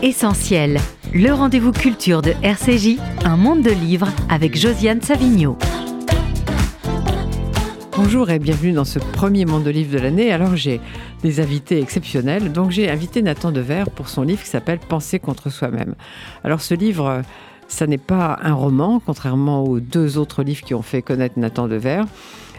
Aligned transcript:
Essentiel, 0.00 0.78
le 1.12 1.32
rendez-vous 1.32 1.72
culture 1.72 2.22
de 2.22 2.32
RCJ, 2.44 2.98
un 3.24 3.36
monde 3.36 3.62
de 3.62 3.70
livres 3.70 4.08
avec 4.28 4.56
Josiane 4.56 5.02
Savigno. 5.02 5.58
Bonjour 7.96 8.30
et 8.30 8.38
bienvenue 8.38 8.70
dans 8.70 8.84
ce 8.84 9.00
premier 9.00 9.44
monde 9.44 9.64
de 9.64 9.70
livres 9.70 9.92
de 9.92 9.98
l'année. 9.98 10.30
Alors 10.30 10.54
j'ai 10.54 10.80
des 11.24 11.40
invités 11.40 11.80
exceptionnels. 11.80 12.52
Donc 12.52 12.70
j'ai 12.70 12.88
invité 12.88 13.22
Nathan 13.22 13.50
Dever 13.50 13.84
pour 13.92 14.08
son 14.08 14.22
livre 14.22 14.40
qui 14.40 14.48
s'appelle 14.48 14.78
Penser 14.78 15.18
contre 15.18 15.50
soi-même. 15.50 15.96
Alors 16.44 16.60
ce 16.60 16.74
livre, 16.74 17.22
ça 17.66 17.88
n'est 17.88 17.98
pas 17.98 18.38
un 18.40 18.54
roman, 18.54 19.02
contrairement 19.04 19.64
aux 19.64 19.80
deux 19.80 20.16
autres 20.16 20.44
livres 20.44 20.62
qui 20.62 20.74
ont 20.74 20.82
fait 20.82 21.02
connaître 21.02 21.40
Nathan 21.40 21.66
Dever. 21.66 22.02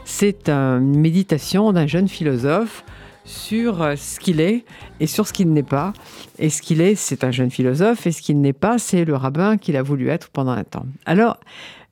C'est 0.04 0.50
une 0.50 1.00
méditation 1.00 1.72
d'un 1.72 1.88
jeune 1.88 2.10
philosophe 2.10 2.84
sur 3.30 3.82
euh, 3.82 3.96
ce 3.96 4.20
qu'il 4.20 4.42
est 4.42 4.66
et 5.00 5.08
sur 5.08 5.28
ce 5.28 5.34
qu'il 5.34 5.54
n'est 5.54 5.64
pas. 5.64 5.94
Et 6.40 6.50
ce 6.50 6.62
qu'il 6.62 6.82
est, 6.82 6.96
c'est 6.96 7.24
un 7.24 7.32
jeune 7.32 7.52
philosophe, 7.52 8.08
et 8.08 8.12
ce 8.12 8.22
qu'il 8.22 8.42
n'est 8.42 8.54
pas, 8.54 8.80
c'est 8.80 9.06
le 9.06 9.16
rabbin 9.16 9.58
qu'il 9.58 9.78
a 9.78 9.84
voulu 9.84 10.10
être 10.10 10.30
pendant 10.30 10.52
un 10.52 10.64
temps. 10.64 10.86
Alors, 11.06 11.38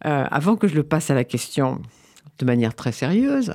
euh, 0.05 0.25
avant 0.29 0.55
que 0.55 0.67
je 0.67 0.75
le 0.75 0.83
passe 0.83 1.09
à 1.09 1.15
la 1.15 1.23
question 1.23 1.79
de 2.39 2.45
manière 2.45 2.75
très 2.75 2.91
sérieuse, 2.91 3.53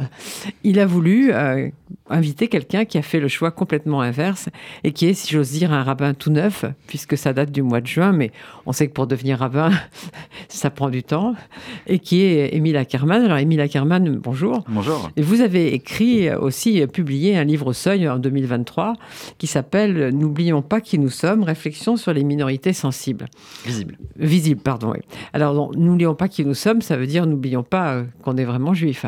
il 0.65 0.79
a 0.81 0.87
voulu 0.87 1.33
euh, 1.33 1.69
inviter 2.13 2.49
quelqu'un 2.49 2.85
qui 2.85 2.99
a 2.99 3.03
fait 3.03 3.21
le 3.21 3.29
choix 3.29 3.51
complètement 3.51 4.01
inverse 4.01 4.49
et 4.85 4.93
qui 4.93 5.07
est, 5.07 5.15
si 5.15 5.33
j'ose 5.33 5.51
dire, 5.51 5.73
un 5.73 5.83
rabbin 5.83 6.15
tout 6.15 6.31
neuf, 6.31 6.65
puisque 6.87 7.17
ça 7.17 7.33
date 7.33 7.51
du 7.51 7.63
mois 7.63 7.81
de 7.81 7.87
juin, 7.87 8.13
mais 8.13 8.31
on 8.67 8.73
sait 8.73 8.87
que 8.87 8.93
pour 8.93 9.07
devenir 9.07 9.39
rabbin, 9.39 9.71
ça 10.49 10.71
prend 10.71 10.91
du 10.91 11.03
temps, 11.03 11.35
et 11.87 11.99
qui 11.99 12.23
est 12.23 12.55
Émile 12.55 12.77
Ackerman. 12.77 13.25
Alors, 13.25 13.39
Émile 13.39 13.61
Ackerman, 13.61 14.19
bonjour. 14.19 14.65
Bonjour. 14.69 15.11
Et 15.17 15.23
vous 15.23 15.41
avez 15.41 15.75
écrit 15.75 16.31
aussi, 16.35 16.87
publié 16.87 17.37
un 17.37 17.45
livre 17.45 17.69
au 17.69 17.73
seuil 17.73 18.09
en 18.09 18.19
2023 18.19 18.95
qui 19.39 19.47
s'appelle 19.47 20.11
N'oublions 20.15 20.63
pas 20.63 20.81
qui 20.81 20.99
nous 20.99 21.11
sommes, 21.11 21.43
réflexion 21.43 21.97
sur 21.97 22.13
les 22.13 22.25
minorités 22.25 22.73
sensibles. 22.73 23.27
Visibles. 23.65 23.99
Visibles, 24.17 24.61
pardon, 24.61 24.93
oui. 24.93 25.01
Alors, 25.33 25.75
n'oublions 25.77 26.15
pas 26.15 26.29
qui 26.29 26.45
nous 26.45 26.55
sommes, 26.55 26.83
ça 26.83 26.97
veut 26.97 27.07
dire 27.07 27.27
n'oublions 27.27 27.63
pas 27.63 27.95
euh, 27.95 28.05
qu'on 28.23 28.37
est 28.37 28.45
vraiment 28.45 28.75
juif. 28.75 29.07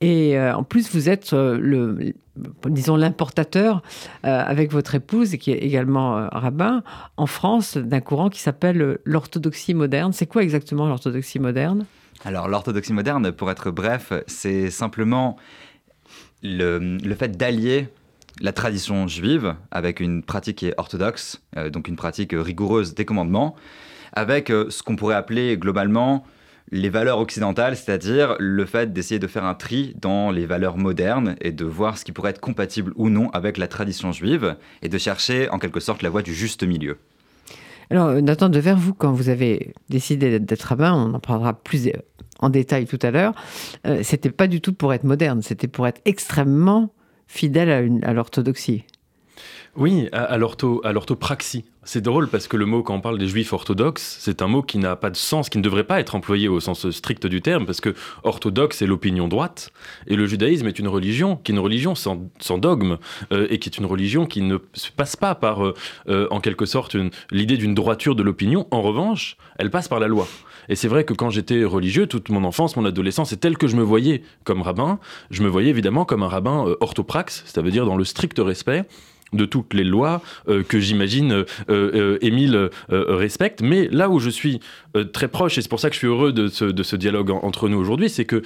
Et 0.00 0.38
euh, 0.38 0.54
en 0.54 0.64
plus, 0.64 0.92
vous 0.94 1.08
êtes 1.08 1.32
euh, 1.32 1.58
le, 1.60 2.14
disons, 2.66 2.96
l'importateur 2.96 3.82
euh, 4.24 4.42
avec 4.44 4.72
votre 4.72 4.94
épouse, 4.94 5.36
qui 5.36 5.50
est 5.50 5.58
également 5.58 6.28
rabbin, 6.32 6.82
en 7.16 7.26
France, 7.26 7.76
d'un 7.76 8.00
courant 8.00 8.28
qui 8.28 8.40
s'appelle 8.40 8.98
l'orthodoxie 9.04 9.74
moderne. 9.74 10.12
C'est 10.12 10.26
quoi 10.26 10.42
exactement 10.42 10.86
l'orthodoxie 10.86 11.38
moderne? 11.38 11.86
Alors, 12.24 12.48
l'orthodoxie 12.48 12.92
moderne, 12.92 13.32
pour 13.32 13.50
être 13.50 13.70
bref, 13.70 14.12
c'est 14.26 14.70
simplement 14.70 15.36
le, 16.42 16.98
le 16.98 17.14
fait 17.14 17.36
d'allier 17.36 17.88
la 18.40 18.52
tradition 18.52 19.06
juive 19.08 19.54
avec 19.70 20.00
une 20.00 20.22
pratique 20.22 20.58
qui 20.58 20.66
est 20.68 20.74
orthodoxe, 20.78 21.42
donc 21.70 21.86
une 21.86 21.96
pratique 21.96 22.32
rigoureuse 22.32 22.94
des 22.94 23.04
commandements, 23.04 23.54
avec 24.14 24.48
ce 24.48 24.82
qu'on 24.82 24.96
pourrait 24.96 25.14
appeler 25.16 25.56
globalement 25.56 26.24
les 26.72 26.88
valeurs 26.88 27.18
occidentales, 27.18 27.76
c'est-à-dire 27.76 28.34
le 28.38 28.64
fait 28.64 28.92
d'essayer 28.92 29.18
de 29.18 29.26
faire 29.26 29.44
un 29.44 29.54
tri 29.54 29.94
dans 30.00 30.30
les 30.30 30.46
valeurs 30.46 30.78
modernes 30.78 31.36
et 31.42 31.52
de 31.52 31.66
voir 31.66 31.98
ce 31.98 32.04
qui 32.04 32.12
pourrait 32.12 32.30
être 32.30 32.40
compatible 32.40 32.92
ou 32.96 33.10
non 33.10 33.30
avec 33.30 33.58
la 33.58 33.68
tradition 33.68 34.10
juive 34.10 34.56
et 34.80 34.88
de 34.88 34.98
chercher 34.98 35.50
en 35.50 35.58
quelque 35.58 35.80
sorte 35.80 36.02
la 36.02 36.08
voie 36.08 36.22
du 36.22 36.34
juste 36.34 36.64
milieu. 36.64 36.96
Alors, 37.90 38.14
Nathan 38.22 38.48
Devers, 38.48 38.78
vous, 38.78 38.94
quand 38.94 39.12
vous 39.12 39.28
avez 39.28 39.74
décidé 39.90 40.40
d'être 40.40 40.62
rabbin, 40.62 40.94
on 40.94 41.12
en 41.12 41.20
parlera 41.20 41.52
plus 41.52 41.90
en 42.38 42.48
détail 42.48 42.86
tout 42.86 42.98
à 43.02 43.10
l'heure, 43.10 43.34
euh, 43.86 44.00
c'était 44.02 44.30
pas 44.30 44.46
du 44.46 44.62
tout 44.62 44.72
pour 44.72 44.94
être 44.94 45.04
moderne, 45.04 45.42
c'était 45.42 45.68
pour 45.68 45.86
être 45.86 46.00
extrêmement 46.06 46.90
fidèle 47.26 48.00
à 48.02 48.12
l'orthodoxie. 48.14 48.84
Oui, 49.74 50.10
à, 50.12 50.36
l'orthopraxie. 50.36 51.64
C'est 51.82 52.02
drôle 52.02 52.28
parce 52.28 52.46
que 52.46 52.58
le 52.58 52.66
mot, 52.66 52.82
quand 52.82 52.94
on 52.94 53.00
parle 53.00 53.16
des 53.16 53.26
juifs 53.26 53.54
orthodoxes, 53.54 54.18
c'est 54.20 54.42
un 54.42 54.46
mot 54.46 54.60
qui 54.60 54.76
n'a 54.76 54.96
pas 54.96 55.08
de 55.08 55.16
sens, 55.16 55.48
qui 55.48 55.56
ne 55.56 55.62
devrait 55.62 55.84
pas 55.84 55.98
être 55.98 56.14
employé 56.14 56.46
au 56.46 56.60
sens 56.60 56.90
strict 56.90 57.26
du 57.26 57.40
terme, 57.40 57.64
parce 57.64 57.80
que 57.80 57.94
orthodoxe, 58.22 58.76
c'est 58.76 58.86
l'opinion 58.86 59.28
droite, 59.28 59.70
et 60.06 60.14
le 60.14 60.26
judaïsme 60.26 60.68
est 60.68 60.78
une 60.78 60.88
religion 60.88 61.36
qui 61.36 61.52
est 61.52 61.54
une 61.54 61.60
religion 61.60 61.94
sans, 61.94 62.18
dogme, 62.58 62.98
euh, 63.32 63.46
et 63.48 63.58
qui 63.58 63.70
est 63.70 63.78
une 63.78 63.86
religion 63.86 64.26
qui 64.26 64.42
ne 64.42 64.58
se 64.74 64.90
passe 64.90 65.16
pas 65.16 65.34
par, 65.34 65.64
euh, 65.64 65.74
euh, 66.08 66.28
en 66.30 66.40
quelque 66.40 66.66
sorte, 66.66 66.94
l'idée 67.30 67.56
d'une 67.56 67.74
droiture 67.74 68.14
de 68.14 68.22
l'opinion. 68.22 68.66
En 68.70 68.82
revanche, 68.82 69.38
elle 69.58 69.70
passe 69.70 69.88
par 69.88 70.00
la 70.00 70.06
loi. 70.06 70.28
Et 70.68 70.76
c'est 70.76 70.88
vrai 70.88 71.04
que 71.04 71.14
quand 71.14 71.30
j'étais 71.30 71.64
religieux, 71.64 72.06
toute 72.06 72.28
mon 72.28 72.44
enfance, 72.44 72.76
mon 72.76 72.84
adolescence, 72.84 73.32
et 73.32 73.38
tel 73.38 73.56
que 73.56 73.68
je 73.68 73.76
me 73.76 73.82
voyais 73.82 74.22
comme 74.44 74.60
rabbin, 74.60 75.00
je 75.30 75.42
me 75.42 75.48
voyais 75.48 75.70
évidemment 75.70 76.04
comme 76.04 76.22
un 76.22 76.28
rabbin 76.28 76.66
orthopraxe, 76.80 77.42
c'est-à-dire 77.46 77.86
dans 77.86 77.96
le 77.96 78.04
strict 78.04 78.38
respect 78.38 78.84
de 79.32 79.44
toutes 79.44 79.74
les 79.74 79.84
lois 79.84 80.22
euh, 80.48 80.62
que 80.62 80.78
j'imagine 80.78 81.32
euh, 81.32 81.44
euh, 81.70 82.18
Émile 82.20 82.70
respecte. 82.88 83.62
Mais 83.62 83.88
là 83.90 84.08
où 84.08 84.18
je 84.18 84.30
suis 84.30 84.60
très 85.12 85.28
proche, 85.28 85.58
et 85.58 85.62
c'est 85.62 85.68
pour 85.68 85.80
ça 85.80 85.88
que 85.88 85.94
je 85.94 85.98
suis 85.98 86.06
heureux 86.06 86.32
de 86.32 86.48
ce, 86.48 86.96
dialogue 86.96 87.30
entre 87.30 87.68
nous 87.68 87.78
aujourd'hui, 87.78 88.10
c'est 88.10 88.24
que 88.24 88.42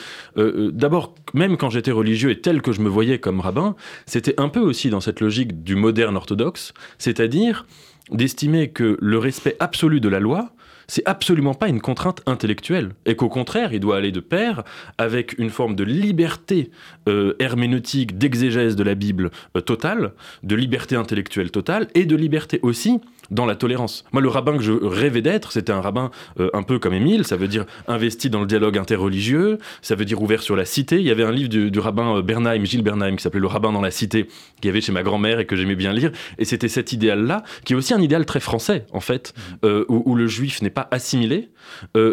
d'abord, 0.71 1.15
même 1.35 1.57
quand 1.57 1.71
j'étais 1.71 1.91
religieux 1.91 2.31
et 2.31 2.41
tel 2.41 2.63
que 2.63 2.73
je 2.73 2.81
me 2.81 2.89
voyais 2.89 3.19
comme 3.19 3.41
rabbin, 3.41 3.75
c'était 4.07 4.39
un 4.41 4.49
peu 4.49 4.61
aussi 4.61 4.91
dans 4.91 5.01
cette 5.01 5.21
logique 5.21 5.65
du 5.65 5.75
moderne 5.75 6.17
orthodoxe, 6.17 6.73
c'est-à-dire 6.99 7.67
d'estimer 8.11 8.69
que 8.71 8.97
le 9.01 9.19
respect 9.19 9.57
absolu 9.59 10.01
de 10.01 10.09
la 10.09 10.21
loi, 10.21 10.51
c'est 10.89 11.07
absolument 11.07 11.55
pas 11.55 11.69
une 11.69 11.81
contrainte 11.81 12.23
intellectuelle, 12.27 12.93
et 13.05 13.17
qu'au 13.17 13.29
contraire, 13.29 13.73
il 13.73 13.81
doit 13.81 13.97
aller 13.97 14.13
de 14.13 14.21
pair 14.21 14.63
avec 14.99 15.39
une 15.39 15.51
forme 15.51 15.75
de 15.75 15.85
liberté 15.85 16.71
euh, 17.09 17.35
herméneutique, 17.39 18.19
d'exégèse 18.19 18.77
de 18.77 18.83
la 18.83 18.95
Bible 18.95 19.31
euh, 19.57 19.61
totale, 19.61 20.13
de 20.43 20.55
liberté 20.55 20.97
intellectuelle 20.97 21.51
totale, 21.51 21.89
et 21.95 22.07
de 22.07 22.17
liberté 22.17 22.61
aussi 22.63 23.01
dans 23.31 23.47
la 23.47 23.57
tolérance. 23.57 24.05
Moi, 24.13 24.23
le 24.23 24.29
rabbin 24.29 24.57
que 24.57 24.63
je 24.63 24.73
rêvais 24.73 25.23
d'être, 25.23 25.53
c'était 25.53 25.73
un 25.73 25.81
rabbin 25.81 26.11
euh, 26.41 26.51
un 26.55 26.63
peu 26.63 26.79
comme 26.79 26.95
Émile, 26.95 27.27
ça 27.27 27.37
veut 27.37 27.49
dire 27.49 27.65
investi 27.89 28.31
dans 28.31 28.41
le 28.41 28.47
dialogue 28.47 28.79
interreligieux, 28.79 29.59
ça 29.83 29.95
veut 29.95 30.05
dire 30.05 30.21
ouvert 30.23 30.43
sur 30.43 30.57
la 30.57 30.65
cité. 30.65 30.97
Il 30.97 31.07
y 31.07 31.11
avait 31.11 31.25
un 31.25 31.33
livre 31.33 31.49
du, 31.49 31.79
rabbin 31.79 32.17
euh, 32.17 32.23
Bernheim, 32.23 32.65
Gilles 32.65 32.83
Bernheim, 32.83 33.17
qui 33.17 33.23
s'appelait 33.23 33.41
Le 33.41 33.47
rabbin 33.47 33.73
dans 33.73 33.81
la 33.81 33.91
cité, 33.91 34.29
qui 34.61 34.69
avait 34.69 34.81
chez 34.81 34.93
ma 34.93 35.03
grand-mère 35.03 35.41
et 35.41 35.47
que 35.47 35.57
j'aimais 35.57 35.77
bien 35.77 35.93
lire. 35.93 36.13
Et 36.39 36.45
c'était 36.45 36.69
cet 36.69 36.93
idéal-là, 36.93 37.43
qui 37.65 37.73
est 37.73 37.77
aussi 37.77 37.95
un 37.95 38.01
idéal 38.01 38.27
très 38.27 38.41
français, 38.41 38.87
en 38.93 39.01
fait, 39.01 39.35
mmh. 39.37 39.67
euh, 39.67 39.85
où, 39.89 40.15
le 40.15 40.27
juif 40.27 40.63
n'est 40.63 40.71
pas 40.71 40.89
assimilé, 40.91 41.51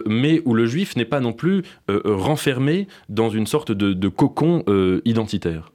mais 0.06 0.42
où 0.46 0.54
le 0.54 0.66
juif 0.66 0.96
n'est 0.98 1.06
pas 1.06 1.22
non 1.22 1.32
plus 1.32 1.64
renfermé 1.88 2.88
dans 3.08 3.30
une 3.30 3.48
sorte 3.48 3.72
de 3.72 4.08
cocon 4.10 4.64
identitaire. 5.06 5.72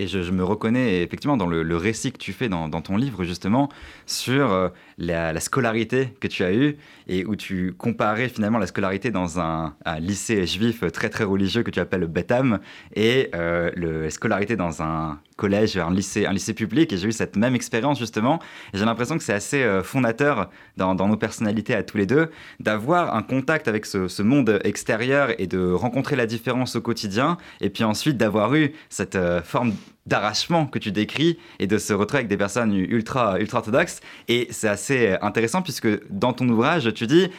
Et 0.00 0.06
je, 0.06 0.30
me 0.30 0.44
reconnais 0.44 1.02
effectivement 1.02 1.36
dans 1.36 1.48
le, 1.48 1.76
récit 1.76 2.12
que 2.12 2.18
tu 2.18 2.32
fais 2.32 2.48
dans, 2.48 2.70
ton 2.70 2.96
livre, 2.96 3.24
justement, 3.24 3.68
sur 4.06 4.52
euh, 4.52 4.68
la, 4.96 5.38
scolarité 5.40 6.14
que 6.20 6.28
tu 6.28 6.44
as 6.44 6.54
eue 6.54 6.76
et 7.08 7.24
où 7.24 7.34
tu 7.34 7.74
comparais 7.76 8.28
finalement 8.28 8.58
la 8.58 8.68
scolarité 8.68 9.10
dans 9.10 9.40
un, 9.40 9.74
lycée 9.98 10.46
juif 10.46 10.84
très 10.92 11.08
très 11.10 11.24
religieux 11.24 11.64
que 11.64 11.72
tu 11.72 11.80
appelles 11.80 12.02
le 12.02 12.06
Betham 12.06 12.60
et 12.94 13.28
euh, 13.34 13.72
la 13.74 14.10
scolarité 14.10 14.54
dans 14.54 14.82
un 14.82 15.18
collège, 15.38 15.78
un 15.78 15.90
lycée, 15.90 16.26
un 16.26 16.32
lycée 16.34 16.52
public. 16.52 16.92
Et 16.92 16.98
j'ai 16.98 17.08
eu 17.08 17.12
cette 17.12 17.36
même 17.36 17.54
expérience 17.54 17.98
justement. 17.98 18.40
J'ai 18.74 18.84
l'impression 18.84 19.16
que 19.16 19.24
c'est 19.24 19.32
assez 19.32 19.62
euh, 19.62 19.82
fondateur 19.82 20.50
dans, 20.76 20.94
nos 20.94 21.16
personnalités 21.16 21.74
à 21.74 21.82
tous 21.82 21.96
les 21.96 22.04
deux 22.04 22.30
d'avoir 22.60 23.14
un 23.14 23.22
contact 23.22 23.68
avec 23.68 23.86
ce, 23.86 24.22
monde 24.22 24.60
extérieur 24.64 25.30
et 25.38 25.46
de 25.46 25.72
rencontrer 25.72 26.16
la 26.16 26.26
différence 26.26 26.76
au 26.76 26.82
quotidien. 26.82 27.38
Et 27.62 27.70
puis 27.70 27.84
ensuite 27.84 28.18
d'avoir 28.18 28.54
eu 28.54 28.72
cette 28.90 29.16
forme 29.44 29.72
d'arrachement 30.06 30.66
que 30.66 30.78
tu 30.78 30.90
décris 30.90 31.38
et 31.60 31.66
de 31.66 31.78
se 31.78 31.92
retrouver 31.92 32.18
avec 32.18 32.28
des 32.28 32.36
personnes 32.36 32.74
ultra, 32.74 33.38
ultra 33.38 33.58
orthodoxes. 33.58 34.00
Et 34.26 34.48
c'est 34.50 34.68
assez 34.68 35.16
intéressant 35.22 35.62
puisque 35.62 35.88
dans 36.10 36.32
ton 36.32 36.48
ouvrage, 36.48 36.92
tu 36.94 37.06
dis 37.06 37.30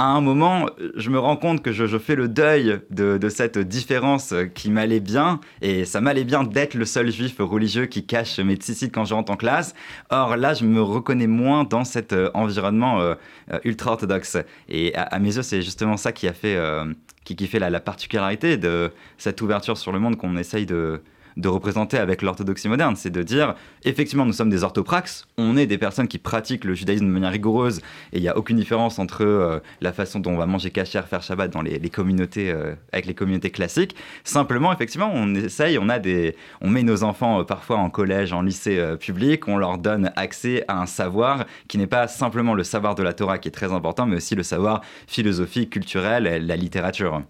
à 0.00 0.04
un 0.04 0.22
moment, 0.22 0.64
je 0.96 1.10
me 1.10 1.18
rends 1.18 1.36
compte 1.36 1.60
que 1.60 1.72
je, 1.72 1.98
fais 1.98 2.14
le 2.14 2.26
deuil 2.26 2.80
de, 2.88 3.28
cette 3.28 3.58
différence 3.58 4.32
qui 4.54 4.70
m'allait 4.70 4.98
bien, 4.98 5.40
et 5.60 5.84
ça 5.84 6.00
m'allait 6.00 6.24
bien 6.24 6.42
d'être 6.42 6.72
le 6.72 6.86
seul 6.86 7.10
juif 7.10 7.36
religieux 7.38 7.84
qui 7.84 8.06
cache 8.06 8.38
mes 8.38 8.54
tzitzit 8.54 8.90
quand 8.90 9.04
je 9.04 9.12
rentre 9.12 9.30
en 9.30 9.36
classe. 9.36 9.74
Or 10.08 10.38
là, 10.38 10.54
je 10.54 10.64
me 10.64 10.80
reconnais 10.80 11.26
moins 11.26 11.64
dans 11.64 11.84
cet 11.84 12.14
euh, 12.14 12.30
environnement 12.32 13.02
euh, 13.02 13.14
euh, 13.52 13.58
ultra-orthodoxe. 13.64 14.38
Et 14.70 14.94
à, 14.94 15.18
mes 15.18 15.36
yeux, 15.36 15.42
c'est 15.42 15.60
justement 15.60 15.98
ça 15.98 16.12
qui 16.12 16.26
a 16.28 16.32
fait, 16.32 16.58
qui, 17.24 17.46
fait 17.46 17.58
la, 17.58 17.68
la 17.68 17.80
particularité 17.80 18.56
de 18.56 18.92
cette 19.18 19.42
ouverture 19.42 19.76
sur 19.76 19.92
le 19.92 19.98
monde 19.98 20.16
qu'on 20.16 20.38
essaye 20.38 20.64
de, 20.64 21.02
de 21.36 21.48
représenter 21.48 21.98
avec 21.98 22.22
l'orthodoxie 22.22 22.68
moderne. 22.68 22.96
C'est 22.96 23.10
de 23.10 23.22
dire, 23.22 23.54
effectivement, 23.84 24.26
nous 24.26 24.32
sommes 24.32 24.50
des 24.50 24.64
orthopraxes, 24.64 25.26
on 25.38 25.56
est 25.56 25.66
des 25.66 25.78
personnes 25.78 26.08
qui 26.08 26.18
pratiquent 26.18 26.64
le 26.64 26.74
judaïsme 26.74 27.06
de 27.06 27.10
manière 27.10 27.32
rigoureuse, 27.32 27.78
et 28.12 28.18
il 28.18 28.22
n'y 28.22 28.28
a 28.28 28.36
aucune 28.36 28.56
différence 28.56 28.98
entre 28.98 29.24
euh, 29.24 29.60
la 29.80 29.92
façon 29.92 30.20
dont 30.20 30.32
on 30.32 30.36
va 30.36 30.46
manger 30.46 30.70
kasher, 30.70 31.02
faire 31.08 31.22
Shabbat 31.22 31.50
dans 31.50 31.62
les, 31.62 31.78
communautés, 31.90 32.50
euh, 32.50 32.74
avec 32.92 33.06
les 33.06 33.14
communautés 33.14 33.50
classiques. 33.50 33.96
Simplement, 34.24 34.72
effectivement, 34.72 35.10
on 35.12 35.34
essaye, 35.34 35.78
on, 35.78 35.88
a 35.88 35.98
des, 35.98 36.36
on 36.60 36.68
met 36.68 36.82
nos 36.82 37.02
enfants 37.02 37.40
euh, 37.40 37.44
parfois 37.44 37.78
en 37.78 37.90
collège, 37.90 38.32
en 38.32 38.42
lycée 38.42 38.80
public, 38.98 39.48
on 39.48 39.56
leur 39.56 39.78
donne 39.78 40.12
accès 40.16 40.64
à 40.68 40.80
un 40.80 40.86
savoir 40.86 41.44
qui 41.68 41.78
n'est 41.78 41.86
pas 41.86 42.08
simplement 42.08 42.54
le 42.54 42.64
savoir 42.64 42.94
de 42.94 43.02
la 43.02 43.12
Torah 43.12 43.38
qui 43.38 43.48
est 43.48 43.52
très 43.52 43.72
important, 43.72 44.06
mais 44.06 44.16
aussi 44.16 44.34
le 44.34 44.42
savoir 44.42 44.82
philosophique, 45.06 45.70
culturel, 45.70 46.46
la 46.46 46.56
littérature. 46.56 47.22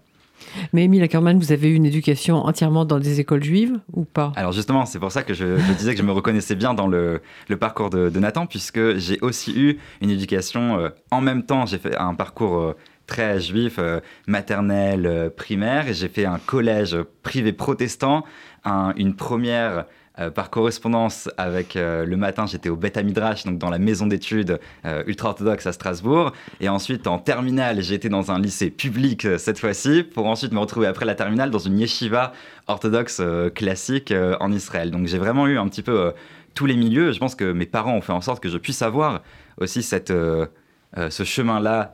Mais 0.73 0.85
Émile 0.85 1.03
Ackerman, 1.03 1.37
vous 1.37 1.51
avez 1.51 1.69
eu 1.69 1.75
une 1.75 1.85
éducation 1.85 2.37
entièrement 2.45 2.85
dans 2.85 2.99
des 2.99 3.19
écoles 3.19 3.43
juives 3.43 3.79
ou 3.93 4.05
pas? 4.05 4.31
Alors 4.35 4.51
justement, 4.51 4.85
c'est 4.85 4.99
pour 4.99 5.11
ça 5.11 5.23
que 5.23 5.33
je, 5.33 5.45
disais 5.77 5.93
que 5.93 5.99
je 5.99 6.05
me 6.05 6.11
reconnaissais 6.11 6.55
bien 6.55 6.73
dans 6.73 6.87
le, 6.87 7.21
parcours 7.59 7.89
de, 7.89 8.19
Nathan, 8.19 8.45
puisque 8.45 8.97
j'ai 8.97 9.19
aussi 9.21 9.53
eu 9.57 9.79
une 10.01 10.09
éducation 10.09 10.79
euh, 10.79 10.89
en 11.09 11.21
même 11.21 11.43
temps. 11.43 11.65
J'ai 11.65 11.77
fait 11.77 11.95
un 11.97 12.13
parcours 12.13 12.57
euh, 12.57 12.75
très 13.07 13.39
juif, 13.39 13.75
euh, 13.79 13.99
maternel, 14.27 15.31
primaire, 15.35 15.87
et 15.87 15.93
j'ai 15.93 16.07
fait 16.07 16.25
un 16.25 16.39
collège 16.39 16.97
privé 17.23 17.53
protestant, 17.53 18.23
une 18.65 19.15
première 19.15 19.85
par 20.29 20.49
correspondance 20.49 21.29
avec 21.37 21.75
euh, 21.75 22.05
le 22.05 22.17
matin, 22.17 22.45
j'étais 22.45 22.69
au 22.69 22.75
Beth 22.75 22.97
Midrash, 23.03 23.45
donc 23.45 23.57
dans 23.57 23.69
la 23.69 23.79
maison 23.79 24.07
d'études 24.07 24.59
euh, 24.85 25.03
ultra-orthodoxe 25.07 25.65
à 25.67 25.73
Strasbourg. 25.73 26.33
Et 26.59 26.69
ensuite, 26.69 27.07
en 27.07 27.17
terminale, 27.17 27.81
j'étais 27.81 28.09
dans 28.09 28.31
un 28.31 28.39
lycée 28.39 28.69
public 28.69 29.27
cette 29.37 29.59
fois-ci, 29.59 30.03
pour 30.03 30.27
ensuite 30.27 30.51
me 30.51 30.59
retrouver 30.59 30.87
après 30.87 31.05
la 31.05 31.15
terminale 31.15 31.49
dans 31.49 31.59
une 31.59 31.79
yeshiva 31.79 32.33
orthodoxe 32.67 33.21
classique 33.55 34.13
en 34.39 34.51
Israël. 34.51 34.91
Donc 34.91 35.07
j'ai 35.07 35.17
vraiment 35.17 35.47
eu 35.47 35.57
un 35.57 35.67
petit 35.67 35.81
peu 35.81 36.13
tous 36.53 36.65
les 36.65 36.75
milieux. 36.75 37.11
Je 37.11 37.19
pense 37.19 37.35
que 37.35 37.51
mes 37.51 37.65
parents 37.65 37.95
ont 37.95 38.01
fait 38.01 38.13
en 38.13 38.21
sorte 38.21 38.41
que 38.41 38.49
je 38.49 38.57
puisse 38.57 38.81
avoir 38.81 39.21
aussi 39.59 39.83
cette, 39.83 40.11
ce 40.11 41.23
chemin-là 41.23 41.93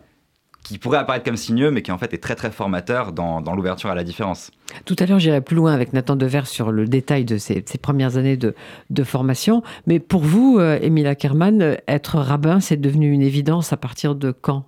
qui 0.67 0.77
pourrait 0.77 0.97
apparaître 0.97 1.23
comme 1.23 1.37
signeux, 1.37 1.71
mais 1.71 1.81
qui 1.81 1.93
en 1.93 1.97
fait 1.97 2.13
est 2.13 2.17
très 2.17 2.35
très 2.35 2.51
formateur 2.51 3.13
dans, 3.13 3.39
dans 3.39 3.55
l'ouverture 3.55 3.89
à 3.89 3.95
la 3.95 4.03
différence. 4.03 4.51
Tout 4.83 4.97
à 4.99 5.05
l'heure, 5.05 5.19
j'irai 5.19 5.39
plus 5.39 5.55
loin 5.55 5.73
avec 5.73 5.93
Nathan 5.93 6.17
Dever 6.17 6.41
sur 6.43 6.71
le 6.71 6.85
détail 6.87 7.23
de 7.23 7.37
ces, 7.37 7.63
premières 7.81 8.17
années 8.17 8.35
de, 8.35 8.53
de, 8.89 9.03
formation. 9.05 9.63
Mais 9.85 9.99
pour 9.99 10.21
vous, 10.21 10.57
euh, 10.59 10.77
Émile 10.81 11.07
Ackerman, 11.07 11.77
être 11.87 12.17
rabbin, 12.17 12.59
c'est 12.59 12.75
devenu 12.75 13.13
une 13.13 13.21
évidence 13.21 13.71
à 13.71 13.77
partir 13.77 14.13
de 14.13 14.31
quand? 14.31 14.65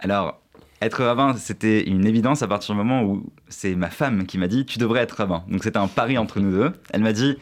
Alors, 0.00 0.38
être 0.82 1.02
rabbin, 1.02 1.34
c'était 1.38 1.88
une 1.88 2.06
évidence 2.06 2.42
à 2.42 2.46
partir 2.46 2.74
du 2.74 2.78
moment 2.78 3.02
où 3.02 3.24
c'est 3.48 3.74
ma 3.74 3.88
femme 3.88 4.26
qui 4.26 4.36
m'a 4.36 4.48
dit 4.48 4.66
Tu 4.66 4.78
devrais 4.78 5.00
être 5.00 5.12
rabbin. 5.12 5.44
Donc 5.48 5.64
c'était 5.64 5.78
un 5.78 5.88
pari 5.88 6.18
entre 6.18 6.40
nous 6.40 6.50
deux. 6.50 6.72
Elle 6.92 7.02
m'a 7.02 7.14
dit 7.14 7.36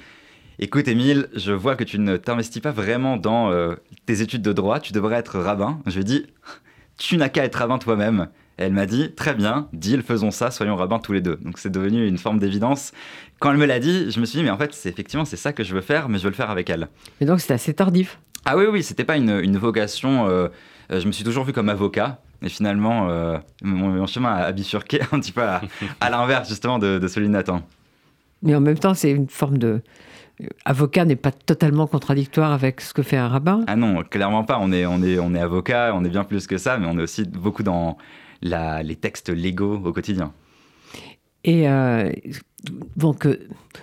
Écoute, 0.60 0.86
Émile, 0.86 1.26
je 1.34 1.50
vois 1.50 1.74
que 1.74 1.82
tu 1.82 1.98
ne 1.98 2.16
t'investis 2.16 2.62
pas 2.62 2.70
vraiment 2.70 3.16
dans 3.16 3.50
euh, 3.50 3.74
tes 4.06 4.20
études 4.20 4.42
de 4.42 4.52
droit, 4.52 4.78
tu 4.78 4.92
devrais 4.92 5.16
être 5.16 5.40
rabbin. 5.40 5.80
Je 5.86 5.94
lui 5.94 6.02
ai 6.02 6.04
dit 6.04 6.26
tu 6.98 7.16
n'as 7.16 7.28
qu'à 7.28 7.44
être 7.44 7.56
rabbin 7.56 7.78
toi-même. 7.78 8.28
elle 8.56 8.72
m'a 8.72 8.86
dit, 8.86 9.12
très 9.12 9.34
bien, 9.34 9.68
deal, 9.72 10.02
faisons 10.02 10.30
ça, 10.30 10.50
soyons 10.50 10.76
rabbins 10.76 10.98
tous 10.98 11.12
les 11.12 11.20
deux. 11.20 11.36
Donc 11.42 11.58
c'est 11.58 11.70
devenu 11.70 12.06
une 12.06 12.18
forme 12.18 12.38
d'évidence. 12.38 12.92
Quand 13.40 13.50
elle 13.50 13.58
me 13.58 13.66
l'a 13.66 13.80
dit, 13.80 14.10
je 14.10 14.20
me 14.20 14.24
suis 14.26 14.38
dit, 14.38 14.44
mais 14.44 14.50
en 14.50 14.58
fait, 14.58 14.72
c'est 14.72 14.88
effectivement, 14.88 15.24
c'est 15.24 15.36
ça 15.36 15.52
que 15.52 15.64
je 15.64 15.74
veux 15.74 15.80
faire, 15.80 16.08
mais 16.08 16.18
je 16.18 16.24
veux 16.24 16.30
le 16.30 16.36
faire 16.36 16.50
avec 16.50 16.70
elle. 16.70 16.88
Mais 17.20 17.26
donc 17.26 17.40
c'était 17.40 17.54
assez 17.54 17.74
tardif. 17.74 18.18
Ah 18.44 18.56
oui, 18.56 18.66
oui, 18.70 18.82
c'était 18.82 19.04
pas 19.04 19.16
une, 19.16 19.56
vocation. 19.56 20.28
Euh, 20.28 20.48
euh, 20.92 21.00
je 21.00 21.06
me 21.06 21.12
suis 21.12 21.24
toujours 21.24 21.44
vu 21.44 21.52
comme 21.52 21.68
avocat. 21.68 22.20
Et 22.42 22.48
finalement, 22.48 23.08
euh, 23.08 23.38
mon, 23.62 24.06
chemin 24.06 24.34
a 24.34 24.52
bifurqué 24.52 25.00
un 25.12 25.20
petit 25.20 25.32
peu 25.32 25.42
à, 25.42 26.10
l'inverse, 26.10 26.48
justement, 26.48 26.78
de, 26.78 26.98
de 26.98 27.08
celui 27.08 27.26
de 27.26 27.32
Nathan. 27.32 27.62
Mais 28.42 28.54
en 28.54 28.60
même 28.60 28.78
temps, 28.78 28.92
c'est 28.92 29.10
une 29.10 29.28
forme 29.28 29.56
de, 29.56 29.80
avocat 30.64 31.04
n'est 31.04 31.16
pas 31.16 31.32
totalement 31.32 31.86
contradictoire 31.86 32.52
avec 32.52 32.80
ce 32.80 32.92
que 32.92 33.02
fait 33.02 33.16
un 33.16 33.28
rabbin 33.28 33.62
Ah 33.66 33.76
non, 33.76 34.02
clairement 34.02 34.44
pas. 34.44 34.58
On 34.60 34.72
est, 34.72 34.86
on 34.86 35.02
est, 35.02 35.18
on 35.18 35.34
est 35.34 35.40
avocat, 35.40 35.92
on 35.94 36.04
est 36.04 36.08
bien 36.08 36.24
plus 36.24 36.46
que 36.46 36.58
ça, 36.58 36.78
mais 36.78 36.86
on 36.86 36.98
est 36.98 37.02
aussi 37.02 37.24
beaucoup 37.24 37.62
dans 37.62 37.96
les 38.42 38.96
textes 38.96 39.30
légaux 39.30 39.80
au 39.82 39.92
quotidien. 39.92 40.32
Et 41.44 41.68
euh, 41.68 42.10
donc, 42.96 43.26
euh, 43.26 43.38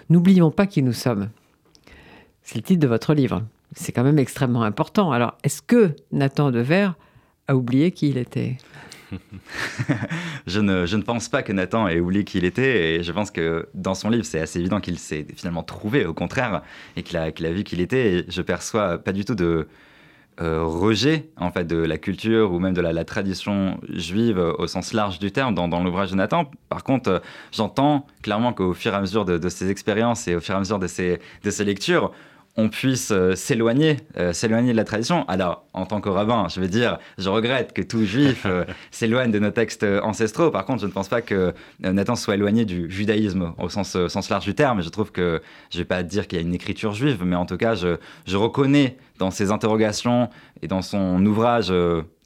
n'oublions 0.09 0.51
pas 0.51 0.65
qui 0.65 0.81
nous 0.81 0.93
sommes. 0.93 1.29
C'est 2.41 2.55
le 2.55 2.63
titre 2.63 2.79
de 2.79 2.87
votre 2.87 3.13
livre. 3.13 3.43
C'est 3.73 3.91
quand 3.91 4.03
même 4.03 4.19
extrêmement 4.19 4.63
important. 4.63 5.11
Alors, 5.11 5.37
est-ce 5.43 5.61
que 5.61 5.95
Nathan 6.11 6.51
Dever 6.51 6.89
a 7.47 7.55
oublié 7.55 7.91
qui 7.91 8.09
il 8.09 8.17
était? 8.17 8.57
je, 10.47 10.59
ne, 10.59 10.85
je, 10.85 10.97
ne, 10.97 11.03
pense 11.03 11.29
pas 11.29 11.43
que 11.43 11.51
Nathan 11.51 11.87
ait 11.87 11.99
oublié 11.99 12.23
qui 12.23 12.37
il 12.37 12.45
était 12.45 12.95
et 12.95 13.03
je 13.03 13.11
pense 13.11 13.31
que 13.31 13.67
dans 13.73 13.95
son 13.95 14.09
livre, 14.09 14.25
c'est 14.25 14.39
assez 14.39 14.59
évident 14.59 14.79
qu'il 14.79 14.97
s'est 14.99 15.25
finalement 15.35 15.63
trouvé, 15.63 16.05
au 16.05 16.13
contraire, 16.13 16.61
et 16.95 17.03
qu'il 17.03 17.17
a, 17.17 17.23
a, 17.23 17.51
vu 17.51 17.63
qu'il 17.63 17.81
était. 17.81 18.13
Et 18.13 18.25
je 18.29 18.41
perçois 18.41 18.97
pas 18.97 19.11
du 19.11 19.25
tout 19.25 19.35
de 19.35 19.67
euh, 20.39 20.63
rejet 20.63 21.29
en 21.37 21.51
fait 21.51 21.65
de 21.65 21.75
la 21.75 21.97
culture 21.97 22.53
ou 22.53 22.59
même 22.59 22.73
de 22.73 22.81
la, 22.81 23.03
tradition 23.03 23.79
juive 23.89 24.39
au 24.39 24.65
sens 24.65 24.93
large 24.93 25.19
du 25.19 25.31
terme 25.31 25.53
dans, 25.53 25.67
dans 25.67 25.83
l'ouvrage 25.83 26.11
de 26.11 26.15
Nathan. 26.15 26.49
Par 26.69 26.83
contre, 26.83 27.09
euh, 27.09 27.19
j'entends 27.51 28.07
clairement 28.21 28.53
qu'au 28.53 28.73
fur 28.73 28.93
et 28.93 28.95
à 28.95 29.01
mesure 29.01 29.25
de, 29.25 29.37
de, 29.37 29.49
ses 29.49 29.69
expériences 29.69 30.27
et 30.27 30.35
au 30.35 30.39
fur 30.39 30.53
et 30.53 30.57
à 30.57 30.59
mesure 30.59 30.79
de 30.79 30.87
ses, 30.87 31.19
de 31.43 31.51
ses 31.51 31.65
lectures, 31.65 32.11
on 32.57 32.69
puisse 32.69 33.11
euh, 33.11 33.35
s'éloigner, 33.35 33.97
euh, 34.17 34.33
s'éloigner 34.33 34.71
de 34.71 34.77
la 34.77 34.83
tradition. 34.83 35.25
Alors, 35.27 35.65
en 35.73 35.85
tant 35.85 36.01
que 36.01 36.09
rabbin, 36.09 36.47
je 36.49 36.59
veux 36.59 36.67
dire, 36.67 36.99
je 37.17 37.29
regrette 37.29 37.73
que 37.73 37.81
tout 37.81 38.03
juif 38.03 38.43
euh, 38.45 38.65
s'éloigne 38.91 39.31
de 39.31 39.39
nos 39.39 39.51
textes 39.51 39.85
ancestraux. 40.03 40.51
Par 40.51 40.65
contre, 40.65 40.81
je 40.81 40.87
ne 40.87 40.91
pense 40.91 41.07
pas 41.07 41.21
que 41.21 41.53
Nathan 41.79 42.15
soit 42.15 42.35
éloigné 42.35 42.65
du 42.65 42.89
judaïsme 42.89 43.53
au 43.57 43.69
sens, 43.69 43.97
sens 44.07 44.29
large 44.29 44.45
du 44.45 44.53
terme. 44.53 44.81
Je 44.81 44.89
trouve 44.89 45.11
que, 45.11 45.41
je 45.69 45.77
ne 45.77 45.81
vais 45.81 45.87
pas 45.87 46.03
dire 46.03 46.27
qu'il 46.27 46.39
y 46.39 46.41
a 46.41 46.45
une 46.45 46.53
écriture 46.53 46.93
juive, 46.93 47.23
mais 47.23 47.35
en 47.35 47.45
tout 47.45 47.57
cas, 47.57 47.75
je, 47.75 47.97
je 48.25 48.37
reconnais 48.37 48.97
dans 49.17 49.31
ses 49.31 49.51
interrogations 49.51 50.29
et 50.61 50.67
dans 50.67 50.81
son 50.81 51.25
ouvrage 51.25 51.73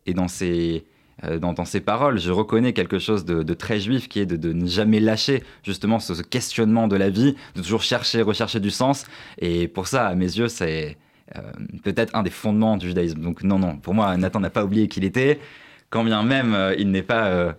et 0.06 0.13
dans 0.13 0.28
ses 0.28 0.86
euh, 1.24 1.40
dans, 1.40 1.66
ses 1.66 1.80
paroles, 1.80 2.20
je 2.20 2.32
reconnais 2.32 2.74
quelque 2.74 3.00
chose 3.00 3.26
de, 3.26 3.54
très 3.54 3.80
juif 3.80 4.10
qui 4.10 4.20
est 4.20 4.26
de, 4.26 4.54
ne 4.54 4.68
jamais 4.68 5.00
lâcher 5.00 5.44
justement 5.64 6.00
ce, 6.00 6.22
questionnement 6.22 6.88
de 6.88 6.96
la 6.96 7.10
vie, 7.10 7.36
de 7.56 7.62
toujours 7.62 7.84
chercher, 7.84 8.22
rechercher 8.22 8.60
du 8.60 8.70
sens. 8.70 9.06
Et 9.40 9.68
pour 9.68 9.88
ça, 9.88 10.08
à 10.08 10.16
mes 10.16 10.26
yeux, 10.26 10.50
c'est 10.50 10.98
euh, 11.36 11.42
peut-être 11.84 12.16
un 12.16 12.24
des 12.24 12.30
fondements 12.30 12.78
du 12.78 12.88
judaïsme. 12.88 13.22
Donc 13.22 13.44
non, 13.44 13.60
non, 13.60 13.78
pour 13.78 13.94
moi, 13.94 14.16
Nathan 14.18 14.42
n'a 14.42 14.50
pas 14.50 14.66
oublié 14.66 14.88
qu'il 14.88 15.06
était, 15.06 15.40
quand 15.90 16.04
bien 16.04 16.24
même 16.24 16.54
euh, 16.54 16.76
il 16.78 16.92
n'est 16.92 17.02
pas 17.02 17.56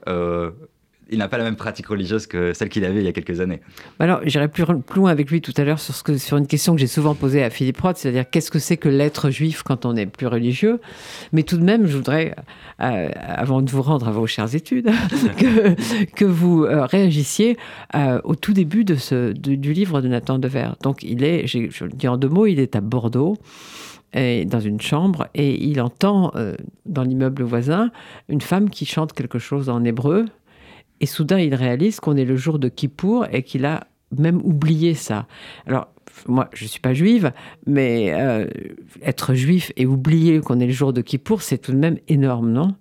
il 1.11 1.19
n'a 1.19 1.29
pas 1.29 1.39
la 1.39 1.45
même 1.45 1.57
pratique 1.57 1.87
religieuse 1.87 2.27
que 2.27 2.53
celle 2.53 2.69
qu'il 2.69 2.85
avait 2.85 3.01
il 3.01 3.05
y 3.05 3.09
a 3.09 3.13
quelques 3.13 3.41
années. 3.41 3.61
Alors, 4.01 4.21
j'irai 4.25 4.49
plus, 4.49 4.65
loin 4.95 5.11
avec 5.11 5.31
lui 5.31 5.41
tout 5.41 5.53
à 5.57 5.65
l'heure 5.65 5.79
sur, 5.79 6.37
une 6.37 6.47
question 6.47 6.75
que 6.75 6.81
j'ai 6.81 6.87
souvent 6.87 7.15
posée 7.15 7.45
à 7.45 7.51
Philippe 7.51 7.81
Roth, 7.81 7.97
c'est-à-dire 7.97 8.29
qu'est-ce 8.29 8.51
que 8.51 8.59
c'est 8.59 8.77
que 8.77 8.89
l'être 8.89 9.31
juif 9.31 9.63
quand 9.63 9.87
on 9.87 9.95
est 9.97 10.07
plus 10.07 10.27
religieux? 10.27 10.81
Mais 11.33 11.45
tout 11.45 11.59
de 11.59 11.63
même, 11.63 11.87
je 11.87 11.97
voudrais, 11.97 12.35
euh, 12.81 13.09
avant 13.23 13.63
de 13.63 13.71
vous 13.71 13.83
rendre 13.83 14.09
à 14.09 14.11
vos 14.11 14.27
chères 14.27 14.55
études, 14.55 14.91
que, 15.39 16.07
que, 16.07 16.25
vous 16.25 16.65
euh, 16.65 16.87
réagissiez 16.87 17.57
euh, 17.95 18.21
au 18.25 18.35
tout 18.35 18.53
début 18.53 18.85
du 18.85 19.73
livre 19.73 20.01
de 20.01 20.09
Nathan 20.09 20.39
Dever. 20.39 20.71
Donc, 20.83 21.03
il 21.05 21.23
est, 21.23 21.47
je 21.47 21.85
le 21.85 21.91
dis 21.91 22.09
en 22.09 22.17
deux 22.17 22.29
mots, 22.29 22.47
il 22.47 22.59
est 22.59 22.75
à 22.77 22.81
Bordeaux 22.81 23.37
dans 24.15 24.61
une 24.61 24.81
chambre 24.81 25.29
et 25.35 25.63
il 25.63 25.79
entend 25.79 26.33
dans 26.87 27.03
l'immeuble 27.03 27.43
voisin 27.43 27.91
une 28.31 28.41
femme 28.41 28.71
qui 28.71 28.87
chante 28.87 29.13
quelque 29.13 29.39
chose 29.39 29.69
en 29.69 29.85
hébreu 29.85 30.25
et 31.01 31.07
soudain, 31.07 31.39
il 31.39 31.55
réalise 31.55 32.01
qu'on 32.01 32.17
est 32.17 32.25
le 32.25 32.37
jour 32.37 32.59
de 32.59 32.69
Kippour 32.69 33.27
et 33.31 33.43
qu'il 33.43 33.65
a 33.65 33.87
même 34.17 34.41
oublié 34.45 34.95
ça. 34.95 35.27
Alors, 35.67 35.89
moi, 36.27 36.49
je 36.55 36.65
ne 36.65 36.69
suis 36.69 36.81
pas 36.81 36.95
juive, 36.95 37.33
mais 37.67 38.15
euh, 38.15 38.47
être 39.03 39.35
juif 39.35 39.73
et 39.77 39.87
oublier 39.87 40.41
qu'on 40.41 40.61
est 40.61 40.67
le 40.67 40.73
jour 40.73 40.93
de 40.93 41.03
Kippour, 41.03 41.43
c'est 41.43 41.59
tout 41.59 41.73
de 41.73 41.77
même 41.77 41.99
énorme, 42.09 42.51
non? 42.51 42.75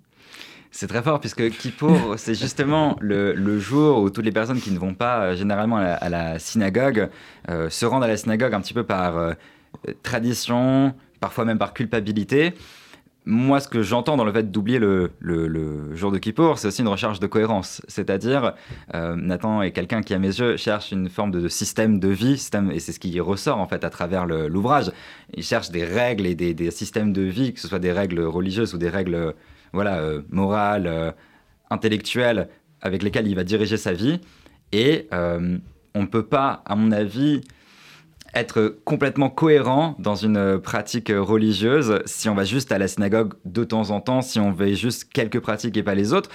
C'est 0.70 0.86
très 0.86 1.02
fort 1.02 1.20
puisque 1.20 1.50
Kippour, 1.50 2.14
c'est 2.16 2.34
justement 2.34 2.96
le, 3.00 3.58
jour 3.58 3.98
où 3.98 4.10
toutes 4.10 4.24
les 4.24 4.32
personnes 4.32 4.60
qui 4.60 4.70
ne 4.70 4.78
vont 4.78 4.94
pas 4.94 5.20
euh, 5.20 5.36
généralement 5.36 5.76
à 5.76 6.08
la, 6.08 6.38
synagogue 6.38 7.08
euh, 7.48 7.68
se 7.70 7.86
rendent 7.86 8.04
à 8.04 8.08
la 8.08 8.16
synagogue 8.16 8.54
un 8.54 8.60
petit 8.60 8.74
peu 8.74 8.84
par 8.84 9.34
tradition, 10.02 10.94
parfois 11.20 11.44
même 11.44 11.58
par 11.58 11.74
culpabilité 11.74 12.54
moi, 13.26 13.58
ce 13.58 13.66
que 13.66 13.82
j'entends 13.82 14.16
dans 14.16 14.24
le 14.24 14.32
fait 14.32 14.52
d'oublier 14.52 14.78
le, 14.78 15.10
jour 15.94 16.12
de 16.12 16.18
Kippour, 16.18 16.58
c'est 16.58 16.68
aussi 16.68 16.82
une 16.82 16.88
recherche 16.88 17.18
de 17.18 17.26
cohérence. 17.26 17.82
C'est-à-dire, 17.88 18.54
euh, 18.94 19.16
Nathan 19.16 19.62
est 19.62 19.72
quelqu'un 19.72 20.00
qui, 20.00 20.14
à 20.14 20.20
mes 20.20 20.28
yeux, 20.28 20.56
cherche 20.56 20.92
une 20.92 21.08
forme 21.08 21.32
de, 21.32 21.48
système 21.48 21.98
de 21.98 22.08
vie, 22.08 22.38
système, 22.38 22.70
et 22.70 22.78
c'est 22.78 22.92
ce 22.92 23.00
qui 23.00 23.18
ressort 23.18 23.58
en 23.58 23.66
fait 23.66 23.82
à 23.82 23.90
travers 23.90 24.26
l'ouvrage. 24.26 24.92
Il 25.34 25.42
cherche 25.42 25.70
des 25.70 25.84
règles 25.84 26.24
et 26.24 26.36
des, 26.36 26.70
systèmes 26.70 27.12
de 27.12 27.22
vie, 27.22 27.52
que 27.52 27.58
ce 27.58 27.66
soit 27.66 27.80
des 27.80 27.90
règles 27.90 28.20
religieuses 28.20 28.74
ou 28.74 28.78
des 28.78 28.90
règles 28.90 29.34
voilà, 29.72 29.98
euh, 29.98 30.22
morales, 30.30 30.86
euh, 30.86 31.10
intellectuelles, 31.68 32.48
avec 32.80 33.02
lesquelles 33.02 33.26
il 33.26 33.34
va 33.34 33.42
diriger 33.42 33.76
sa 33.76 33.92
vie. 33.92 34.20
Et 34.70 35.08
on 35.10 36.02
ne 36.02 36.06
peut 36.06 36.26
pas, 36.26 36.62
à 36.64 36.76
mon 36.76 36.92
avis, 36.92 37.40
être 38.36 38.76
complètement 38.84 39.30
cohérent 39.30 39.96
dans 39.98 40.14
une 40.14 40.60
pratique 40.60 41.10
religieuse 41.14 42.00
si 42.04 42.28
on 42.28 42.34
va 42.34 42.44
juste 42.44 42.70
à 42.70 42.78
la 42.78 42.86
synagogue 42.86 43.34
de 43.44 43.64
temps 43.64 43.90
en 43.90 44.00
temps, 44.00 44.22
si 44.22 44.38
on 44.38 44.52
veut 44.52 44.74
juste 44.74 45.10
quelques 45.12 45.40
pratiques 45.40 45.76
et 45.76 45.82
pas 45.82 45.94
les 45.94 46.12
autres. 46.12 46.30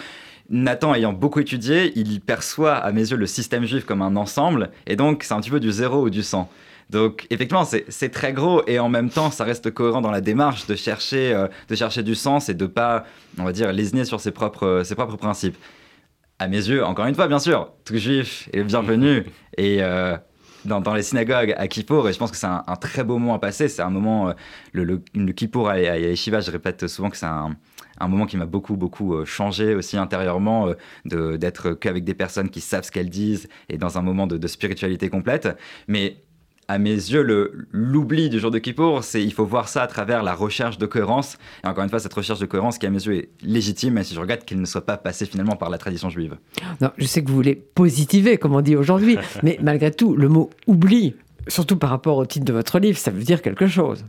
Nathan 0.50 0.94
ayant 0.94 1.14
beaucoup 1.14 1.40
étudié, 1.40 1.94
il 1.96 2.20
perçoit 2.20 2.76
à 2.76 2.92
mes 2.92 3.10
yeux 3.10 3.18
le 3.18 3.26
système 3.26 3.66
juif 3.66 3.86
comme 3.86 4.02
un 4.02 4.18
ensemble, 4.18 4.72
et 4.86 4.98
donc 4.98 5.24
c'est 5.24 5.34
un 5.34 5.40
petit 5.40 5.50
peu 5.50 5.62
du 5.62 5.72
zéro 5.72 6.02
ou 6.02 6.10
du 6.10 6.24
100. 6.24 6.50
Donc 6.90 7.26
effectivement, 7.30 7.64
c'est 7.64 8.10
très 8.10 8.34
gros 8.34 8.64
et 8.68 8.78
en 8.78 8.90
même 8.90 9.10
temps, 9.10 9.32
ça 9.32 9.46
reste 9.46 9.72
cohérent 9.72 10.02
dans 10.02 10.12
la 10.12 10.20
démarche 10.20 10.68
de 10.68 10.76
chercher, 10.76 11.34
euh, 11.34 11.48
de 11.70 11.76
chercher 11.76 12.04
du 12.04 12.16
sens 12.16 12.50
et 12.50 12.54
de 12.54 12.66
pas, 12.66 13.06
on 13.40 13.46
va 13.46 13.54
dire, 13.54 13.72
lésiner 13.72 14.04
sur 14.04 14.20
ses 14.20 14.32
propres, 14.32 14.82
ses 14.84 14.96
propres 14.96 15.16
principes. 15.16 15.58
À 16.38 16.50
mes 16.50 16.58
yeux, 16.58 16.84
encore 16.84 17.06
une 17.06 17.16
fois, 17.16 17.28
bien 17.28 17.40
sûr, 17.40 17.72
tout 17.86 17.96
juif 17.96 18.50
est 18.52 18.64
bienvenu 18.64 19.24
et 19.58 19.78
euh, 19.82 20.18
dans, 20.66 20.94
les 20.94 21.04
synagogues 21.04 21.54
à 21.58 21.68
Kippour, 21.68 22.08
et 22.10 22.14
je 22.14 22.18
pense 22.18 22.32
que 22.32 22.38
c'est 22.38 22.48
un, 22.48 22.64
très 22.80 23.04
beau 23.04 23.18
moment 23.18 23.36
à 23.36 23.40
passer. 23.40 23.68
C'est 23.68 23.82
un 23.82 23.90
moment, 23.90 24.30
euh, 24.30 24.34
le, 24.74 25.02
le, 25.14 25.32
Kippour 25.34 25.70
à, 25.70 25.80
Yeshiva, 25.80 26.40
je 26.40 26.52
répète 26.52 26.88
souvent 26.88 27.10
que 27.10 27.18
c'est 27.18 27.26
un, 27.26 27.56
un, 28.00 28.08
moment 28.08 28.26
qui 28.26 28.38
m'a 28.38 28.46
beaucoup, 28.46 28.76
beaucoup 28.76 29.16
euh, 29.16 29.26
changé 29.26 29.76
aussi 29.76 29.98
intérieurement, 29.98 30.74
euh, 31.12 31.38
d'être 31.38 31.72
qu'avec 31.74 32.04
des 32.04 32.14
personnes 32.14 32.50
qui 32.50 32.62
savent 32.62 32.84
ce 32.84 32.92
qu'elles 32.92 33.10
disent, 33.10 33.48
et 33.70 33.78
dans 33.78 33.98
un 33.98 34.02
moment 34.02 34.28
de, 34.28 34.38
de 34.38 34.48
spiritualité 34.48 35.10
complète. 35.10 35.50
Mais 35.88 36.18
à 36.72 36.78
mes 36.78 36.92
yeux, 36.92 37.68
l'oubli 37.74 38.30
du 38.30 38.40
jour 38.40 38.50
de 38.50 38.58
Kippour, 38.58 39.04
c'est 39.04 39.22
il 39.22 39.34
faut 39.34 39.44
voir 39.44 39.68
ça 39.68 39.84
à 39.84 39.88
travers 39.88 40.24
la 40.24 40.34
recherche 40.34 40.78
de 40.78 40.86
cohérence. 40.86 41.38
Et 41.66 41.68
encore 41.68 41.84
une 41.84 41.90
fois, 41.90 42.00
cette 42.00 42.14
recherche 42.14 42.40
de 42.40 42.46
cohérence 42.46 42.78
qui, 42.78 42.86
à 42.86 42.90
mes 42.90 43.06
yeux, 43.06 43.16
est 43.16 43.30
légitime, 43.44 43.96
même 43.96 44.06
si 44.06 44.16
je 44.16 44.20
regrette 44.22 44.46
qu'elle 44.46 44.62
ne 44.62 44.66
soit 44.66 44.86
pas 44.86 44.96
passée 44.96 45.26
finalement 45.26 45.58
par 45.58 45.70
la 45.70 45.78
tradition 45.78 46.10
juive. 46.10 46.38
Non, 46.80 46.92
je 46.98 47.06
sais 47.06 47.22
que 47.22 47.28
vous 47.28 47.36
voulez 47.36 47.56
positiver, 47.56 48.38
comme 48.38 48.56
on 48.56 48.62
dit 48.62 48.78
aujourd'hui, 48.78 49.18
mais 49.44 49.60
malgré 49.62 49.92
tout, 49.92 50.16
le 50.16 50.30
mot 50.30 50.50
oubli, 50.66 51.14
surtout 51.50 51.76
par 51.76 51.90
rapport 51.90 52.16
au 52.16 52.26
titre 52.26 52.46
de 52.46 52.54
votre 52.54 52.80
livre, 52.80 52.98
ça 52.98 53.12
veut 53.12 53.24
dire 53.24 53.42
quelque 53.42 53.68
chose. 53.68 54.06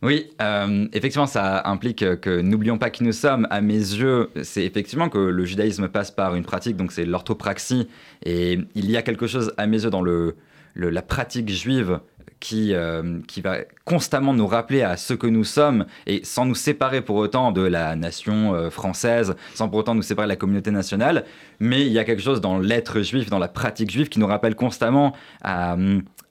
Oui, 0.00 0.30
euh, 0.40 0.86
effectivement, 0.92 1.26
ça 1.26 1.62
implique 1.64 2.20
que 2.20 2.40
n'oublions 2.40 2.78
pas 2.78 2.90
qui 2.90 3.02
nous 3.02 3.12
sommes. 3.12 3.48
À 3.50 3.60
mes 3.60 3.74
yeux, 3.74 4.30
c'est 4.44 4.64
effectivement 4.64 5.08
que 5.08 5.18
le 5.18 5.44
judaïsme 5.44 5.88
passe 5.88 6.12
par 6.12 6.36
une 6.36 6.44
pratique, 6.44 6.76
donc 6.76 6.92
c'est 6.92 7.04
l'orthopraxie. 7.04 7.88
Et 8.24 8.60
il 8.76 8.88
y 8.88 8.96
a 8.96 9.02
quelque 9.02 9.26
chose, 9.26 9.52
à 9.56 9.66
mes 9.66 9.82
yeux, 9.82 9.90
dans 9.90 10.02
le, 10.02 10.36
la 10.74 11.02
pratique 11.02 11.48
juive 11.48 12.00
qui, 12.44 12.74
euh, 12.74 13.20
qui 13.26 13.40
va 13.40 13.58
constamment 13.86 14.34
nous 14.34 14.46
rappeler 14.46 14.82
à 14.82 14.98
ce 14.98 15.14
que 15.14 15.26
nous 15.26 15.44
sommes 15.44 15.86
et 16.06 16.22
sans 16.24 16.44
nous 16.44 16.54
séparer 16.54 17.00
pour 17.00 17.16
autant 17.16 17.52
de 17.52 17.62
la 17.62 17.96
nation 17.96 18.54
euh, 18.54 18.68
française, 18.68 19.34
sans 19.54 19.70
pour 19.70 19.78
autant 19.78 19.94
nous 19.94 20.02
séparer 20.02 20.26
de 20.26 20.32
la 20.32 20.36
communauté 20.36 20.70
nationale. 20.70 21.24
Mais 21.58 21.86
il 21.86 21.92
y 21.92 21.98
a 21.98 22.04
quelque 22.04 22.20
chose 22.20 22.42
dans 22.42 22.58
l'être 22.58 23.00
juif, 23.00 23.30
dans 23.30 23.38
la 23.38 23.48
pratique 23.48 23.90
juive 23.90 24.10
qui 24.10 24.18
nous 24.18 24.26
rappelle 24.26 24.56
constamment 24.56 25.14
à, 25.42 25.76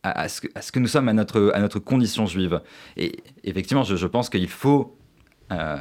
à, 0.03 0.27
ce, 0.27 0.41
que, 0.41 0.79
nous 0.79 0.88
sommes 0.88 1.09
à 1.09 1.13
notre, 1.13 1.51
à 1.55 1.59
notre 1.59 1.79
condition 1.79 2.27
juive. 2.27 2.62
Et 2.95 3.23
effectivement, 3.43 3.83
je, 3.83 4.05
pense 4.05 4.29
qu'il 4.29 4.50
faut 4.50 4.95
euh, 5.51 5.77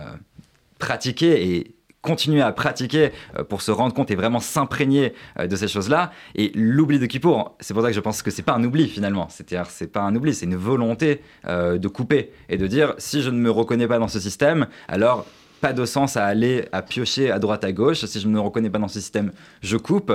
pratiquer 0.78 1.56
et 1.56 1.74
continuer 2.02 2.42
à 2.42 2.52
pratiquer 2.52 3.12
euh, 3.38 3.44
pour 3.44 3.62
se 3.62 3.70
rendre 3.70 3.94
compte 3.94 4.10
et 4.10 4.16
vraiment 4.16 4.40
s'imprégner 4.40 5.14
euh, 5.38 5.46
de 5.46 5.56
ces 5.56 5.68
choses-là. 5.68 6.10
Et 6.34 6.52
l'oubli 6.54 6.98
de 6.98 7.06
Kippour, 7.06 7.56
c'est 7.60 7.72
pour 7.72 7.82
ça 7.82 7.88
que 7.88 7.94
je 7.94 8.00
pense 8.00 8.22
que 8.22 8.30
c'est 8.30 8.42
pas 8.42 8.54
un 8.54 8.64
oubli 8.64 8.88
finalement. 8.88 9.28
C'est-à-dire, 9.30 9.70
c'est 9.70 9.86
pas 9.86 10.02
un 10.02 10.14
oubli, 10.14 10.34
c'est 10.34 10.46
une 10.46 10.56
volonté 10.56 11.22
euh, 11.46 11.78
de 11.78 11.88
couper 11.88 12.32
et 12.48 12.58
de 12.58 12.66
dire 12.66 12.94
si 12.98 13.22
je 13.22 13.30
ne 13.30 13.38
me 13.38 13.50
reconnais 13.50 13.86
pas 13.86 13.98
dans 13.98 14.08
ce 14.08 14.20
système, 14.20 14.66
alors 14.88 15.24
pas 15.60 15.72
de 15.72 15.84
sens 15.84 16.16
à 16.16 16.26
aller 16.26 16.66
à 16.72 16.82
piocher 16.82 17.30
à 17.30 17.38
droite 17.38 17.62
à 17.62 17.70
gauche. 17.70 18.04
Si 18.04 18.20
je 18.20 18.26
ne 18.26 18.32
me 18.32 18.40
reconnais 18.40 18.68
pas 18.68 18.80
dans 18.80 18.88
ce 18.88 18.98
système, 18.98 19.30
je 19.62 19.76
coupe. 19.76 20.12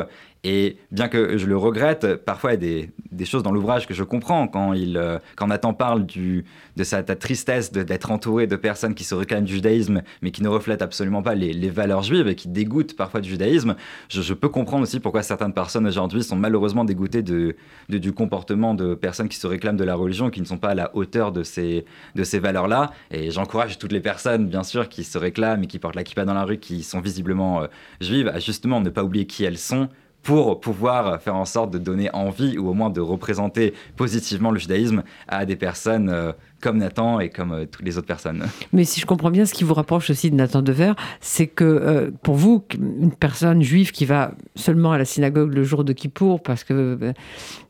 Et 0.49 0.77
bien 0.91 1.09
que 1.09 1.37
je 1.37 1.45
le 1.45 1.57
regrette, 1.57 2.15
parfois 2.23 2.53
il 2.53 2.63
y 2.63 2.83
a 2.83 2.85
des, 3.11 3.25
choses 3.25 3.43
dans 3.43 3.51
l'ouvrage 3.51 3.85
que 3.85 3.93
je 3.93 4.03
comprends 4.03 4.47
quand, 4.47 4.71
il, 4.71 4.95
euh, 4.95 5.19
quand 5.35 5.47
Nathan 5.47 5.73
parle 5.73 6.05
de 6.05 6.83
sa 6.85 7.03
tristesse 7.03 7.73
d'être 7.73 8.11
entouré 8.11 8.47
de 8.47 8.55
personnes 8.55 8.95
qui 8.95 9.03
se 9.03 9.13
réclament 9.13 9.43
du 9.43 9.55
judaïsme 9.55 10.03
mais 10.21 10.31
qui 10.31 10.41
ne 10.41 10.47
reflètent 10.47 10.81
absolument 10.81 11.21
pas 11.21 11.35
les, 11.35 11.69
valeurs 11.69 12.01
juives 12.01 12.29
et 12.29 12.35
qui 12.35 12.47
dégoûtent 12.47 12.95
parfois 12.95 13.19
du 13.19 13.27
judaïsme. 13.27 13.75
Je, 14.07 14.33
peux 14.33 14.47
comprendre 14.47 14.83
aussi 14.83 15.01
pourquoi 15.01 15.21
certaines 15.21 15.51
personnes 15.51 15.85
aujourd'hui 15.85 16.23
sont 16.23 16.37
malheureusement 16.37 16.85
dégoûtées 16.85 17.23
de, 17.23 17.57
du 17.89 18.13
comportement 18.13 18.73
de 18.73 18.95
personnes 18.95 19.27
qui 19.27 19.37
se 19.37 19.47
réclament 19.47 19.75
de 19.75 19.83
la 19.83 19.95
religion 19.95 20.29
qui 20.29 20.39
ne 20.39 20.45
sont 20.45 20.57
pas 20.57 20.69
à 20.69 20.75
la 20.75 20.95
hauteur 20.95 21.33
de 21.33 21.43
ces, 21.43 21.83
de 22.15 22.23
ces 22.23 22.39
valeurs-là. 22.39 22.91
Et 23.11 23.31
j'encourage 23.31 23.79
toutes 23.79 23.91
les 23.91 23.99
personnes, 23.99 24.47
bien 24.47 24.63
sûr, 24.63 24.87
qui 24.87 25.03
se 25.03 25.17
réclament 25.17 25.63
et 25.63 25.67
qui 25.67 25.77
portent 25.77 25.95
la 25.95 26.05
kippa 26.05 26.23
dans 26.23 26.33
la 26.33 26.45
rue, 26.45 26.57
qui 26.57 26.83
sont 26.83 27.01
visiblement 27.01 27.63
euh, 27.63 27.67
juives, 27.99 28.29
à 28.29 28.39
justement 28.39 28.79
ne 28.79 28.89
pas 28.89 29.03
oublier 29.03 29.25
qui 29.25 29.43
elles 29.43 29.57
sont 29.57 29.89
pour 30.23 30.59
pouvoir 30.59 31.21
faire 31.21 31.35
en 31.35 31.45
sorte 31.45 31.71
de 31.71 31.77
donner 31.77 32.13
envie 32.13 32.57
ou 32.57 32.69
au 32.69 32.73
moins 32.73 32.89
de 32.89 32.99
représenter 32.99 33.73
positivement 33.95 34.51
le 34.51 34.59
judaïsme 34.59 35.03
à 35.27 35.45
des 35.45 35.55
personnes 35.55 36.09
euh, 36.09 36.33
comme 36.61 36.77
Nathan 36.77 37.19
et 37.19 37.29
comme 37.29 37.51
euh, 37.51 37.65
toutes 37.65 37.85
les 37.85 37.97
autres 37.97 38.07
personnes. 38.07 38.45
Mais 38.73 38.83
si 38.83 38.99
je 38.99 39.05
comprends 39.05 39.31
bien, 39.31 39.45
ce 39.45 39.53
qui 39.53 39.63
vous 39.63 39.73
rapproche 39.73 40.09
aussi 40.09 40.31
de 40.31 40.35
Nathan 40.35 40.61
Dever, 40.61 40.93
c'est 41.21 41.47
que 41.47 41.63
euh, 41.63 42.11
pour 42.23 42.35
vous, 42.35 42.63
une 42.77 43.11
personne 43.11 43.61
juive 43.61 43.91
qui 43.91 44.05
va 44.05 44.31
seulement 44.55 44.91
à 44.91 44.97
la 44.97 45.05
synagogue 45.05 45.53
le 45.53 45.63
jour 45.63 45.83
de 45.83 45.93
Kippour, 45.93 46.41
parce 46.41 46.63
que 46.63 46.97
euh, 47.01 47.13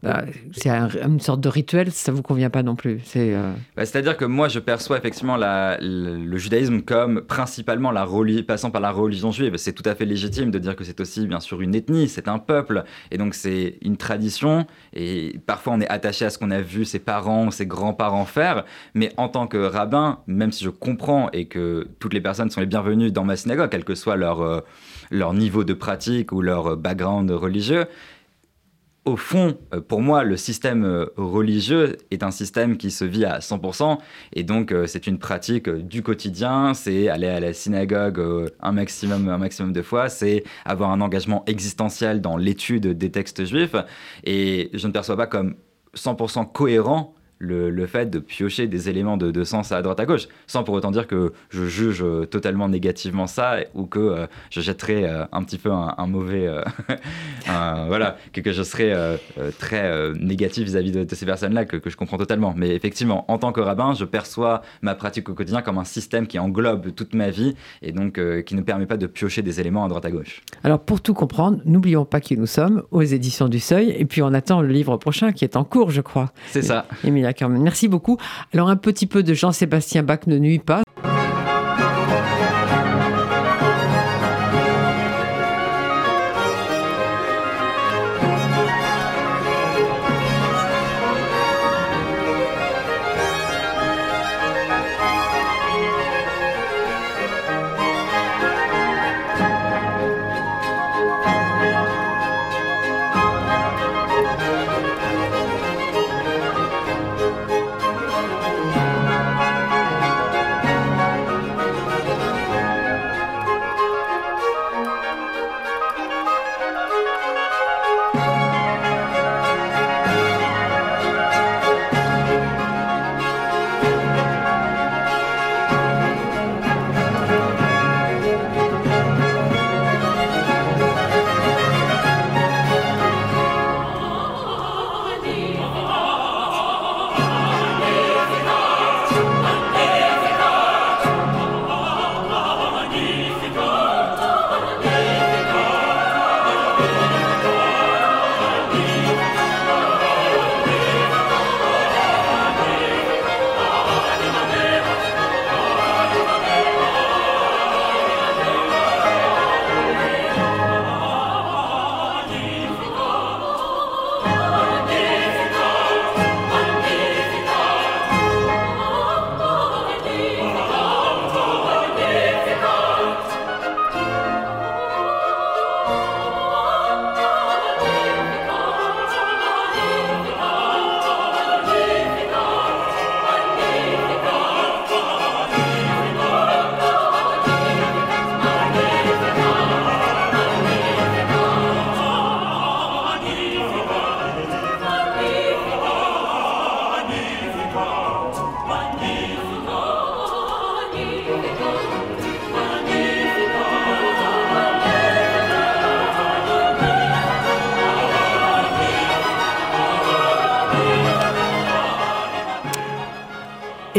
bah, 0.03 0.25
c'est 0.53 0.69
une 0.69 1.19
sorte 1.19 1.41
de 1.41 1.49
rituel, 1.49 1.91
ça 1.91 2.11
vous 2.11 2.21
convient 2.21 2.49
pas 2.49 2.63
non 2.63 2.75
plus. 2.75 2.99
C'est 3.03 3.35
bah, 3.75 3.83
à 3.93 4.01
dire 4.01 4.17
que 4.17 4.25
moi, 4.25 4.47
je 4.47 4.59
perçois 4.59 4.97
effectivement 4.97 5.37
la, 5.37 5.77
le, 5.81 6.37
judaïsme 6.37 6.81
comme 6.81 7.21
principalement 7.21 7.91
la 7.91 8.07
passant 8.47 8.71
par 8.71 8.81
la 8.81 8.91
religion 8.91 9.31
juive. 9.31 9.57
C'est 9.57 9.73
tout 9.73 9.87
à 9.87 9.95
fait 9.95 10.05
légitime 10.05 10.51
de 10.51 10.59
dire 10.59 10.75
que 10.75 10.83
c'est 10.83 10.99
aussi 10.99 11.27
bien 11.27 11.39
sûr 11.39 11.61
une 11.61 11.75
ethnie, 11.75 12.07
c'est 12.07 12.27
un 12.27 12.39
peuple, 12.39 12.83
et 13.11 13.17
donc 13.17 13.35
c'est 13.35 13.77
une 13.81 13.97
tradition. 13.97 14.65
Et 14.93 15.39
parfois, 15.45 15.73
on 15.73 15.81
est 15.81 15.89
attaché 15.89 16.25
à 16.25 16.29
ce 16.29 16.37
qu'on 16.37 16.51
a 16.51 16.61
vu 16.61 16.85
ses 16.85 16.99
parents, 16.99 17.51
ses 17.51 17.65
grands-parents 17.65 18.25
faire. 18.25 18.65
Mais 18.93 19.11
en 19.17 19.29
tant 19.29 19.47
que 19.47 19.57
rabbin, 19.57 20.19
même 20.27 20.51
si 20.51 20.63
je 20.63 20.69
comprends 20.69 21.29
et 21.31 21.47
que 21.47 21.87
toutes 21.99 22.13
les 22.13 22.21
personnes 22.21 22.49
sont 22.49 22.59
les 22.59 22.65
bienvenues 22.65 23.11
dans 23.11 23.23
ma 23.23 23.35
synagogue, 23.35 23.69
quel 23.69 23.83
que 23.83 23.95
soit 23.95 24.15
leur, 24.15 24.41
euh, 24.41 24.61
leur 25.11 25.33
niveau 25.33 25.63
de 25.63 25.73
pratique 25.73 26.31
ou 26.31 26.41
leur 26.41 26.77
background 26.77 27.29
religieux, 27.31 27.85
au 29.05 29.15
fond, 29.15 29.57
euh, 29.73 29.79
pour 29.79 30.01
moi, 30.01 30.23
le 30.23 30.35
système 30.35 30.83
euh, 30.83 31.05
religieux 31.15 31.97
est 32.11 32.23
un 32.23 32.31
système 32.31 32.75
qui 32.75 32.91
se 32.91 33.05
vit 33.05 33.23
à 33.23 33.39
100%, 33.39 33.99
et 34.33 34.43
donc 34.43 34.73
c'est 34.85 35.07
une 35.07 35.17
pratique 35.17 35.69
du 35.69 36.03
quotidien, 36.03 36.73
c'est 36.73 37.07
aller 37.07 37.27
à 37.27 37.39
la 37.39 37.53
synagogue 37.53 38.21
un 38.59 38.71
maximum, 38.73 39.29
un 39.29 39.37
maximum 39.37 39.71
de 39.71 39.81
fois, 39.81 40.09
c'est 40.09 40.43
avoir 40.65 40.91
un 40.91 40.99
engagement 40.99 41.43
existentiel 41.47 42.19
dans 42.19 42.35
l'étude 42.35 42.97
des 42.97 43.11
textes 43.11 43.45
juifs, 43.45 43.75
et 44.25 44.69
je 44.73 44.87
ne 44.87 44.91
perçois 44.91 45.15
pas 45.15 45.27
comme 45.27 45.55
100% 45.95 46.51
cohérent 46.51 47.13
le, 47.39 47.85
fait 47.87 48.09
de 48.09 48.19
piocher 48.19 48.67
des 48.67 48.89
éléments 48.89 49.17
de, 49.17 49.43
sens 49.43 49.71
à 49.71 49.81
droite 49.81 49.99
à 49.99 50.05
gauche, 50.05 50.27
sans 50.47 50.63
pour 50.63 50.75
autant 50.75 50.91
dire 50.91 51.07
que 51.07 51.31
je 51.49 51.65
juge 51.65 52.03
totalement 52.29 52.67
négativement 52.67 53.27
ça 53.27 53.57
ou 53.73 53.85
que 53.85 53.99
euh, 53.99 54.27
je 54.49 54.61
jetterai 54.61 55.05
euh, 55.05 55.25
un 55.31 55.43
petit 55.43 55.57
peu 55.57 55.71
un, 55.71 56.07
mauvais. 56.07 56.47
Euh, 56.47 56.63
voilà, 57.87 58.17
que, 58.33 58.51
je 58.51 58.63
serais 58.63 58.93
très 59.59 60.13
négatif 60.13 60.65
vis-à-vis 60.65 60.91
de, 60.91 61.15
ces 61.15 61.25
personnes-là, 61.25 61.65
que, 61.65 61.89
je 61.89 61.95
comprends 61.95 62.17
totalement. 62.17 62.53
Mais 62.55 62.75
effectivement, 62.75 63.29
en 63.31 63.37
tant 63.37 63.51
que 63.51 63.61
rabbin, 63.61 63.93
je 63.93 64.05
perçois 64.05 64.61
ma 64.81 64.95
pratique 64.95 65.29
au 65.29 65.33
quotidien 65.33 65.61
comme 65.61 65.77
un 65.77 65.83
système 65.83 66.27
qui 66.27 66.39
englobe 66.39 66.93
toute 66.93 67.13
ma 67.13 67.29
vie 67.29 67.55
et 67.81 67.91
donc 67.91 68.19
qui 68.43 68.55
ne 68.55 68.61
permet 68.61 68.85
pas 68.85 68.97
de 68.97 69.07
piocher 69.07 69.41
des 69.41 69.59
éléments 69.59 69.85
à 69.85 69.87
droite 69.87 70.05
à 70.05 70.11
gauche. 70.11 70.41
Alors, 70.63 70.79
pour 70.79 71.01
tout 71.01 71.13
comprendre, 71.13 71.59
n'oublions 71.65 72.05
pas 72.05 72.19
qui 72.19 72.37
nous 72.37 72.45
sommes 72.45 72.83
aux 72.91 73.01
éditions 73.01 73.49
du 73.49 73.59
Seuil, 73.59 73.91
et 73.97 74.05
puis 74.05 74.21
on 74.21 74.33
attend 74.33 74.61
le 74.61 74.69
livre 74.69 74.97
prochain 74.97 75.31
qui 75.31 75.43
est 75.43 75.55
en 75.55 75.63
cours, 75.63 75.91
je 75.91 76.01
crois. 76.01 76.31
C'est 76.47 76.61
ça. 76.61 76.85
Merci 77.59 77.87
beaucoup. 77.87 78.17
Alors 78.53 78.69
un 78.69 78.77
petit 78.77 79.07
peu 79.07 79.23
de 79.23 79.33
Jean-Sébastien 79.33 80.03
Bach 80.03 80.27
ne 80.27 80.37
nuit 80.37 80.59
pas. 80.59 80.83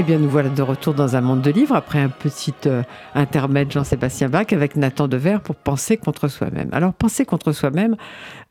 Bien, 0.08 0.18
nous 0.18 0.30
voilà 0.30 0.48
de 0.48 0.62
retour 0.62 0.94
dans 0.94 1.16
un 1.16 1.20
monde 1.20 1.42
de 1.42 1.50
livres 1.50 1.74
après 1.76 1.98
un 1.98 2.08
petit 2.08 2.54
euh, 2.64 2.82
intermède 3.14 3.70
Jean-Sébastien 3.70 4.30
Bach 4.30 4.46
avec 4.52 4.74
Nathan 4.74 5.06
Dever 5.06 5.36
pour 5.44 5.54
Penser 5.54 5.98
contre 5.98 6.28
soi-même. 6.28 6.70
Alors, 6.72 6.94
Penser 6.94 7.26
contre 7.26 7.52
soi-même, 7.52 7.94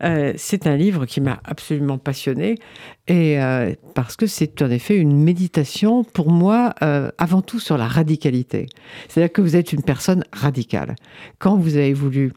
euh, 0.04 0.34
c'est 0.38 0.68
un 0.68 0.76
livre 0.76 1.08
qui 1.08 1.20
m'a 1.20 1.40
absolument 1.46 1.98
passionné 1.98 2.60
et 3.08 3.42
euh, 3.42 3.74
parce 3.96 4.16
que 4.16 4.28
c'est 4.28 4.62
en 4.62 4.70
effet 4.70 4.98
une 4.98 5.18
méditation 5.18 6.04
pour 6.04 6.30
moi 6.30 6.76
avant 7.18 7.42
tout 7.42 7.60
sur 7.60 7.76
la 7.76 7.88
radicalité. 7.88 8.68
C'est-à-dire 9.08 9.34
que 9.34 9.42
vous 9.42 9.56
êtes 9.56 9.74
une 9.74 9.82
personne 9.82 10.26
radicale. 10.32 10.96
Quand 11.40 11.58
vous 11.58 11.76
avez 11.76 11.94
voulu 11.94 12.34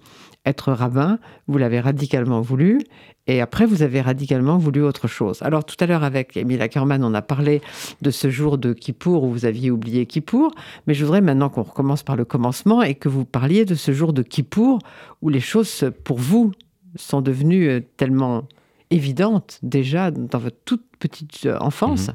être 0.46 0.72
rabbin, 0.72 1.18
vous 1.46 1.58
l'avez 1.58 1.80
radicalement 1.80 2.40
voulu, 2.40 2.80
et 3.30 3.40
après, 3.40 3.64
vous 3.64 3.82
avez 3.82 4.00
radicalement 4.00 4.58
voulu 4.58 4.82
autre 4.82 5.06
chose. 5.06 5.40
Alors, 5.42 5.64
tout 5.64 5.76
à 5.78 5.86
l'heure, 5.86 6.02
avec 6.02 6.36
Emile 6.36 6.60
Ackerman, 6.62 7.04
on 7.04 7.14
a 7.14 7.22
parlé 7.22 7.62
de 8.02 8.10
ce 8.10 8.28
jour 8.28 8.58
de 8.58 8.72
Kippour 8.72 9.22
où 9.22 9.30
vous 9.30 9.44
aviez 9.44 9.70
oublié 9.70 10.04
Kippour. 10.04 10.52
Mais 10.88 10.94
je 10.94 11.04
voudrais 11.04 11.20
maintenant 11.20 11.48
qu'on 11.48 11.62
recommence 11.62 12.02
par 12.02 12.16
le 12.16 12.24
commencement 12.24 12.82
et 12.82 12.96
que 12.96 13.08
vous 13.08 13.24
parliez 13.24 13.64
de 13.64 13.76
ce 13.76 13.92
jour 13.92 14.12
de 14.12 14.22
Kippour 14.22 14.80
où 15.22 15.28
les 15.28 15.38
choses, 15.38 15.92
pour 16.02 16.18
vous, 16.18 16.50
sont 16.96 17.20
devenues 17.20 17.68
euh, 17.68 17.80
tellement 17.96 18.48
évidentes 18.90 19.60
déjà 19.62 20.10
dans 20.10 20.38
votre 20.40 20.56
toute 20.64 20.82
petite 20.98 21.46
euh, 21.46 21.56
enfance 21.60 22.08
mhm. 22.08 22.14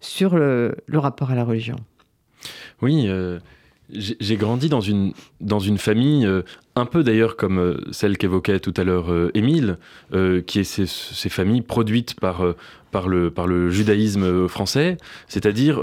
sur 0.00 0.36
le, 0.36 0.74
rapport 0.92 1.30
à 1.30 1.36
la 1.36 1.44
religion. 1.44 1.76
Oui. 2.82 3.04
Euh, 3.06 3.38
j'ai 3.90 4.36
grandi 4.36 4.68
dans 4.68 4.80
une, 4.80 5.12
dans 5.40 5.60
une 5.60 5.78
famille, 5.78 6.26
euh, 6.26 6.42
un 6.76 6.84
peu 6.84 7.02
d'ailleurs 7.02 7.36
comme 7.36 7.58
euh, 7.58 7.80
celle 7.90 8.18
qu'évoquait 8.18 8.60
tout 8.60 8.74
à 8.76 8.84
l'heure 8.84 9.10
euh, 9.10 9.30
Émile, 9.34 9.78
qui 10.46 10.60
est 10.60 10.64
ces, 10.64 11.28
familles 11.28 11.62
produites 11.62 12.18
par, 12.18 12.42
par, 12.90 13.08
le, 13.08 13.30
par 13.30 13.46
le 13.46 13.70
judaïsme 13.70 14.48
français. 14.48 14.96
C'est-à-dire, 15.26 15.80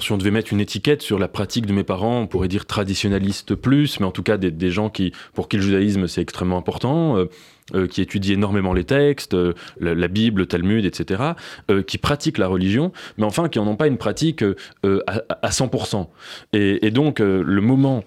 si 0.00 0.12
on 0.12 0.16
devait 0.16 0.30
mettre 0.30 0.52
une 0.52 0.60
étiquette 0.60 1.02
sur 1.02 1.18
la 1.18 1.28
pratique 1.28 1.66
de 1.66 1.72
mes 1.72 1.84
parents, 1.84 2.20
on 2.20 2.26
pourrait 2.26 2.48
dire 2.48 2.66
traditionnaliste 2.66 3.54
plus, 3.54 4.00
mais 4.00 4.06
en 4.06 4.12
tout 4.12 4.22
cas 4.22 4.36
des, 4.36 4.50
des 4.50 4.70
gens 4.70 4.88
qui, 4.88 5.12
pour 5.34 5.48
qui 5.48 5.56
le 5.56 5.62
judaïsme 5.62 6.06
c'est 6.06 6.22
extrêmement 6.22 6.58
important. 6.58 7.26
Euh, 7.74 7.88
qui 7.88 8.00
étudient 8.00 8.34
énormément 8.34 8.72
les 8.72 8.84
textes, 8.84 9.34
euh, 9.34 9.52
la, 9.80 10.06
Bible, 10.06 10.42
le 10.42 10.46
Talmud, 10.46 10.84
etc., 10.84 11.32
euh, 11.68 11.82
qui 11.82 11.98
pratiquent 11.98 12.38
la 12.38 12.46
religion, 12.46 12.92
mais 13.18 13.24
enfin 13.24 13.48
qui 13.48 13.58
n'en 13.58 13.66
ont 13.66 13.74
pas 13.74 13.88
une 13.88 13.96
pratique 13.96 14.44
à, 14.84 15.50
100%. 15.50 16.06
Et, 16.52 16.90
donc, 16.92 17.18
le 17.18 17.60
moment 17.60 18.04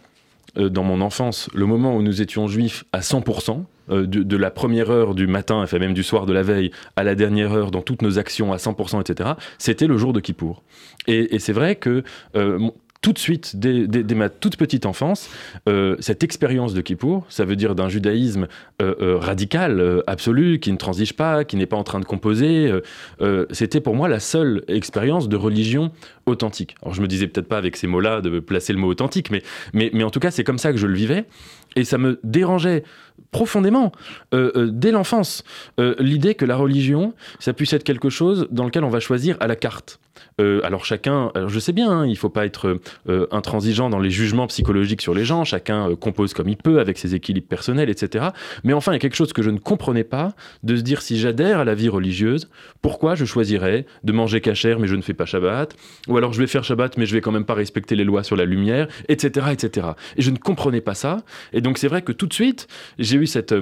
dans 0.56 0.84
mon 0.84 1.02
enfance, 1.02 1.50
le 1.54 1.66
moment 1.66 1.94
où 1.94 2.02
nous 2.02 2.22
étions 2.22 2.48
juifs 2.48 2.86
à 2.94 3.02
100%, 3.02 3.66
de, 3.90 4.38
la 4.38 4.50
première 4.50 4.92
heure 4.92 5.14
du 5.14 5.28
matin, 5.28 5.62
enfin 5.62 5.78
même 5.78 5.94
du 5.94 6.04
soir 6.04 6.26
de 6.26 6.32
la 6.32 6.42
veille, 6.42 6.72
à 6.96 7.04
la 7.04 7.16
dernière 7.16 7.52
heure, 7.52 7.72
dans 7.72 7.82
toutes 7.82 8.02
nos 8.02 8.18
actions 8.18 8.54
à 8.54 8.58
100%, 8.58 9.02
etc., 9.02 9.32
c'était 9.58 9.88
le 9.88 9.98
jour 9.98 10.14
de 10.14 10.22
Kippour. 10.22 10.64
Et 11.08 11.38
c'est 11.40 11.54
vrai 11.54 11.76
que 11.76 12.04
tout 13.02 13.14
de 13.14 13.20
suite, 13.20 13.56
dès, 13.56 14.04
ma 14.14 14.30
toute 14.30 14.58
petite 14.58 14.86
enfance, 14.86 15.30
euh, 15.70 15.96
cette 16.00 16.22
expérience 16.24 16.74
de 16.74 16.82
Kippour, 16.82 17.26
ça 17.30 17.46
veut 17.46 17.56
dire 17.56 17.74
d'un 17.74 17.88
judaïsme 17.88 18.48
euh, 18.82 18.94
euh, 19.02 19.18
radical, 19.18 20.04
absolu, 20.06 20.60
qui 20.60 20.72
ne 20.72 20.78
transige 20.78 21.14
pas, 21.14 21.46
qui 21.46 21.56
n'est 21.56 21.66
pas 21.66 21.78
en 21.78 21.84
train 21.84 22.02
de 22.02 22.06
composer, 22.06 22.72
c'était 23.52 23.82
pour 23.82 23.96
moi 23.96 24.08
la 24.08 24.20
seule 24.20 24.64
expérience 24.68 25.30
de 25.30 25.38
religion 25.38 25.92
authentique. 26.26 26.76
Alors 26.82 26.94
je 26.94 27.02
me 27.02 27.08
disais 27.08 27.28
peut-être 27.28 27.48
pas 27.48 27.58
avec 27.58 27.78
ces 27.78 27.88
mots-là 27.88 28.22
de 28.22 28.40
placer 28.40 28.74
le 28.74 28.80
mot 28.80 28.88
authentique, 28.88 29.32
mais, 29.32 29.44
mais, 29.74 29.90
mais 29.94 30.04
en 30.04 30.10
tout 30.10 30.20
cas 30.20 30.32
c'est 30.32 30.44
comme 30.44 30.58
ça 30.58 30.72
que 30.72 30.78
je 30.78 30.88
le 30.88 30.96
vivais, 30.96 31.26
et 31.76 31.84
ça 31.84 31.98
me 31.98 32.20
dérangeait 32.24 32.84
profondément 33.32 33.92
dès 34.32 34.92
l'enfance 34.92 35.44
l'idée 35.78 36.34
que 36.34 36.46
la 36.46 36.56
religion, 36.56 37.14
ça 37.40 37.54
puisse 37.54 37.74
être 37.74 37.84
quelque 37.84 38.10
chose 38.10 38.48
dans 38.50 38.66
lequel 38.66 38.84
on 38.84 38.90
va 38.90 39.00
choisir 39.00 39.38
à 39.40 39.48
la 39.48 39.56
carte. 39.56 40.00
Euh, 40.40 40.62
alors 40.64 40.86
chacun, 40.86 41.32
je 41.48 41.60
sais 41.60 41.74
bien, 41.74 41.90
hein, 41.92 42.08
il 42.08 42.18
faut 42.18 42.30
pas 42.30 42.46
être 42.46 42.80
euh, 43.08 43.28
intransigeant 43.32 43.90
dans 43.90 44.00
les 44.00 44.10
jugements 44.10 44.48
psychologiques 44.48 45.02
sur 45.02 45.14
les 45.14 45.26
gens, 45.26 45.44
chacun 45.44 45.92
euh, 45.92 45.96
compose 45.96 46.34
comme 46.34 46.48
il 46.48 46.58
peut 46.58 46.80
avec 46.80 46.98
ses 46.98 47.16
équilibres 47.16 47.48
personnels, 47.48 47.90
etc. 47.90 48.30
Mais 48.64 48.74
enfin, 48.74 48.92
il 48.92 48.96
y 48.96 48.98
a 48.98 49.00
quelque 49.00 49.16
chose 49.16 49.34
que 49.34 49.42
je 49.42 49.50
ne 49.50 49.58
comprenais 49.58 50.04
pas, 50.04 50.34
de 50.64 50.76
se 50.78 50.82
dire 50.82 51.02
si 51.02 51.20
j'adhère 51.20 51.60
à 51.60 51.66
la 51.66 51.76
vie 51.76 51.90
religieuse, 51.90 52.50
pourquoi 52.82 53.16
je 53.16 53.26
choisirais 53.26 53.86
de 54.04 54.12
manger 54.12 54.42
cachère 54.42 54.80
mais 54.80 54.88
je 54.88 54.96
ne 54.96 55.02
fais 55.02 55.14
pas 55.14 55.26
Shabbat, 55.26 55.76
ou 56.08 56.18
alors 56.18 56.34
je 56.34 56.40
vais 56.40 56.48
faire 56.48 56.64
Shabbat 56.64 56.98
mais 56.98 57.06
je 57.06 57.14
vais 57.14 57.22
quand 57.22 57.32
même 57.32 57.46
pas 57.46 57.54
respecter 57.54 57.96
les 57.96 58.04
lois 58.04 58.24
sur 58.24 58.36
la 58.36 58.46
lumière, 58.46 58.88
etc. 59.10 59.48
etc. 59.52 59.88
Et 60.16 60.22
je 60.22 60.32
ne 60.32 60.38
comprenais 60.38 60.82
pas 60.82 60.94
ça, 60.94 61.18
donc 61.62 61.78
c'est 61.78 61.88
vrai 61.88 62.02
que 62.02 62.12
tout 62.12 62.28
de 62.28 62.34
suite, 62.34 62.68
j'ai 62.98 63.18
eu 63.18 63.28
cette 63.28 63.54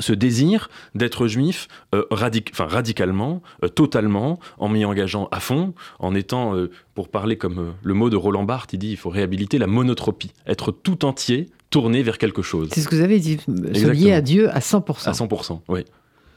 ce 0.00 0.12
désir 0.12 0.70
d'être 0.94 1.26
juif 1.26 1.68
euh, 1.94 2.04
radicalement, 2.10 3.42
euh, 3.62 3.68
totalement, 3.68 4.38
en 4.58 4.68
m'y 4.68 4.84
engageant 4.84 5.28
à 5.30 5.40
fond, 5.40 5.74
en 5.98 6.14
étant, 6.14 6.56
euh, 6.56 6.70
pour 6.94 7.08
parler 7.08 7.36
comme 7.36 7.74
le 7.82 7.94
mot 7.94 8.10
de 8.10 8.16
Roland 8.16 8.44
Barthes, 8.44 8.72
il 8.72 8.78
dit 8.78 8.90
il 8.90 8.96
faut 8.96 9.10
réhabiliter 9.10 9.58
la 9.58 9.66
monotropie, 9.66 10.32
être 10.46 10.72
tout 10.72 11.04
entier 11.04 11.48
tourné 11.70 12.02
vers 12.02 12.18
quelque 12.18 12.42
chose. 12.42 12.68
C'est 12.72 12.80
ce 12.80 12.88
que 12.88 12.94
vous 12.94 13.02
avez 13.02 13.18
dit, 13.18 13.38
se 13.38 13.90
lier 13.90 14.12
à 14.12 14.20
Dieu 14.20 14.48
à 14.50 14.60
100%. 14.60 15.08
À 15.08 15.12
100%, 15.12 15.60
oui. 15.68 15.84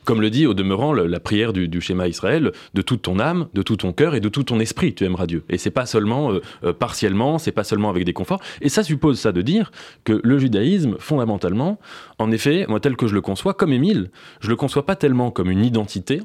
Comme 0.07 0.21
le 0.21 0.29
dit 0.29 0.47
au 0.47 0.53
demeurant 0.53 0.93
la 0.93 1.19
prière 1.19 1.51
du, 1.51 1.81
schéma 1.81 2.07
Israël, 2.07 2.53
de 2.73 2.81
toute 2.81 3.01
ton 3.01 3.19
âme, 3.19 3.49
de 3.53 3.61
tout 3.61 3.75
ton 3.75 3.91
cœur 3.91 4.15
et 4.15 4.21
de 4.21 4.29
tout 4.29 4.43
ton 4.43 4.57
esprit, 4.61 4.95
tu 4.95 5.03
aimeras 5.03 5.27
Dieu. 5.27 5.43
Et 5.49 5.57
c'est 5.57 5.69
pas 5.69 5.85
seulement 5.85 6.31
euh, 6.31 6.41
euh, 6.63 6.71
partiellement, 6.71 7.39
c'est 7.39 7.51
pas 7.51 7.65
seulement 7.65 7.89
avec 7.89 8.05
des 8.05 8.13
conforts. 8.13 8.39
Et 8.61 8.69
ça 8.69 8.83
suppose 8.83 9.19
ça 9.19 9.33
de 9.33 9.41
dire 9.41 9.69
que 10.05 10.21
le 10.23 10.39
judaïsme, 10.39 10.95
fondamentalement, 10.97 11.77
en 12.19 12.31
effet, 12.31 12.65
moi 12.69 12.79
tel 12.79 12.95
que 12.95 13.05
je 13.05 13.15
le 13.15 13.19
conçois, 13.19 13.53
comme 13.53 13.73
Émile, 13.73 14.09
je 14.39 14.47
le 14.47 14.55
conçois 14.55 14.85
pas 14.85 14.95
tellement 14.95 15.29
comme 15.29 15.51
une 15.51 15.65
identité, 15.65 16.21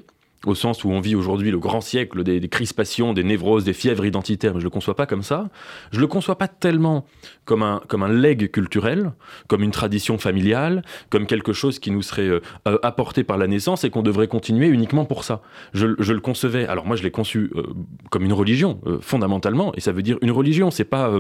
au 0.47 0.55
sens 0.55 0.85
où 0.85 0.91
on 0.91 1.01
vit 1.01 1.15
aujourd'hui 1.15 1.51
le 1.51 1.59
grand 1.59 1.81
siècle 1.81 2.25
des, 2.25 2.49
crispations, 2.49 3.13
des 3.13 3.25
névroses, 3.25 3.65
des 3.65 3.73
fièvres 3.73 4.05
identitaires, 4.05 4.55
mais 4.55 4.61
je 4.61 4.65
le 4.65 4.71
conçois 4.71 4.97
pas 4.97 5.07
comme 5.07 5.23
ça. 5.23 5.49
Je 5.93 6.01
le 6.01 6.07
conçois 6.07 6.37
pas 6.37 6.49
tellement 6.49 7.07
comme 7.45 7.63
un, 7.63 7.81
comme 7.89 8.03
un 8.03 8.13
legs 8.13 8.51
culturel, 8.51 9.13
comme 9.49 9.63
une 9.63 9.71
tradition 9.71 10.19
familiale, 10.19 10.83
comme 11.11 11.27
quelque 11.27 11.53
chose 11.53 11.79
qui 11.79 11.91
nous 11.91 12.03
serait 12.03 12.29
euh, 12.29 12.41
euh, 12.67 12.79
apporté 12.83 13.25
par 13.25 13.39
la 13.39 13.47
naissance 13.47 13.85
et 13.85 13.91
qu'on 13.91 14.03
devrait 14.03 14.29
continuer 14.29 14.69
uniquement 14.69 15.05
pour 15.05 15.25
ça. 15.25 15.43
Je, 15.73 15.87
le 15.87 16.21
concevais, 16.21 16.67
alors 16.67 16.87
moi 16.87 16.97
je 16.97 17.03
l'ai 17.03 17.11
conçu 17.11 17.51
euh, 17.55 17.63
comme 18.11 18.25
une 18.25 18.33
religion, 18.33 18.81
fondamentalement, 19.01 19.73
et 19.77 19.81
ça 19.81 19.93
veut 19.93 20.03
dire 20.03 20.19
une 20.23 20.31
religion, 20.31 20.71
c'est 20.71 20.85
pas, 20.85 21.13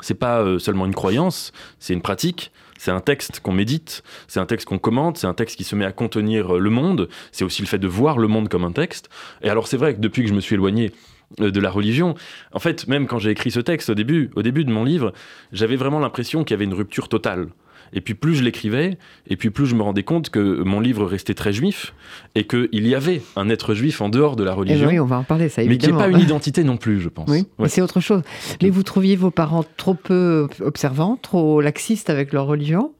c'est 0.00 0.14
pas 0.14 0.58
seulement 0.58 0.86
une 0.86 0.94
croyance, 0.94 1.52
c'est 1.78 1.92
une 1.92 2.02
pratique, 2.02 2.52
c'est 2.78 2.90
un 2.90 3.00
texte 3.00 3.40
qu'on 3.40 3.52
médite, 3.52 4.02
c'est 4.28 4.40
un 4.40 4.46
texte 4.46 4.68
qu'on 4.68 4.78
commente, 4.78 5.18
c'est 5.18 5.26
un 5.26 5.34
texte 5.34 5.56
qui 5.56 5.64
se 5.64 5.74
met 5.76 5.84
à 5.84 5.92
contenir 5.92 6.56
euh, 6.56 6.58
le 6.58 6.70
monde, 6.70 7.08
c'est 7.32 7.44
aussi 7.44 7.62
le 7.62 7.68
fait 7.68 7.78
de 7.78 7.88
voir 7.88 8.18
le 8.18 8.28
monde 8.28 8.48
comme 8.48 8.64
un 8.64 8.72
texte. 8.72 9.08
Et 9.42 9.48
alors 9.48 9.66
c'est 9.66 9.76
vrai 9.76 9.94
que 9.94 10.00
depuis 10.00 10.22
que 10.22 10.28
je 10.28 10.34
me 10.34 10.40
suis 10.40 10.54
éloigné 10.54 10.92
euh, 11.40 11.50
de 11.50 11.60
la 11.60 11.70
religion. 11.70 12.14
En 12.52 12.58
fait, 12.58 12.86
même 12.86 13.06
quand 13.06 13.18
j'ai 13.18 13.30
écrit 13.30 13.50
ce 13.50 13.60
texte 13.60 13.90
au 13.90 13.94
début, 13.94 14.30
au 14.36 14.42
début 14.42 14.64
de 14.64 14.70
mon 14.70 14.84
livre, 14.84 15.12
j'avais 15.52 15.76
vraiment 15.76 15.98
l'impression 15.98 16.44
qu'il 16.44 16.52
y 16.52 16.56
avait 16.56 16.64
une 16.64 16.74
rupture 16.74 17.08
totale. 17.08 17.48
Et 17.96 18.02
puis 18.02 18.14
plus 18.14 18.36
je 18.36 18.44
l'écrivais, 18.44 18.98
et 19.26 19.36
puis 19.36 19.50
plus 19.50 19.66
je 19.66 19.74
me 19.74 19.82
rendais 19.82 20.02
compte 20.02 20.30
que 20.30 20.62
mon 20.62 20.80
livre 20.80 21.06
restait 21.06 21.34
très 21.34 21.52
juif, 21.52 21.94
et 22.34 22.46
qu'il 22.46 22.86
y 22.86 22.94
avait 22.94 23.22
un 23.34 23.48
être 23.48 23.74
juif 23.74 24.02
en 24.02 24.10
dehors 24.10 24.36
de 24.36 24.44
la 24.44 24.52
religion. 24.52 24.86
oui, 24.86 25.00
on 25.00 25.06
va 25.06 25.18
en 25.18 25.24
parler, 25.24 25.48
ça 25.48 25.64
Mais 25.64 25.78
qui 25.78 25.90
n'est 25.90 25.98
pas 25.98 26.08
une 26.08 26.20
identité 26.20 26.62
non 26.62 26.76
plus, 26.76 27.00
je 27.00 27.08
pense. 27.08 27.28
Oui, 27.28 27.46
mais 27.58 27.68
c'est 27.68 27.80
autre 27.80 28.00
chose. 28.00 28.22
Mais 28.62 28.70
vous 28.70 28.82
trouviez 28.82 29.16
vos 29.16 29.30
parents 29.30 29.64
trop 29.76 29.94
peu 29.94 30.46
observants, 30.60 31.18
trop 31.20 31.60
laxistes 31.62 32.10
avec 32.10 32.32
leur 32.32 32.46
religion? 32.46 32.92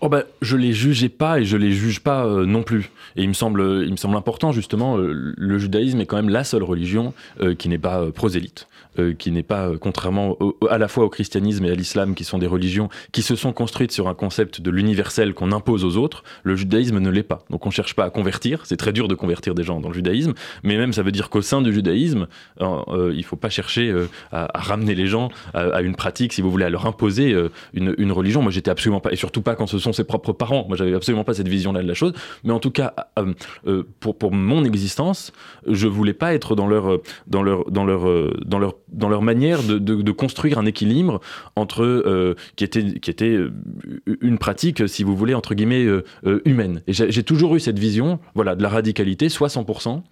Oh 0.00 0.08
bah, 0.08 0.24
je 0.40 0.56
les 0.56 0.72
jugeais 0.72 1.08
pas 1.08 1.40
et 1.40 1.44
je 1.44 1.56
les 1.56 1.72
juge 1.72 2.00
pas 2.00 2.24
euh, 2.24 2.46
non 2.46 2.62
plus. 2.62 2.90
Et 3.16 3.22
il 3.22 3.28
me 3.28 3.34
semble, 3.34 3.82
il 3.84 3.90
me 3.90 3.96
semble 3.96 4.16
important 4.16 4.52
justement, 4.52 4.98
euh, 4.98 5.34
le 5.36 5.58
judaïsme 5.58 6.00
est 6.00 6.06
quand 6.06 6.16
même 6.16 6.30
la 6.30 6.44
seule 6.44 6.62
religion 6.62 7.12
euh, 7.40 7.54
qui 7.54 7.68
n'est 7.68 7.78
pas 7.78 8.10
prosélyte. 8.10 8.68
Euh, 8.98 9.14
qui 9.14 9.30
n'est 9.30 9.42
pas, 9.42 9.68
euh, 9.68 9.78
contrairement 9.78 10.38
à 10.70 10.78
la 10.78 10.88
fois 10.88 11.04
au 11.04 11.08
christianisme 11.08 11.64
et 11.64 11.70
à 11.70 11.74
l'islam, 11.74 12.14
qui 12.14 12.24
sont 12.24 12.38
des 12.38 12.46
religions 12.46 12.88
qui 13.12 13.22
se 13.22 13.34
sont 13.34 13.52
construites 13.52 13.92
sur 13.92 14.08
un 14.08 14.14
concept 14.14 14.60
de 14.60 14.70
l'universel 14.70 15.34
qu'on 15.34 15.52
impose 15.52 15.84
aux 15.84 15.96
autres, 15.96 16.22
le 16.44 16.56
judaïsme 16.56 16.98
ne 16.98 17.10
l'est 17.10 17.22
pas. 17.22 17.44
Donc 17.50 17.66
on 17.66 17.68
ne 17.68 17.74
cherche 17.74 17.94
pas 17.94 18.04
à 18.04 18.10
convertir, 18.10 18.64
c'est 18.64 18.76
très 18.76 18.92
dur 18.92 19.08
de 19.08 19.14
convertir 19.14 19.54
des 19.54 19.64
gens 19.64 19.80
dans 19.80 19.88
le 19.88 19.94
judaïsme, 19.94 20.34
mais 20.62 20.76
même 20.76 20.92
ça 20.92 21.02
veut 21.02 21.12
dire 21.12 21.30
qu'au 21.30 21.42
sein 21.42 21.62
du 21.62 21.72
judaïsme, 21.72 22.26
euh, 22.60 23.10
il 23.12 23.18
ne 23.18 23.22
faut 23.22 23.36
pas 23.36 23.48
chercher 23.48 23.94
à, 24.32 24.48
ramener 24.54 24.94
les 24.94 25.06
gens 25.06 25.30
à, 25.54 25.82
une 25.82 25.94
pratique, 25.94 26.32
si 26.32 26.42
vous 26.42 26.50
voulez, 26.50 26.64
à 26.64 26.70
leur 26.70 26.86
imposer 26.86 27.34
une, 27.74 27.94
une, 27.98 28.12
religion. 28.12 28.42
Moi 28.42 28.52
j'étais 28.52 28.70
absolument 28.70 29.00
pas, 29.00 29.12
et 29.12 29.16
surtout 29.16 29.42
pas 29.42 29.54
quand 29.54 29.66
ce 29.66 29.78
sont 29.78 29.92
ses 29.92 30.04
propres 30.04 30.32
parents, 30.32 30.66
moi 30.68 30.76
j'avais 30.76 30.94
absolument 30.94 31.24
pas 31.24 31.34
cette 31.34 31.48
vision-là 31.48 31.82
de 31.82 31.88
la 31.88 31.94
chose, 31.94 32.12
mais 32.44 32.52
en 32.52 32.60
tout 32.60 32.70
cas, 32.70 32.94
pour, 34.00 34.16
pour 34.16 34.32
mon 34.32 34.64
existence, 34.64 35.32
je 35.66 35.86
voulais 35.86 36.14
pas 36.14 36.34
être 36.34 36.54
dans 36.54 36.66
leur, 36.66 36.98
dans 37.26 37.42
leur, 37.42 37.70
dans 37.70 37.84
leur, 37.84 38.04
dans 38.44 38.58
leur 38.58 38.74
dans 38.92 39.08
leur 39.08 39.22
manière 39.22 39.62
de, 39.62 40.12
construire 40.12 40.58
un 40.58 40.66
équilibre 40.66 41.20
entre 41.56 41.84
euh, 41.84 42.34
qui 42.56 42.64
était 42.64 42.98
qui 43.00 43.10
était 43.10 43.30
euh, 43.30 43.52
une 44.20 44.38
pratique, 44.38 44.88
si 44.88 45.04
vous 45.04 45.16
voulez, 45.16 45.34
entre 45.34 45.54
guillemets 45.54 45.84
euh, 45.84 46.04
humaine. 46.44 46.82
Et 46.86 46.92
j'ai 46.92 47.22
toujours 47.22 47.54
eu 47.56 47.60
cette 47.60 47.78
vision, 47.78 48.18
voilà, 48.34 48.54
de 48.54 48.62
la 48.62 48.68
radicalité, 48.68 49.28
soit 49.28 49.48
100%. 49.48 50.02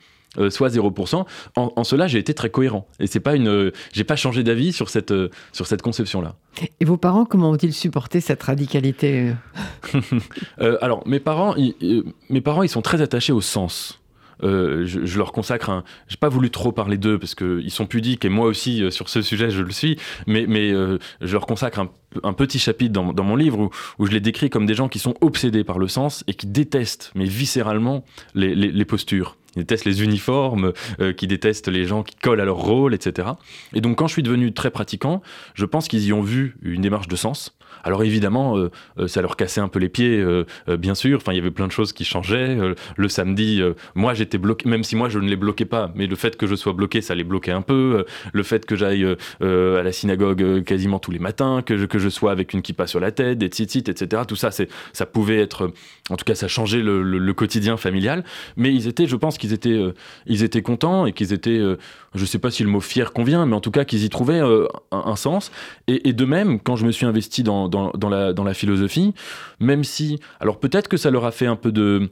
soit 0.50 0.68
0%. 0.68 1.24
En, 1.56 1.84
cela, 1.84 2.08
j'ai 2.08 2.18
été 2.18 2.34
très 2.34 2.50
cohérent. 2.50 2.86
Et 2.98 3.06
c'est 3.06 3.20
pas 3.20 3.36
une, 3.36 3.70
j'ai 3.92 4.04
pas 4.04 4.16
changé 4.16 4.42
d'avis 4.42 4.72
sur 4.72 4.90
cette, 4.90 5.14
sur 5.52 5.66
cette 5.66 5.80
conception-là. 5.80 6.34
Et 6.80 6.84
vos 6.84 6.96
parents, 6.96 7.24
comment 7.24 7.50
ont-ils 7.50 7.72
supporté 7.72 8.20
cette 8.20 8.42
radicalité 8.42 9.32
Alors, 10.58 11.06
mes 11.06 11.20
parents, 11.20 11.54
mes 12.28 12.40
parents, 12.40 12.62
ils 12.62 12.68
sont 12.68 12.82
très 12.82 13.00
attachés 13.00 13.32
au 13.32 13.40
sens. 13.40 14.03
Euh, 14.42 14.84
je, 14.86 15.18
leur 15.18 15.32
consacre 15.32 15.70
un. 15.70 15.84
J'ai 16.08 16.16
pas 16.16 16.28
voulu 16.28 16.50
trop 16.50 16.72
parler 16.72 16.98
d'eux 16.98 17.18
parce 17.18 17.34
qu'ils 17.34 17.70
sont 17.70 17.86
pudiques 17.86 18.24
et 18.24 18.28
moi 18.28 18.46
aussi 18.46 18.82
euh, 18.82 18.90
sur 18.90 19.08
ce 19.08 19.22
sujet 19.22 19.50
je 19.50 19.62
le 19.62 19.70
suis, 19.70 19.98
mais, 20.26 20.46
euh, 20.72 20.98
je 21.20 21.32
leur 21.32 21.46
consacre 21.46 21.80
un, 22.22 22.32
petit 22.32 22.58
chapitre 22.58 22.92
dans, 22.92 23.24
mon 23.24 23.36
livre 23.36 23.70
où, 23.98 24.06
je 24.06 24.12
les 24.12 24.20
décris 24.20 24.50
comme 24.50 24.66
des 24.66 24.74
gens 24.74 24.88
qui 24.88 24.98
sont 24.98 25.14
obsédés 25.20 25.64
par 25.64 25.78
le 25.78 25.88
sens 25.88 26.24
et 26.26 26.34
qui 26.34 26.46
détestent, 26.46 27.12
mais 27.14 27.24
viscéralement, 27.24 28.04
les, 28.34 28.54
les, 28.54 28.84
postures. 28.84 29.36
Ils 29.56 29.60
détestent 29.60 29.84
les 29.84 30.02
uniformes, 30.02 30.72
qui 31.16 31.26
détestent 31.26 31.68
les 31.68 31.86
gens 31.86 32.02
qui 32.02 32.16
collent 32.16 32.40
à 32.40 32.44
leur 32.44 32.56
rôle, 32.56 32.94
etc. 32.94 33.28
Et 33.72 33.80
donc 33.80 33.98
quand 33.98 34.06
je 34.08 34.12
suis 34.12 34.22
devenu 34.22 34.52
très 34.52 34.70
pratiquant, 34.70 35.22
je 35.54 35.64
pense 35.64 35.88
qu'ils 35.88 36.04
y 36.04 36.12
ont 36.12 36.22
vu 36.22 36.56
une 36.62 36.82
démarche 36.82 37.08
de 37.08 37.16
sens. 37.16 37.56
Alors 37.82 38.02
évidemment, 38.02 38.56
euh, 38.56 38.70
euh, 38.98 39.08
ça 39.08 39.22
leur 39.22 39.36
cassait 39.36 39.60
un 39.60 39.68
peu 39.68 39.78
les 39.78 39.88
pieds, 39.88 40.18
euh, 40.18 40.44
bien 40.76 40.94
sûr. 40.94 41.16
Enfin, 41.16 41.32
il 41.32 41.36
y 41.36 41.40
avait 41.40 41.50
plein 41.50 41.66
de 41.66 41.72
choses 41.72 41.92
qui 41.92 42.04
changeaient. 42.04 42.56
le 42.96 43.08
samedi, 43.08 43.62
moi 43.94 44.14
j'étais 44.14 44.38
bloqué, 44.38 44.68
même 44.68 44.84
si 44.84 44.96
moi 44.96 45.08
je 45.08 45.18
ne 45.18 45.28
les 45.28 45.36
bloquais 45.36 45.64
pas, 45.64 45.90
mais 45.94 46.06
le 46.06 46.16
fait 46.16 46.36
que 46.36 46.46
je 46.46 46.54
sois 46.54 46.72
bloqué, 46.72 47.00
ça 47.00 47.14
les 47.14 47.24
bloquait 47.24 47.52
un 47.52 47.62
peu. 47.62 48.04
le 48.32 48.42
fait 48.42 48.66
que 48.66 48.76
j'aille 48.76 49.04
à 49.40 49.82
la 49.82 49.92
synagogue 49.92 50.62
quasiment 50.64 50.98
tous 50.98 51.10
les 51.10 51.18
matins, 51.18 51.62
que 51.64 51.76
je, 51.76 51.86
que 51.86 51.98
je 51.98 52.08
sois 52.08 52.32
avec 52.32 52.52
une 52.52 52.62
kippa 52.62 52.86
sur 52.86 53.00
la 53.00 53.12
tête, 53.12 53.38
des 53.38 53.46
etc. 53.46 54.22
Tout 54.26 54.36
ça, 54.36 54.50
ça 54.50 55.06
pouvait 55.06 55.38
être, 55.38 55.72
en 56.10 56.16
tout 56.16 56.24
cas, 56.24 56.34
ça 56.34 56.48
changeait 56.48 56.82
le, 56.82 57.32
quotidien 57.34 57.76
familial. 57.76 58.24
Mais 58.56 58.72
ils 58.72 58.86
étaient, 58.86 59.06
je 59.06 59.16
pense 59.16 59.38
qu'ils 59.38 59.52
étaient, 59.52 59.80
étaient 60.26 60.62
contents 60.62 61.06
et 61.06 61.12
qu'ils 61.12 61.32
étaient, 61.32 61.58
je 62.14 62.20
ne 62.20 62.26
sais 62.26 62.38
pas 62.38 62.50
si 62.50 62.62
le 62.62 62.68
mot 62.68 62.80
fier 62.80 63.12
convient, 63.12 63.46
mais 63.46 63.54
en 63.54 63.60
tout 63.60 63.70
cas 63.70 63.84
qu'ils 63.84 64.04
y 64.04 64.08
trouvaient 64.08 64.40
un, 64.92 65.16
sens. 65.16 65.50
Et, 65.86 66.12
de 66.12 66.24
même, 66.24 66.60
quand 66.60 66.76
je 66.76 66.86
me 66.86 66.92
suis 66.92 67.06
investi 67.06 67.42
dans, 67.42 67.63
dans, 67.68 67.90
dans, 67.92 68.08
la, 68.08 68.32
dans 68.32 68.44
la 68.44 68.54
philosophie, 68.54 69.14
même 69.60 69.84
si, 69.84 70.20
alors 70.40 70.58
peut-être 70.58 70.88
que 70.88 70.96
ça 70.96 71.10
leur 71.10 71.24
a 71.24 71.30
fait 71.30 71.46
un 71.46 71.56
peu 71.56 71.72
de... 71.72 72.10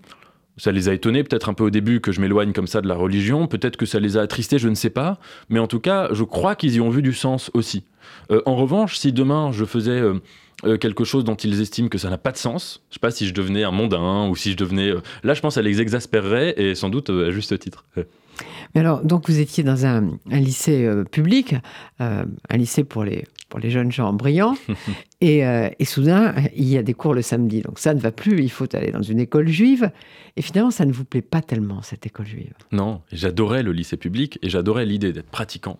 Ça 0.58 0.70
les 0.70 0.90
a 0.90 0.92
étonnés 0.92 1.24
peut-être 1.24 1.48
un 1.48 1.54
peu 1.54 1.64
au 1.64 1.70
début 1.70 2.00
que 2.02 2.12
je 2.12 2.20
m'éloigne 2.20 2.52
comme 2.52 2.66
ça 2.66 2.82
de 2.82 2.88
la 2.88 2.94
religion, 2.94 3.46
peut-être 3.46 3.78
que 3.78 3.86
ça 3.86 3.98
les 3.98 4.18
a 4.18 4.20
attristés, 4.20 4.58
je 4.58 4.68
ne 4.68 4.74
sais 4.74 4.90
pas, 4.90 5.18
mais 5.48 5.58
en 5.58 5.66
tout 5.66 5.80
cas, 5.80 6.08
je 6.12 6.24
crois 6.24 6.56
qu'ils 6.56 6.74
y 6.74 6.80
ont 6.80 6.90
vu 6.90 7.00
du 7.00 7.14
sens 7.14 7.50
aussi. 7.54 7.84
Euh, 8.30 8.42
en 8.46 8.54
revanche, 8.54 8.96
si 8.96 9.12
demain 9.12 9.50
je 9.52 9.64
faisais... 9.64 10.00
Euh, 10.00 10.20
euh, 10.64 10.76
quelque 10.76 11.02
chose 11.02 11.24
dont 11.24 11.34
ils 11.34 11.60
estiment 11.60 11.88
que 11.88 11.98
ça 11.98 12.08
n'a 12.08 12.18
pas 12.18 12.30
de 12.30 12.36
sens. 12.36 12.84
Je 12.88 12.94
sais 12.94 13.00
pas 13.00 13.10
si 13.10 13.26
je 13.26 13.34
devenais 13.34 13.64
un 13.64 13.72
mondain 13.72 14.28
ou 14.28 14.36
si 14.36 14.52
je 14.52 14.56
devenais. 14.56 14.92
Là, 15.24 15.34
je 15.34 15.40
pense 15.40 15.54
que 15.54 15.60
ça 15.60 15.62
les 15.62 15.80
exaspérerait 15.80 16.54
et 16.56 16.76
sans 16.76 16.88
doute 16.88 17.10
à 17.10 17.32
juste 17.32 17.58
titre. 17.58 17.84
Mais 17.96 18.80
alors, 18.80 19.02
donc 19.02 19.28
vous 19.28 19.40
étiez 19.40 19.64
dans 19.64 19.86
un, 19.86 20.10
un 20.30 20.38
lycée 20.38 20.88
public, 21.10 21.56
un 21.98 22.26
lycée 22.52 22.84
pour 22.84 23.02
les, 23.02 23.24
pour 23.48 23.58
les 23.58 23.70
jeunes 23.70 23.90
gens 23.90 24.12
brillants, 24.12 24.54
et, 25.22 25.46
euh, 25.46 25.70
et, 25.78 25.84
soudain, 25.84 26.34
il 26.56 26.68
y 26.68 26.76
a 26.76 26.82
des 26.82 26.94
cours 26.94 27.14
le 27.14 27.22
samedi. 27.22 27.62
Donc 27.62 27.78
ça 27.78 27.94
ne 27.94 28.00
va 28.00 28.10
plus, 28.10 28.42
il 28.42 28.50
faut 28.50 28.66
aller 28.74 28.90
dans 28.90 29.02
une 29.02 29.20
école 29.20 29.46
juive. 29.46 29.92
Et 30.36 30.42
finalement, 30.42 30.72
ça 30.72 30.84
ne 30.84 30.92
vous 30.92 31.04
plaît 31.04 31.22
pas 31.22 31.40
tellement, 31.40 31.80
cette 31.80 32.04
école 32.04 32.26
juive. 32.26 32.52
Non, 32.72 33.02
j'adorais 33.12 33.62
le 33.62 33.70
lycée 33.70 33.96
public 33.96 34.40
et 34.42 34.50
j'adorais 34.50 34.84
l'idée 34.84 35.12
d'être 35.12 35.30
pratiquant. 35.30 35.78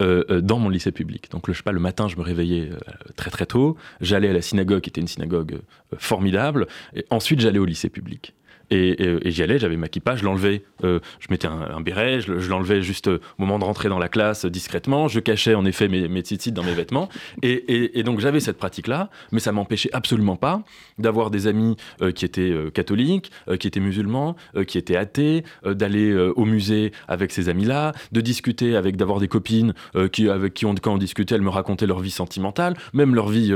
Euh, 0.00 0.24
euh, 0.30 0.40
dans 0.40 0.58
mon 0.58 0.70
lycée 0.70 0.92
public. 0.92 1.30
Donc, 1.30 1.48
le, 1.48 1.52
je 1.52 1.62
pas, 1.62 1.72
le 1.72 1.80
matin, 1.80 2.08
je 2.08 2.16
me 2.16 2.22
réveillais 2.22 2.70
très 3.16 3.30
très 3.30 3.44
tôt. 3.44 3.76
J'allais 4.00 4.28
à 4.28 4.32
la 4.32 4.40
synagogue, 4.40 4.80
qui 4.80 4.88
était 4.88 5.02
une 5.02 5.08
synagogue 5.08 5.58
formidable. 5.98 6.66
Et 6.94 7.04
ensuite, 7.10 7.40
j'allais 7.40 7.58
au 7.58 7.64
lycée 7.66 7.90
public. 7.90 8.32
Et, 8.70 9.30
j'y 9.30 9.42
allais, 9.42 9.58
j'avais 9.58 9.76
ma 9.76 9.88
kippa, 9.88 10.16
je 10.16 10.24
l'enlevais, 10.24 10.62
euh, 10.82 10.98
je 11.20 11.28
mettais 11.30 11.46
un, 11.46 11.60
un 11.76 11.80
béret, 11.80 12.20
je, 12.20 12.32
l'enlevais 12.48 12.82
juste 12.82 13.06
au 13.06 13.20
moment 13.38 13.58
de 13.58 13.64
rentrer 13.64 13.88
dans 13.88 13.98
la 13.98 14.08
classe 14.08 14.44
discrètement, 14.44 15.06
je 15.06 15.20
cachais 15.20 15.54
en 15.54 15.64
effet 15.64 15.88
mes, 15.88 16.08
mes 16.08 16.22
dans 16.52 16.64
mes 16.64 16.74
vêtements, 16.74 17.08
et, 17.42 18.02
donc 18.02 18.20
j'avais 18.20 18.40
cette 18.40 18.58
pratique-là, 18.58 19.10
mais 19.30 19.38
ça 19.38 19.52
m'empêchait 19.52 19.90
absolument 19.92 20.36
pas 20.36 20.62
d'avoir 20.98 21.30
des 21.30 21.46
amis 21.46 21.76
euh, 22.02 22.10
qui 22.10 22.24
étaient 22.24 22.50
euh, 22.50 22.70
catholiques, 22.70 23.30
qui 23.60 23.68
étaient 23.68 23.80
musulmans, 23.80 24.34
qui 24.66 24.78
étaient 24.78 24.96
athées, 24.96 25.44
d'aller 25.64 26.14
au 26.14 26.44
musée 26.44 26.92
avec 27.08 27.32
ces 27.32 27.48
amis-là, 27.48 27.92
de 28.12 28.20
discuter 28.20 28.76
avec, 28.76 28.96
d'avoir 28.96 29.20
des 29.20 29.28
copines 29.28 29.74
qui, 30.12 30.28
avec 30.28 30.54
qui 30.54 30.66
on, 30.66 30.74
quand 30.74 30.94
on 30.94 30.98
discutait, 30.98 31.34
elles 31.34 31.42
me 31.42 31.50
racontaient 31.50 31.86
leur 31.86 32.00
vie 32.00 32.10
sentimentale, 32.10 32.74
même 32.92 33.14
leur 33.14 33.28
vie 33.28 33.52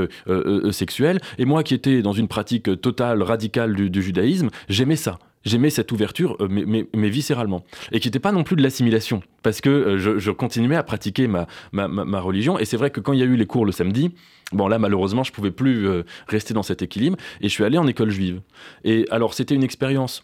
sexuelle, 0.71 1.19
et 1.37 1.45
moi 1.45 1.63
qui 1.63 1.73
étais 1.73 2.01
dans 2.01 2.13
une 2.13 2.27
pratique 2.27 2.81
totale, 2.81 3.21
radicale 3.21 3.75
du, 3.75 3.89
du 3.89 4.01
judaïsme, 4.01 4.49
j'aimais. 4.69 5.00
J'aimais 5.43 5.69
cette 5.69 5.91
ouverture, 5.91 6.37
euh, 6.39 6.47
mais, 6.49 6.65
mais, 6.65 6.87
mais, 6.93 7.09
viscéralement. 7.09 7.63
Et 7.91 7.99
qui 7.99 8.07
n'était 8.07 8.19
pas 8.19 8.31
non 8.31 8.43
plus 8.43 8.55
de 8.55 8.61
l'assimilation, 8.61 9.23
parce 9.41 9.59
que 9.59 9.69
euh, 9.69 10.19
je, 10.19 10.31
continuais 10.31 10.75
à 10.75 10.83
pratiquer 10.83 11.27
ma, 11.27 11.47
ma, 11.71 11.87
ma, 11.87 12.05
ma 12.05 12.19
religion. 12.19 12.59
Et 12.59 12.65
c'est 12.65 12.77
vrai 12.77 12.91
que 12.91 12.99
quand 12.99 13.13
il 13.13 13.19
y 13.19 13.23
a 13.23 13.25
eu 13.25 13.35
les 13.35 13.47
cours 13.47 13.65
le 13.65 13.71
samedi, 13.71 14.11
bon 14.51 14.67
là, 14.67 14.77
malheureusement, 14.77 15.23
je 15.23 15.31
pouvais 15.31 15.51
plus 15.51 15.87
euh, 15.87 16.03
rester 16.27 16.53
dans 16.53 16.63
cet 16.63 16.81
équilibre. 16.81 17.17
Et 17.41 17.49
je 17.49 17.53
suis 17.53 17.63
allé 17.63 17.77
en 17.77 17.87
école 17.87 18.11
juive. 18.11 18.41
Et 18.83 19.05
alors, 19.09 19.33
c'était 19.33 19.55
une 19.55 19.63
expérience 19.63 20.21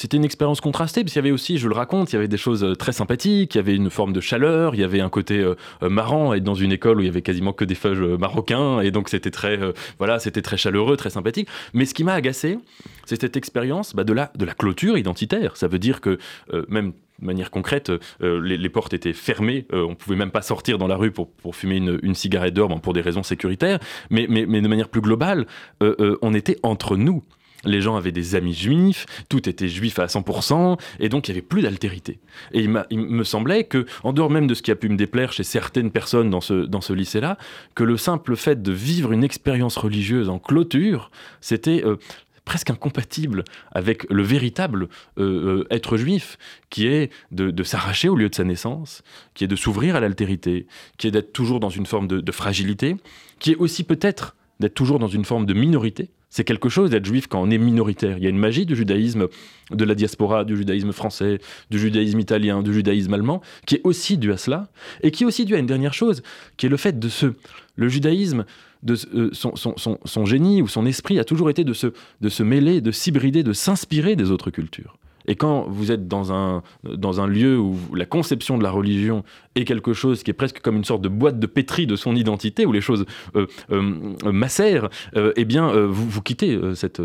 c'était 0.00 0.16
une 0.16 0.24
expérience 0.24 0.62
contrastée, 0.62 1.02
parce 1.02 1.12
qu'il 1.12 1.20
y 1.20 1.24
avait 1.26 1.30
aussi, 1.30 1.58
je 1.58 1.68
le 1.68 1.74
raconte, 1.74 2.10
il 2.10 2.14
y 2.14 2.18
avait 2.18 2.26
des 2.26 2.38
choses 2.38 2.66
très 2.78 2.92
sympathiques, 2.92 3.54
il 3.54 3.58
y 3.58 3.60
avait 3.60 3.76
une 3.76 3.90
forme 3.90 4.14
de 4.14 4.20
chaleur, 4.22 4.74
il 4.74 4.80
y 4.80 4.84
avait 4.84 5.02
un 5.02 5.10
côté 5.10 5.38
euh, 5.38 5.54
marrant, 5.82 6.32
être 6.32 6.42
dans 6.42 6.54
une 6.54 6.72
école 6.72 6.96
où 6.96 7.00
il 7.00 7.06
y 7.06 7.08
avait 7.10 7.20
quasiment 7.20 7.52
que 7.52 7.66
des 7.66 7.74
feuilles 7.74 8.16
marocains, 8.16 8.80
et 8.80 8.92
donc 8.92 9.10
c'était 9.10 9.30
très, 9.30 9.60
euh, 9.60 9.74
voilà, 9.98 10.18
c'était 10.18 10.40
très 10.40 10.56
chaleureux, 10.56 10.96
très 10.96 11.10
sympathique. 11.10 11.48
Mais 11.74 11.84
ce 11.84 11.92
qui 11.92 12.02
m'a 12.02 12.14
agacé, 12.14 12.56
c'est 13.04 13.20
cette 13.20 13.36
expérience 13.36 13.94
bah, 13.94 14.04
de, 14.04 14.14
la, 14.14 14.32
de 14.36 14.46
la 14.46 14.54
clôture 14.54 14.96
identitaire. 14.96 15.58
Ça 15.58 15.68
veut 15.68 15.78
dire 15.78 16.00
que, 16.00 16.16
euh, 16.54 16.64
même 16.70 16.94
de 17.20 17.26
manière 17.26 17.50
concrète, 17.50 17.92
euh, 18.22 18.40
les, 18.40 18.68
portes 18.68 18.94
étaient 18.94 19.12
fermées, 19.12 19.66
euh, 19.72 19.84
on 19.84 19.94
pouvait 19.94 20.16
même 20.16 20.30
pas 20.30 20.42
sortir 20.42 20.78
dans 20.78 20.86
la 20.86 20.96
rue 20.96 21.10
pour, 21.10 21.30
pour 21.30 21.54
fumer 21.54 21.76
une, 21.76 22.14
cigarette 22.14 22.54
bon, 22.54 22.78
pour 22.78 22.92
des 22.92 23.00
raisons 23.00 23.22
sécuritaires, 23.22 23.78
mais, 24.10 24.26
mais, 24.28 24.46
de 24.46 24.68
manière 24.68 24.88
plus 24.88 25.00
globale, 25.00 25.46
euh, 25.82 26.16
on 26.22 26.34
était 26.34 26.56
entre 26.62 26.96
nous 26.96 27.22
les 27.64 27.80
gens 27.80 27.96
avaient 27.96 28.12
des 28.12 28.34
amis 28.34 28.54
juifs, 28.54 29.06
tout 29.28 29.48
était 29.48 29.68
juif 29.68 29.98
à 29.98 30.06
100%, 30.06 30.78
et 30.98 31.08
donc 31.08 31.28
il 31.28 31.32
n'y 31.32 31.38
avait 31.38 31.46
plus 31.46 31.62
d'altérité. 31.62 32.18
Et 32.52 32.60
il, 32.60 32.98
me 32.98 33.24
semblait 33.24 33.64
que, 33.64 33.86
en 34.02 34.12
dehors 34.12 34.30
même 34.30 34.46
de 34.46 34.54
ce 34.54 34.62
qui 34.62 34.70
a 34.70 34.76
pu 34.76 34.88
me 34.88 34.96
déplaire 34.96 35.32
chez 35.32 35.42
certaines 35.42 35.90
personnes 35.90 36.30
dans 36.30 36.40
ce, 36.40 36.54
dans 36.64 36.80
ce 36.80 36.92
lycée-là, 36.92 37.38
que 37.74 37.84
le 37.84 37.96
simple 37.96 38.36
fait 38.36 38.62
de 38.62 38.72
vivre 38.72 39.12
une 39.12 39.24
expérience 39.24 39.76
religieuse 39.76 40.28
en 40.28 40.38
clôture, 40.38 41.10
c'était 41.40 41.84
euh, 41.84 41.96
presque 42.44 42.70
incompatible 42.70 43.44
avec 43.72 44.08
le 44.10 44.22
véritable 44.22 44.88
euh, 45.18 45.64
être 45.70 45.96
juif, 45.96 46.38
qui 46.70 46.86
est 46.86 47.12
de, 47.30 47.62
s'arracher 47.62 48.08
au 48.08 48.16
lieu 48.16 48.28
de 48.28 48.34
sa 48.34 48.44
naissance, 48.44 49.02
qui 49.34 49.44
est 49.44 49.48
de 49.48 49.56
s'ouvrir 49.56 49.96
à 49.96 50.00
l'altérité, 50.00 50.66
qui 50.98 51.06
est 51.06 51.10
d'être 51.10 51.32
toujours 51.32 51.60
dans 51.60 51.68
une 51.68 51.86
forme 51.86 52.08
de 52.08 52.32
fragilité, 52.32 52.96
qui 53.38 53.52
est 53.52 53.56
aussi 53.56 53.84
peut-être 53.84 54.34
d'être 54.58 54.74
toujours 54.74 54.98
dans 54.98 55.08
une 55.08 55.24
forme 55.24 55.46
de 55.46 55.54
minorité, 55.54 56.10
c'est 56.30 56.44
quelque 56.44 56.68
chose 56.68 56.90
d'être 56.90 57.04
juif 57.04 57.26
quand 57.26 57.42
on 57.42 57.50
est 57.50 57.58
minoritaire. 57.58 58.16
Il 58.16 58.24
y 58.24 58.26
a 58.26 58.30
une 58.30 58.38
magie 58.38 58.64
du 58.64 58.76
judaïsme, 58.76 59.26
de 59.70 59.84
la 59.84 59.94
diaspora, 59.94 60.44
du 60.44 60.56
judaïsme 60.56 60.92
français, 60.92 61.40
du 61.70 61.78
judaïsme 61.78 62.20
italien, 62.20 62.62
du 62.62 62.72
judaïsme 62.72 63.12
allemand, 63.12 63.42
qui 63.66 63.74
est 63.76 63.80
aussi 63.84 64.16
dû 64.16 64.32
à 64.32 64.36
cela, 64.36 64.68
et 65.02 65.10
qui 65.10 65.24
est 65.24 65.26
aussi 65.26 65.44
dû 65.44 65.54
à 65.56 65.58
une 65.58 65.66
dernière 65.66 65.92
chose, 65.92 66.22
qui 66.56 66.66
est 66.66 66.70
le 66.70 66.76
fait 66.76 66.98
de 66.98 67.08
ce... 67.08 67.34
Le 67.76 67.88
judaïsme, 67.88 68.44
de, 68.82 68.94
euh, 69.14 69.30
son, 69.32 69.56
son, 69.56 69.74
son, 69.76 69.98
son, 70.04 70.24
génie 70.26 70.62
ou 70.62 70.68
son 70.68 70.86
esprit 70.86 71.18
a 71.18 71.24
toujours 71.24 71.50
été 71.50 71.64
de 71.64 71.72
se, 71.72 71.88
de 72.20 72.28
se 72.28 72.42
mêler, 72.42 72.80
de 72.80 72.90
s'hybrider, 72.90 73.42
de 73.42 73.52
s'inspirer 73.52 74.16
des 74.16 74.30
autres 74.30 74.50
cultures. 74.50 74.96
Et 75.30 75.36
quand 75.36 75.68
vous 75.68 75.92
êtes 75.92 76.08
dans 76.08 76.32
un, 76.32 76.64
dans 76.82 77.20
un 77.20 77.28
lieu 77.28 77.56
où 77.56 77.76
la 77.94 78.04
conception 78.04 78.58
de 78.58 78.64
la 78.64 78.72
religion 78.72 79.22
est 79.54 79.64
quelque 79.64 79.92
chose 79.92 80.24
qui 80.24 80.30
est 80.32 80.34
presque 80.34 80.60
comme 80.60 80.76
une 80.76 80.84
sorte 80.84 81.02
de 81.02 81.08
boîte 81.08 81.38
de 81.38 81.46
pétri 81.46 81.86
de 81.86 81.94
son 81.94 82.16
identité, 82.16 82.66
où 82.66 82.72
les 82.72 82.80
choses 82.80 83.06
euh, 83.36 83.46
euh, 83.70 84.32
macèrent, 84.32 84.88
euh, 85.14 85.32
eh 85.36 85.44
bien, 85.44 85.70
vous, 85.86 86.08
vous 86.08 86.20
quittez 86.20 86.58
cette, 86.74 87.00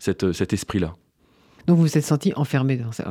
cette, 0.00 0.32
cet 0.32 0.52
esprit-là. 0.52 0.96
Donc 1.68 1.76
vous 1.76 1.84
vous 1.84 1.96
êtes 1.96 2.04
senti 2.04 2.32
enfermé 2.34 2.76
dans 2.78 2.90
ça 2.90 3.04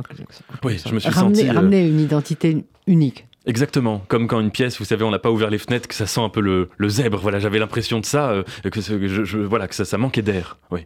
Oui, 0.62 0.78
je 0.84 0.92
me 0.92 1.00
suis 1.00 1.08
ramener, 1.08 1.34
senti... 1.36 1.50
Ramener 1.50 1.88
une 1.88 2.00
identité 2.00 2.66
unique. 2.86 3.26
Exactement, 3.46 4.04
comme 4.08 4.26
quand 4.26 4.40
une 4.40 4.50
pièce, 4.50 4.78
vous 4.78 4.84
savez, 4.84 5.04
on 5.04 5.10
n'a 5.10 5.18
pas 5.18 5.30
ouvert 5.30 5.48
les 5.48 5.56
fenêtres, 5.56 5.88
que 5.88 5.94
ça 5.94 6.06
sent 6.06 6.20
un 6.20 6.28
peu 6.28 6.42
le, 6.42 6.68
le 6.76 6.88
zèbre. 6.90 7.18
Voilà, 7.20 7.38
j'avais 7.38 7.58
l'impression 7.58 8.00
de 8.00 8.04
ça, 8.04 8.44
que, 8.62 8.82
je, 8.82 9.24
je, 9.24 9.38
voilà, 9.38 9.66
que 9.66 9.74
ça, 9.74 9.86
ça 9.86 9.96
manquait 9.96 10.20
d'air. 10.20 10.58
Oui. 10.70 10.80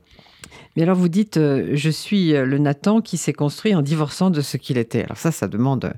Mais 0.77 0.83
alors 0.83 0.97
vous 0.97 1.09
dites, 1.09 1.37
euh, 1.37 1.71
je 1.75 1.91
suis 1.91 2.33
le 2.33 2.59
Nathan 2.59 3.01
qui 3.01 3.17
s'est 3.17 3.33
construit 3.33 3.75
en 3.75 3.83
divorçant 3.83 4.31
de 4.31 4.41
ce 4.41 4.57
qu'il 4.57 4.79
était. 4.79 5.05
Alors 5.05 5.19
ça, 5.19 5.31
ça 5.31 5.49
demande 5.49 5.93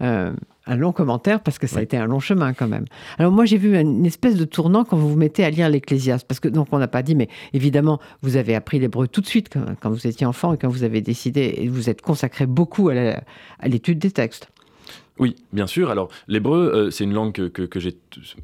euh, 0.00 0.32
un 0.66 0.76
long 0.76 0.92
commentaire 0.92 1.40
parce 1.40 1.58
que 1.58 1.66
ça 1.66 1.80
a 1.80 1.82
été 1.82 1.96
un 1.96 2.06
long 2.06 2.20
chemin 2.20 2.52
quand 2.52 2.68
même. 2.68 2.84
Alors 3.18 3.32
moi, 3.32 3.44
j'ai 3.44 3.58
vu 3.58 3.78
une 3.78 4.06
espèce 4.06 4.36
de 4.36 4.44
tournant 4.44 4.84
quand 4.84 4.96
vous 4.96 5.08
vous 5.08 5.16
mettez 5.16 5.44
à 5.44 5.50
lire 5.50 5.68
l'Ecclésiaste. 5.68 6.26
Parce 6.26 6.40
que 6.40 6.48
donc 6.48 6.68
on 6.72 6.78
n'a 6.78 6.88
pas 6.88 7.02
dit, 7.02 7.14
mais 7.14 7.28
évidemment, 7.52 8.00
vous 8.22 8.36
avez 8.36 8.54
appris 8.54 8.78
l'hébreu 8.78 9.08
tout 9.08 9.20
de 9.20 9.26
suite 9.26 9.48
quand, 9.52 9.64
quand, 9.80 9.90
vous 9.90 10.06
étiez 10.06 10.26
enfant 10.26 10.52
et 10.52 10.58
quand 10.58 10.68
vous 10.68 10.84
avez 10.84 11.00
décidé 11.00 11.54
et 11.56 11.68
vous 11.68 11.90
êtes 11.90 12.02
consacré 12.02 12.46
beaucoup 12.46 12.90
à 12.90 13.68
l'étude 13.68 13.98
des 13.98 14.10
textes. 14.10 14.48
Oui, 15.18 15.36
bien 15.52 15.66
sûr. 15.66 15.90
Alors, 15.90 16.08
l'hébreu, 16.26 16.72
euh, 16.74 16.90
c'est 16.90 17.04
une 17.04 17.12
langue 17.12 17.32
que, 17.32 17.48
que, 17.48 17.62
que 17.62 17.78
j'ai. 17.78 17.96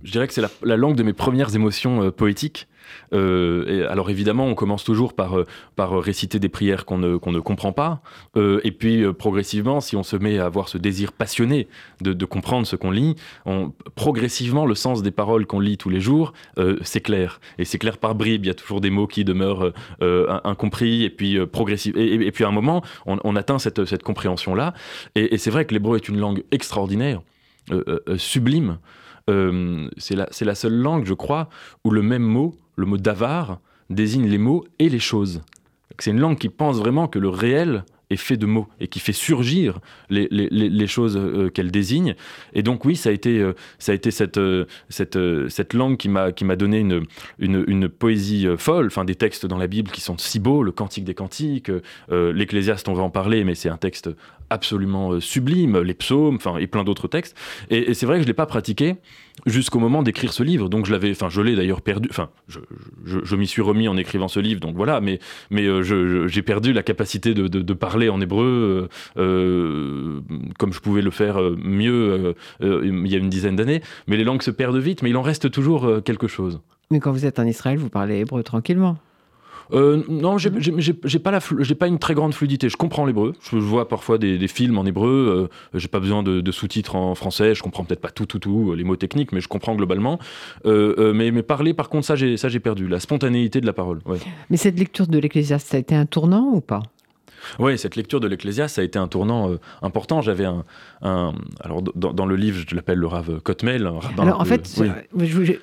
Je 0.05 0.13
dirais 0.13 0.29
que 0.29 0.35
c'est 0.35 0.43
la, 0.43 0.51
la, 0.63 0.77
langue 0.77 0.97
de 0.97 1.03
mes 1.03 1.13
premières 1.13 1.55
émotions 1.55 2.03
euh, 2.03 2.11
poétiques. 2.11 2.69
Alors 3.13 4.11
évidemment, 4.11 4.47
on 4.47 4.55
commence 4.55 4.85
toujours 4.85 5.15
par, 5.15 5.37
par 5.77 5.99
réciter 6.01 6.39
des 6.39 6.49
prières 6.49 6.85
qu'on 6.85 6.99
ne, 6.99 7.17
comprend 7.17 7.73
pas. 7.73 8.01
et 8.37 8.73
puis 8.73 9.05
progressivement, 9.13 9.81
si 9.81 9.97
on 9.97 10.03
se 10.03 10.17
met 10.17 10.39
à 10.39 10.47
avoir 10.47 10.69
ce 10.69 10.79
désir 10.79 11.13
passionné 11.13 11.69
de, 12.01 12.25
comprendre 12.25 12.67
ce 12.67 12.77
qu'on 12.77 12.91
lit, 12.91 13.17
progressivement, 13.95 14.67
le 14.67 14.75
sens 14.75 15.03
des 15.03 15.11
paroles 15.11 15.47
qu'on 15.47 15.61
lit 15.61 15.79
tous 15.79 15.91
les 15.91 16.01
jours 16.01 16.33
s'éclaire. 16.83 17.41
Et 17.59 17.65
s'éclaire 17.65 17.99
par 17.99 18.15
bribes. 18.15 18.45
Il 18.45 18.49
y 18.49 18.51
a 18.51 18.55
toujours 18.55 18.81
des 18.81 18.91
mots 18.91 19.07
qui 19.07 19.25
demeurent 19.25 19.73
incompris. 20.45 21.05
Et 21.05 21.11
puis, 21.11 21.39
progressif, 21.47 21.95
et, 21.97 22.31
puis 22.33 22.45
à 22.45 22.49
un 22.49 22.53
moment, 22.53 22.83
on, 23.07 23.37
atteint 23.37 23.59
cette, 23.59 24.03
compréhension-là. 24.03 24.75
Et, 25.15 25.39
c'est 25.39 25.51
vrai 25.51 25.65
que 25.65 25.75
l'hébreu 25.75 25.97
est 25.97 26.09
une 26.09 26.19
langue 26.19 26.45
extraordinaire, 26.51 27.23
sublime. 28.17 28.79
Euh, 29.29 29.89
c'est 29.99 30.45
la, 30.45 30.55
seule 30.55 30.75
langue, 30.75 31.05
je 31.05 31.15
crois, 31.15 31.49
où 31.85 31.91
le 31.91 32.03
même 32.03 32.23
mot, 32.23 32.55
le 32.79 32.87
mot 32.87 32.97
d'avar, 32.97 33.61
désigne 33.91 34.29
les 34.29 34.39
mots 34.39 34.65
et 34.79 34.89
les 34.89 35.01
choses. 35.01 35.43
C'est 35.99 36.13
une 36.13 36.21
langue 36.21 36.39
qui 36.39 36.49
pense 36.49 36.79
vraiment 36.79 37.09
que 37.09 37.19
le 37.19 37.29
réel 37.29 37.85
est 38.11 38.17
fait 38.17 38.37
de 38.37 38.47
mots 38.47 38.69
et 38.81 38.89
qui 38.89 39.01
fait 39.01 39.13
surgir 39.13 39.81
les, 40.09 40.87
choses 40.87 41.17
euh, 41.17 41.51
qu'elle 41.51 41.71
désigne. 41.71 42.15
Et 42.55 42.63
donc 42.63 42.85
oui, 42.85 42.97
ça 42.97 43.11
a 43.11 43.13
été, 43.13 43.39
euh, 43.39 43.53
ça 43.79 43.93
a 43.93 43.95
été 43.95 44.11
cette, 44.11 44.39
euh, 44.39 44.65
cette, 44.89 45.19
cette 45.49 45.75
langue 45.75 45.97
qui 45.97 46.09
m'a, 46.09 46.33
qui 46.33 46.45
m'a 46.45 46.57
donné 46.57 46.79
une, 46.79 47.03
une, 47.39 47.65
une, 47.67 47.89
poésie 47.89 48.47
folle, 48.57 48.87
enfin 48.87 49.05
des 49.05 49.15
textes 49.15 49.45
dans 49.45 49.59
la 49.59 49.67
Bible 49.67 49.91
qui 49.91 50.01
sont 50.01 50.17
si 50.17 50.39
beaux, 50.39 50.63
le 50.63 50.73
Cantique 50.73 51.05
des 51.05 51.15
Cantiques, 51.15 51.71
l'Ecclésiaste, 52.11 52.89
on 52.89 52.95
va 52.95 53.03
en 53.03 53.11
parler, 53.11 53.45
mais 53.45 53.55
c'est 53.55 53.69
un 53.69 53.77
texte 53.77 54.09
absolument 54.51 55.21
sublime, 55.21 55.79
les 55.79 55.95
psaumes, 55.95 56.37
enfin 56.37 56.57
et 56.59 56.67
plein 56.67 56.85
d'autres 56.85 57.09
textes. 57.09 57.37
Et, 57.71 57.95
c'est 57.95 58.07
vrai 58.07 58.17
que 58.17 58.23
je 58.23 58.27
l'ai 58.27 58.35
pas 58.35 58.47
pratiqué 58.47 58.97
jusqu'au 59.47 59.79
moment 59.79 60.03
d'écrire 60.03 60.33
ce 60.33 60.43
livre. 60.43 60.69
Donc 60.69 60.87
je 60.87 60.93
l'avais, 60.93 61.11
enfin 61.11 61.29
je 61.29 61.41
l'ai 61.41 61.55
d'ailleurs 61.55 61.83
perdu. 61.83 62.09
Enfin, 62.11 62.31
je, 62.49 62.61
je, 63.05 63.19
je 63.23 63.37
m'y 63.37 63.47
suis 63.47 63.63
remis 63.63 63.89
en 63.89 63.97
écrivant 63.97 64.29
ce 64.29 64.41
livre. 64.41 64.61
Donc 64.61 64.77
voilà, 64.77 65.01
mais 65.01 65.19
mais 65.51 65.67
j'ai 65.83 66.43
perdu 66.43 66.73
la 66.73 66.83
capacité 66.83 67.35
de, 67.35 67.75
parler 67.75 68.09
en 68.09 68.21
hébreu 68.21 68.89
euh, 69.19 69.21
euh, 69.23 70.21
comme 70.59 70.73
je 70.73 70.81
pouvais 70.81 71.03
le 71.03 71.11
faire 71.11 71.41
euh, 71.41 71.57
mieux 71.63 72.35
il 72.61 73.07
y 73.07 73.15
a 73.15 73.19
une 73.19 73.29
dizaine 73.29 73.57
d'années. 73.57 73.83
Mais 74.07 74.17
les 74.17 74.25
langues 74.25 74.43
se 74.43 74.51
perdent 74.51 74.77
vite, 74.77 75.03
mais 75.03 75.11
il 75.11 75.17
en 75.17 75.23
reste 75.23 75.51
toujours 75.51 76.03
quelque 76.05 76.27
chose. 76.27 76.61
Mais 76.91 77.01
quand 77.01 77.13
vous 77.13 77.27
êtes 77.27 77.39
en 77.39 77.47
Israël, 77.47 77.79
vous 77.79 77.91
parlez 77.91 78.19
hébreu 78.19 78.43
tranquillement 78.43 78.97
euh, 79.73 80.03
non, 80.09 80.39
j'ai 80.39 81.19
pas, 81.19 81.41
pas 81.41 81.87
une 81.87 81.99
très 81.99 82.15
grande 82.15 82.35
fluidité. 82.35 82.69
Je 82.69 82.77
comprends 82.77 83.07
l'hébreu. 83.07 83.35
Je, 83.51 83.57
vois 83.57 83.89
parfois 83.89 84.19
des, 84.19 84.49
films 84.49 84.79
en 84.79 84.85
hébreu. 84.85 85.51
Euh, 85.75 85.79
j'ai 85.79 85.89
pas 85.89 86.01
besoin 86.01 86.23
de, 86.23 86.53
sous-titres 86.53 86.97
en 86.97 87.15
français. 87.15 87.55
Je 87.55 87.63
comprends 87.63 87.85
peut-être 87.85 88.01
pas 88.01 88.11
tout, 88.11 88.27
tout, 88.27 88.39
tout, 88.39 88.75
les 88.75 88.85
mots 88.85 88.97
techniques, 88.97 89.33
mais 89.33 89.41
je 89.41 89.49
comprends 89.49 89.75
globalement. 89.75 90.19
Euh, 90.67 91.13
mais, 91.13 91.31
mais, 91.31 91.43
parler, 91.43 91.75
par 91.75 91.89
contre, 91.89 92.07
ça, 92.07 92.17
j'ai 92.17 92.61
perdu. 92.61 92.89
La 92.89 93.01
spontanéité 93.01 93.61
de 93.61 93.67
la 93.67 93.73
parole. 93.73 94.01
Mais 94.51 94.57
cette 94.57 94.79
lecture 94.79 95.07
de 95.07 95.19
l'Ecclésiaste, 95.19 95.69
ça 95.69 95.77
a 95.77 95.81
été 95.81 95.95
un 95.95 96.07
tournant 96.07 96.51
ou 96.53 96.61
pas? 96.61 96.83
Oui, 97.59 97.79
cette 97.79 97.97
lecture 97.97 98.21
de 98.21 98.27
l'Ecclésiaste, 98.27 98.77
ça 98.77 98.81
a 98.81 98.85
été 98.85 98.99
un 98.99 99.09
tournant 99.09 99.51
euh, 99.51 99.61
important. 99.83 100.21
J'avais 100.23 100.45
un, 100.45 100.65
alors 101.61 101.83
dans, 101.83 102.27
le 102.27 102.37
livre, 102.37 102.65
je 102.69 102.75
l'appelle 102.75 102.99
le 102.99 103.07
Rav 103.07 103.41
Kotmel. 103.41 103.91
alors 104.19 104.41
en 104.41 104.45
fait, 104.45 104.81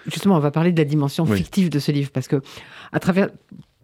justement, 0.07 0.35
on 0.35 0.39
va 0.39 0.51
parler 0.51 0.71
de 0.71 0.77
la 0.77 0.85
dimension 0.85 1.25
fictive 1.25 1.69
de 1.69 1.79
ce 1.79 1.91
livre 1.91 2.11
parce 2.11 2.27
que 2.27 2.41
à 2.91 2.99
travers 2.99 3.29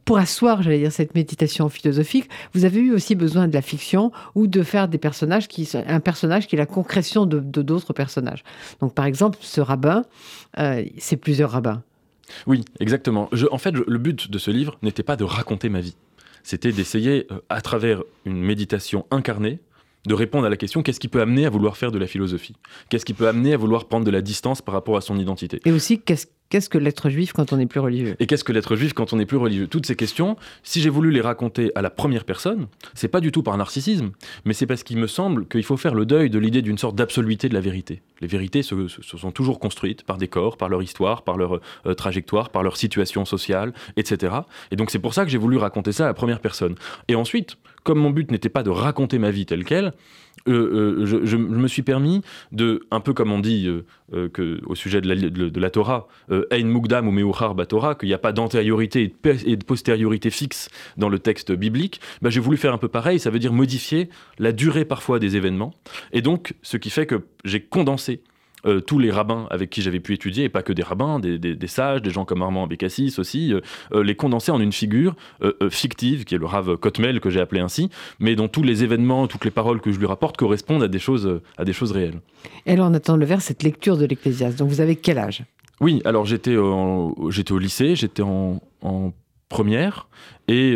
pour 0.06 0.18
asseoir, 0.18 0.62
j'allais 0.62 0.80
dire, 0.80 0.92
cette 0.92 1.16
méditation 1.16 1.70
philosophique, 1.70 2.30
vous 2.54 2.66
avez 2.66 2.80
eu 2.80 2.92
aussi 2.94 3.16
besoin 3.16 3.48
de 3.48 3.54
la 3.54 3.62
fiction 3.62 4.12
ou 4.36 4.48
de 4.48 4.64
faire 4.64 4.88
des 4.88 4.98
personnages 4.98 5.48
qui, 5.48 5.70
un 5.74 6.00
personnage 6.00 6.48
qui 6.48 6.56
est 6.56 6.60
la 6.60 6.66
concrétion 6.66 7.26
de 7.26 7.40
d'autres 7.40 7.94
personnages. 7.94 8.44
Donc, 8.80 8.94
par 8.94 9.06
exemple, 9.06 9.38
ce 9.42 9.62
rabbin, 9.62 10.04
euh, 10.60 10.84
c'est 10.98 11.18
plusieurs 11.18 11.52
rabbins. 11.52 11.84
Oui, 12.48 12.64
exactement. 12.80 13.30
en 13.52 13.58
fait, 13.58 13.72
le 13.72 13.98
but 13.98 14.32
de 14.32 14.38
ce 14.38 14.52
livre 14.52 14.78
n'était 14.82 15.04
pas 15.04 15.16
de 15.16 15.24
raconter 15.24 15.70
ma 15.70 15.82
vie 15.82 15.96
c'était 16.44 16.72
d'essayer, 16.72 17.28
euh, 17.32 17.40
à 17.50 17.62
travers 17.62 18.04
une 18.26 18.42
méditation 18.42 19.06
incarnée, 19.12 19.60
de 20.08 20.14
répondre 20.14 20.48
à 20.48 20.50
la 20.50 20.58
question 20.58 20.82
qu'est-ce 20.82 21.00
qui 21.00 21.08
peut 21.08 21.22
amener 21.22 21.46
à 21.46 21.50
vouloir 21.50 21.78
faire 21.78 21.92
de 21.92 22.00
la 22.00 22.08
philosophie? 22.08 22.56
Qu'est-ce 22.90 23.06
qui 23.06 23.14
peut 23.14 23.28
amener 23.28 23.54
à 23.54 23.58
vouloir 23.58 23.86
prendre 23.86 24.06
de 24.06 24.12
la 24.12 24.22
distance 24.22 24.62
par 24.62 24.74
rapport 24.74 24.98
à 24.98 25.02
son 25.02 25.18
identité? 25.18 25.60
Et 25.66 25.72
aussi, 25.72 26.00
qu'est-ce 26.00 26.26
Qu'est-ce 26.52 26.68
que 26.68 26.78
l'être 26.78 27.10
juif 27.10 27.32
quand 27.32 27.54
on 27.54 27.60
est 27.60 27.66
plus 27.66 27.80
religieux? 27.80 28.18
Et 28.20 28.28
qu'est-ce 28.28 28.44
que 28.44 28.52
l'être 28.52 28.76
juif 28.76 28.92
quand 28.92 29.14
on 29.14 29.20
est 29.20 29.26
plus 29.26 29.38
religieux? 29.38 29.68
Toutes 29.68 29.86
ces 29.86 29.96
questions, 29.96 30.36
si 30.64 30.82
j'ai 30.82 30.90
voulu 30.90 31.10
les 31.10 31.22
raconter 31.22 31.72
à 31.76 31.82
la 31.82 31.90
première 31.90 32.26
personne, 32.26 32.68
c'est 32.94 33.08
pas 33.08 33.22
du 33.22 33.32
tout 33.32 33.42
par 33.42 33.56
narcissisme, 33.56 34.12
mais 34.44 34.54
c'est 34.54 34.66
parce 34.66 34.84
qu'il 34.84 34.98
me 34.98 35.08
semble 35.08 35.48
qu'il 35.48 35.64
faut 35.64 35.78
faire 35.78 35.96
le 35.96 36.06
deuil 36.06 36.30
de 36.30 36.38
l'idée 36.40 36.62
d'une 36.62 36.78
sorte 36.78 36.98
d'absoluité 36.98 37.48
de 37.48 37.54
la 37.54 37.62
vérité. 37.62 38.02
Les 38.20 38.28
vérités 38.28 38.64
se, 38.64 38.90
sont 38.90 39.32
toujours 39.32 39.62
construites 39.62 40.04
par 40.04 40.18
des 40.18 40.28
corps, 40.28 40.58
par 40.58 40.68
leur 40.68 40.84
histoire, 40.84 41.22
par 41.22 41.38
leur 41.38 41.62
euh, 41.86 41.94
trajectoire, 41.94 42.50
par 42.50 42.64
leur 42.64 42.76
situation 42.76 43.24
sociale, 43.24 43.72
etc. 43.96 44.36
Et 44.72 44.76
donc 44.76 44.92
c'est 44.92 45.00
pour 45.00 45.14
ça 45.14 45.24
que 45.24 45.32
j'ai 45.32 45.38
voulu 45.38 45.56
raconter 45.56 45.94
ça 45.94 46.04
à 46.04 46.08
la 46.08 46.14
première 46.14 46.42
personne. 46.42 46.76
Et 47.08 47.16
ensuite, 47.16 47.56
comme 47.84 48.00
mon 48.00 48.10
but 48.10 48.30
n'était 48.30 48.50
pas 48.50 48.64
de 48.64 48.70
raconter 48.70 49.20
ma 49.20 49.32
vie 49.32 49.46
telle 49.46 49.64
qu'elle, 49.64 49.94
euh, 50.48 51.04
euh, 51.04 51.26
je, 51.26 51.38
me 51.38 51.68
suis 51.68 51.82
permis 51.82 52.22
de, 52.52 52.82
un 52.92 53.00
peu 53.00 53.14
comme 53.14 53.32
on 53.32 53.40
dit 53.40 53.68
euh, 53.68 54.30
que, 54.30 54.60
au 54.66 54.76
sujet 54.76 55.02
de 55.02 55.60
la, 55.60 55.70
Torah, 55.70 56.08
Ein 56.30 56.66
Mugdam 56.66 57.08
ou 57.08 57.12
Meuchar 57.12 57.56
qu'il 57.98 58.08
n'y 58.08 58.14
a 58.14 58.18
pas 58.18 58.32
d'antériorité 58.32 59.14
et 59.46 59.56
de 59.56 59.64
postériorité 59.64 60.30
fixe 60.30 60.70
dans 60.98 61.10
le 61.10 61.20
texte 61.20 61.52
biblique, 61.52 62.02
bah, 62.22 62.30
j'ai 62.30 62.40
voulu 62.40 62.58
faire 62.58 62.74
un 62.74 62.78
peu 62.78 62.88
pareil, 62.88 63.20
ça 63.20 63.30
veut 63.30 63.40
dire 63.40 63.54
modifier 63.54 64.10
la 64.40 64.52
durée 64.52 64.86
parfois 64.86 65.20
des 65.20 65.36
événements. 65.36 65.74
Et 66.12 66.22
donc, 66.22 66.56
ce 66.62 66.78
qui 66.78 66.90
fait 66.90 67.06
que 67.06 67.26
j'ai 67.46 67.62
condensé 67.62 68.22
euh, 68.66 68.80
tous 68.80 69.00
les 69.00 69.10
rabbins 69.10 69.48
avec 69.50 69.72
qui 69.72 69.82
j'avais 69.82 70.00
pu 70.00 70.14
étudier, 70.14 70.44
et 70.44 70.50
pas 70.50 70.62
que 70.62 70.74
des 70.74 70.84
rabbins, 70.84 71.20
des, 71.20 71.68
sages, 71.68 72.02
des 72.02 72.12
gens 72.12 72.26
comme 72.26 72.44
Armand 72.44 72.68
Bécassis 72.68 73.16
aussi, 73.18 73.54
euh, 73.54 73.62
euh, 73.94 74.04
les 74.04 74.16
condenser 74.16 74.52
en 74.52 74.60
une 74.60 74.72
figure 74.72 75.16
fictive, 75.70 76.26
qui 76.26 76.36
est 76.36 76.38
le 76.38 76.46
Rav 76.46 76.78
Kotmel, 76.78 77.20
que 77.20 77.30
j'ai 77.30 77.40
appelé 77.40 77.62
ainsi, 77.62 77.90
mais 78.20 78.36
dont 78.36 78.48
tous 78.48 78.64
les 78.64 78.84
événements, 78.84 79.28
toutes 79.28 79.46
les 79.46 79.52
paroles 79.52 79.82
que 79.82 79.92
je 79.92 80.00
lui 80.00 80.06
rapporte 80.06 80.38
correspondent 80.38 80.84
à 80.84 80.88
des 80.88 81.00
choses, 81.00 81.42
à 81.58 81.66
des 81.66 81.74
choses 81.74 81.92
réelles. 81.92 82.20
Et 82.66 82.74
alors 82.74 82.90
on 82.90 82.94
attend 82.94 83.16
le 83.16 83.26
vers, 83.26 83.42
cette 83.42 83.64
lecture 83.64 83.98
de 83.98 84.06
l'Ecclésiaste. 84.06 84.60
Donc 84.60 84.70
vous 84.70 84.82
avez 84.82 84.96
quel 84.96 85.18
âge? 85.18 85.44
Oui, 85.80 86.02
alors 86.06 86.26
j'étais 86.26 86.56
j'étais 87.30 87.52
au 87.52 87.60
lycée, 87.60 87.96
j'étais 87.96 88.24
en, 88.24 88.62
première, 89.50 90.08
et, 90.48 90.76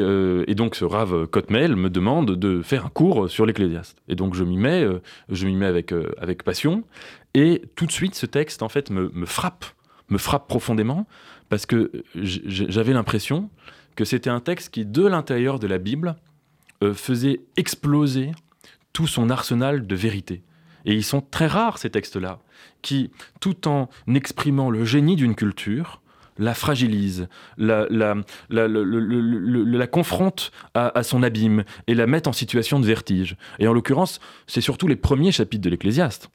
donc 0.55 0.75
ce 0.75 0.85
Rav 0.85 1.27
Kotmel 1.27 1.75
me 1.75 1.89
demande 1.89 2.31
de 2.31 2.61
faire 2.61 2.85
un 2.85 2.89
cours 2.89 3.29
sur 3.29 3.45
l'Ecclésiaste. 3.45 3.97
Et 4.07 4.15
donc 4.15 4.33
je 4.33 4.43
m'y 4.43 4.57
mets, 4.57 4.85
je 5.29 5.45
m'y 5.45 5.55
mets 5.55 5.67
avec, 5.67 5.93
avec 6.19 6.43
passion, 6.43 6.83
et 7.35 7.61
tout 7.75 7.85
de 7.85 7.91
suite, 7.91 8.15
ce 8.15 8.25
texte, 8.25 8.63
en 8.63 8.69
fait, 8.69 8.89
me, 8.89 9.25
frappe, 9.25 9.65
me 10.07 10.17
frappe 10.17 10.47
profondément, 10.47 11.05
parce 11.49 11.65
que 11.65 11.91
j'avais 12.15 12.93
l'impression 12.93 13.49
que 13.97 14.05
c'était 14.05 14.29
un 14.29 14.39
texte 14.39 14.73
qui, 14.73 14.85
de 14.85 15.05
l'intérieur 15.05 15.59
de 15.59 15.67
la 15.67 15.77
Bible, 15.77 16.15
euh, 16.81 16.93
faisait 16.93 17.41
exploser 17.57 18.31
tout 18.93 19.05
son 19.05 19.29
arsenal 19.29 19.85
de 19.85 19.95
vérité. 19.95 20.43
Et 20.85 20.93
ils 20.93 21.03
sont 21.03 21.19
très 21.19 21.47
rares, 21.47 21.77
ces 21.77 21.89
textes-là, 21.89 22.39
qui, 22.81 23.11
tout 23.41 23.67
en 23.67 23.89
exprimant 24.07 24.69
le 24.69 24.85
génie 24.85 25.17
d'une 25.17 25.35
culture, 25.35 26.01
la 26.37 26.53
fragilise, 26.53 27.27
la, 27.57 27.85
la, 27.89 28.15
la, 28.49 29.87
confronte 29.87 30.53
à, 30.73 31.03
son 31.03 31.21
abîme 31.21 31.65
et 31.87 31.95
la 31.95 32.07
met 32.07 32.29
en 32.29 32.33
situation 32.33 32.79
de 32.79 32.85
vertige. 32.85 33.35
Et 33.59 33.67
en 33.67 33.73
l'occurrence, 33.73 34.21
c'est 34.47 34.61
surtout 34.61 34.87
les 34.87 34.95
premiers 34.95 35.33
chapitres 35.33 35.63
de 35.63 35.69
l'Ecclésiaste 35.69 36.29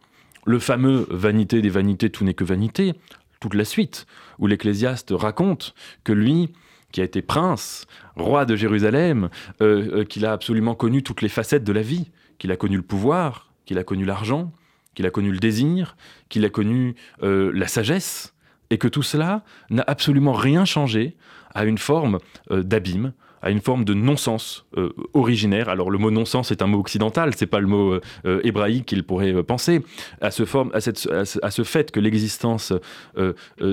le 0.46 0.58
fameux 0.58 1.06
Vanité 1.10 1.62
des 1.62 1.68
vanités, 1.68 2.10
tout 2.10 2.24
n'est 2.24 2.34
que 2.34 2.44
vanité, 2.44 2.94
toute 3.40 3.54
la 3.54 3.64
suite, 3.64 4.06
où 4.38 4.46
l'Ecclésiaste 4.46 5.12
raconte 5.12 5.74
que 6.04 6.12
lui, 6.12 6.50
qui 6.92 7.00
a 7.00 7.04
été 7.04 7.22
prince, 7.22 7.86
roi 8.16 8.44
de 8.44 8.56
Jérusalem, 8.56 9.30
euh, 9.60 10.00
euh, 10.00 10.04
qu'il 10.04 10.26
a 10.26 10.32
absolument 10.32 10.74
connu 10.74 11.02
toutes 11.02 11.22
les 11.22 11.28
facettes 11.28 11.64
de 11.64 11.72
la 11.72 11.82
vie, 11.82 12.10
qu'il 12.38 12.52
a 12.52 12.56
connu 12.56 12.76
le 12.76 12.82
pouvoir, 12.82 13.50
qu'il 13.64 13.78
a 13.78 13.84
connu 13.84 14.04
l'argent, 14.04 14.52
qu'il 14.94 15.06
a 15.06 15.10
connu 15.10 15.30
le 15.30 15.38
désir, 15.38 15.96
qu'il 16.28 16.44
a 16.44 16.50
connu 16.50 16.94
euh, 17.22 17.50
la 17.54 17.68
sagesse, 17.68 18.34
et 18.70 18.78
que 18.78 18.88
tout 18.88 19.02
cela 19.02 19.42
n'a 19.70 19.84
absolument 19.86 20.32
rien 20.32 20.64
changé 20.64 21.16
à 21.54 21.64
une 21.64 21.78
forme 21.78 22.20
d'abîme, 22.48 23.12
à 23.42 23.50
une 23.50 23.60
forme 23.60 23.84
de 23.84 23.94
non-sens 23.94 24.66
euh, 24.76 24.90
originaire. 25.14 25.68
Alors 25.68 25.90
le 25.90 25.98
mot 25.98 26.10
non-sens 26.10 26.50
est 26.50 26.62
un 26.62 26.66
mot 26.66 26.78
occidental, 26.78 27.34
c'est 27.36 27.46
pas 27.46 27.60
le 27.60 27.66
mot 27.66 27.92
euh, 27.92 28.00
euh, 28.26 28.40
hébraïque 28.44 28.86
qu'il 28.86 29.02
pourrait 29.04 29.42
penser. 29.42 29.82
À 30.20 30.30
ce, 30.30 30.44
forme, 30.44 30.70
à, 30.74 30.80
cette, 30.80 31.08
à, 31.10 31.50
ce, 31.50 31.62
fait 31.62 31.90
que 31.90 32.00
l'existence 32.00 32.72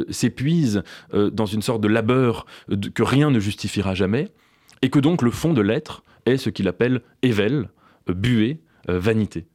s'épuise 0.09 0.83
dans 1.13 1.45
une 1.45 1.61
sorte 1.61 1.81
de 1.81 1.87
labeur 1.87 2.45
que 2.93 3.03
rien 3.03 3.31
ne 3.31 3.39
justifiera 3.39 3.95
jamais, 3.95 4.29
et 4.81 4.89
que 4.89 4.99
donc 4.99 5.21
le 5.21 5.31
fond 5.31 5.53
de 5.53 5.61
l'être 5.61 6.03
est 6.25 6.37
ce 6.37 6.49
qu'il 6.49 6.67
appelle 6.67 7.01
ével, 7.21 7.69
buée, 8.07 8.59
vanité. 8.87 9.45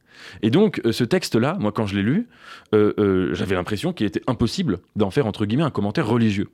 Et 0.41 0.49
donc, 0.49 0.81
ce 0.91 1.03
texte-là, 1.03 1.57
moi, 1.59 1.71
quand 1.71 1.85
je 1.85 1.95
l'ai 1.95 2.03
lu, 2.03 2.27
j'avais 2.71 3.55
l'impression 3.55 3.93
qu'il 3.93 4.07
était 4.07 4.23
impossible 4.27 4.79
d'en 4.95 5.11
faire, 5.11 5.25
entre 5.25 5.45
guillemets, 5.45 5.63
un 5.63 5.71
commentaire 5.71 6.07
religieux. 6.07 6.49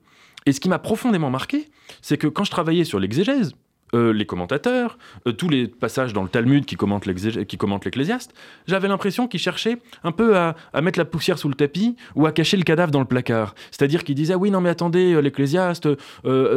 Et 0.45 0.51
ce 0.51 0.59
qui 0.59 0.69
m'a 0.69 0.79
profondément 0.79 1.29
marqué, 1.29 1.69
c'est 2.01 2.17
que 2.17 2.27
quand 2.27 2.43
je 2.43 2.51
travaillais 2.51 2.83
sur 2.83 2.99
l'exégèse, 2.99 3.53
euh, 3.95 4.13
les 4.13 4.25
commentateurs, 4.25 4.99
euh, 5.27 5.31
tous 5.31 5.49
les 5.49 5.67
passages 5.67 6.13
dans 6.13 6.21
le 6.21 6.29
Talmud 6.29 6.63
qui 6.65 6.75
commentent 6.75 7.07
l'Ecclésiaste, 7.07 8.33
j'avais 8.67 8.87
l'impression 8.87 9.27
qu'ils 9.27 9.39
cherchaient 9.39 9.77
un 10.03 10.11
peu 10.11 10.37
à, 10.37 10.55
mettre 10.83 10.99
la 10.99 11.05
poussière 11.05 11.39
sous 11.39 11.49
le 11.49 11.55
tapis 11.55 11.95
ou 12.15 12.27
à 12.27 12.31
cacher 12.31 12.57
le 12.57 12.63
cadavre 12.63 12.91
dans 12.91 12.99
le 12.99 13.05
placard. 13.05 13.55
C'est-à-dire 13.71 14.03
qu'ils 14.03 14.13
disaient 14.13 14.35
oui 14.35 14.51
non 14.51 14.61
mais 14.61 14.69
attendez 14.69 15.13
euh, 15.13 15.21
l'Ecclésiaste 15.21 15.89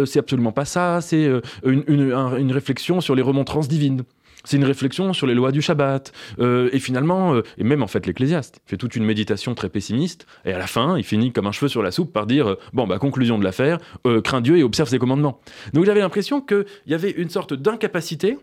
c'est 0.05 0.19
absolument 0.19 0.53
pas 0.53 0.65
ça, 0.65 1.01
c'est 1.01 1.31
une, 1.65 1.85
une 1.87 2.53
réflexion 2.53 3.01
sur 3.01 3.15
les 3.15 3.23
remontrances 3.23 3.69
divines. 3.69 4.03
C'est 4.45 4.57
une 4.57 4.65
réflexion 4.65 5.13
sur 5.13 5.27
les 5.27 5.35
lois 5.35 5.53
du 5.53 5.63
Shabbat. 5.63 6.13
Euh, 6.39 6.71
et 6.73 6.79
finalement, 6.79 7.35
euh, 7.35 7.43
et 7.59 7.65
même 7.65 7.83
en 7.83 7.87
fait 7.87 8.07
l'Ecclésiaste, 8.07 8.61
fait 8.67 8.77
toute 8.77 8.97
une 8.97 9.05
méditation 9.05 9.55
très 9.55 9.69
pessimiste. 9.69 10.27
Et 10.45 10.53
à 10.53 10.59
la 10.59 10.67
fin, 10.67 10.97
il 10.97 11.05
finit 11.05 11.33
comme 11.33 11.47
un 11.47 11.53
cheveu 11.53 11.69
sur 11.69 11.83
la 11.83 11.91
soupe 11.91 12.13
par 12.13 12.27
dire, 12.27 12.49
euh, 12.49 12.59
bon, 12.73 12.87
bah 12.87 12.99
conclusion 12.99 13.39
de 13.39 13.45
l'affaire, 13.45 13.79
crains 14.25 14.41
Dieu 14.41 14.59
et 14.59 14.63
observe 14.63 14.89
ses 14.89 14.99
commandements. 14.99 15.41
Donc 15.73 15.85
j'avais 15.85 16.01
l'impression 16.01 16.41
qu'il 16.41 16.65
y 16.87 16.95
avait 16.95 17.11
une 17.11 17.31
sorte 17.31 17.55
d'incapacité 17.55 18.39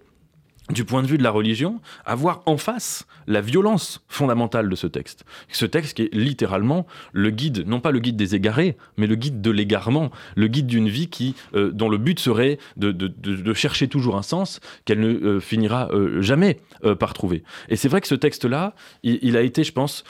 du 0.69 0.86
point 0.86 1.01
de 1.01 1.08
vue 1.08 1.17
de 1.17 1.23
la 1.23 1.32
religion, 1.32 1.82
à 2.05 2.15
voir 2.15 2.41
en 2.45 2.58
face 2.58 3.08
la 3.27 3.41
violence 3.41 4.03
fondamentale 4.08 4.69
de 4.69 4.75
ce 4.75 4.88
texte. 4.88 5.25
Ce 5.49 5.65
texte 5.65 5.95
qui 5.95 6.03
est 6.03 6.13
littéralement 6.13 6.86
le 7.12 7.29
guide, 7.32 7.67
non 7.67 7.79
pas 7.79 7.91
le 7.91 7.99
guide 7.99 8.15
des 8.15 8.36
égarés, 8.36 8.77
mais 8.97 9.08
le 9.08 9.15
guide 9.15 9.41
de 9.41 9.51
l'égarement, 9.51 10.12
le 10.36 10.47
guide 10.47 10.67
d'une 10.67 10.89
vie 10.89 11.08
qui, 11.08 11.36
euh, 11.55 11.71
dont 11.71 11.89
le 11.89 11.97
but 11.97 12.19
serait 12.19 12.60
de, 12.77 13.53
chercher 13.53 13.88
toujours 13.88 14.15
un 14.15 14.21
sens 14.21 14.60
qu'elle 14.86 14.99
ne 14.99 15.10
euh, 15.10 15.39
finira 15.39 15.89
euh, 15.91 16.21
jamais 16.21 16.60
par 16.99 17.13
trouver. 17.13 17.43
Et 17.67 17.75
c'est 17.75 17.89
vrai 17.89 17.99
que 17.99 18.08
ce 18.08 18.15
texte-là, 18.15 18.73
il, 19.03 19.36
a 19.36 19.41
été, 19.41 19.63
je 19.63 19.73
pense, 19.73 20.03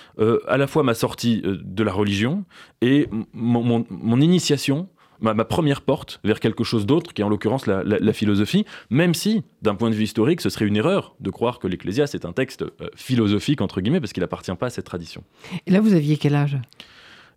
à 0.48 0.58
la 0.58 0.68
fois 0.68 0.84
ma 0.84 0.94
sortie 0.94 1.42
de 1.44 1.84
la 1.84 1.92
religion 1.92 2.44
et 2.82 3.08
mon 3.34 4.22
initiation 4.22 4.88
ma, 5.22 5.46
première 5.46 5.82
porte 5.82 6.20
vers 6.24 6.40
quelque 6.40 6.64
chose 6.64 6.86
d'autre, 6.86 7.14
qui 7.14 7.22
est 7.22 7.26
en 7.26 7.30
l'occurrence 7.30 7.68
la, 7.68 8.14
philosophie, 8.14 8.66
même 8.90 9.14
si, 9.14 9.44
d'un 9.62 9.76
point 9.76 9.90
de 9.90 9.96
vue 9.96 10.04
historique, 10.04 10.42
ce 10.42 10.50
serait 10.50 10.66
une 10.66 10.76
erreur 10.76 11.16
de 11.20 11.30
croire 11.30 11.60
que 11.60 11.68
l'Ecclésiaste 11.68 12.16
est 12.16 12.26
un 12.26 12.34
texte 12.34 12.64
euh, 12.64 12.90
philosophique, 12.96 13.62
entre 13.62 13.82
guillemets, 13.82 14.00
parce 14.00 14.14
qu'il 14.14 14.22
n'appartient 14.22 14.54
pas 14.56 14.68
à 14.68 14.70
cette 14.70 14.86
tradition. 14.86 15.24
Et 15.68 15.72
là, 15.72 15.82
vous 15.82 15.94
aviez 15.94 16.18
quel 16.18 16.36
âge? 16.36 16.58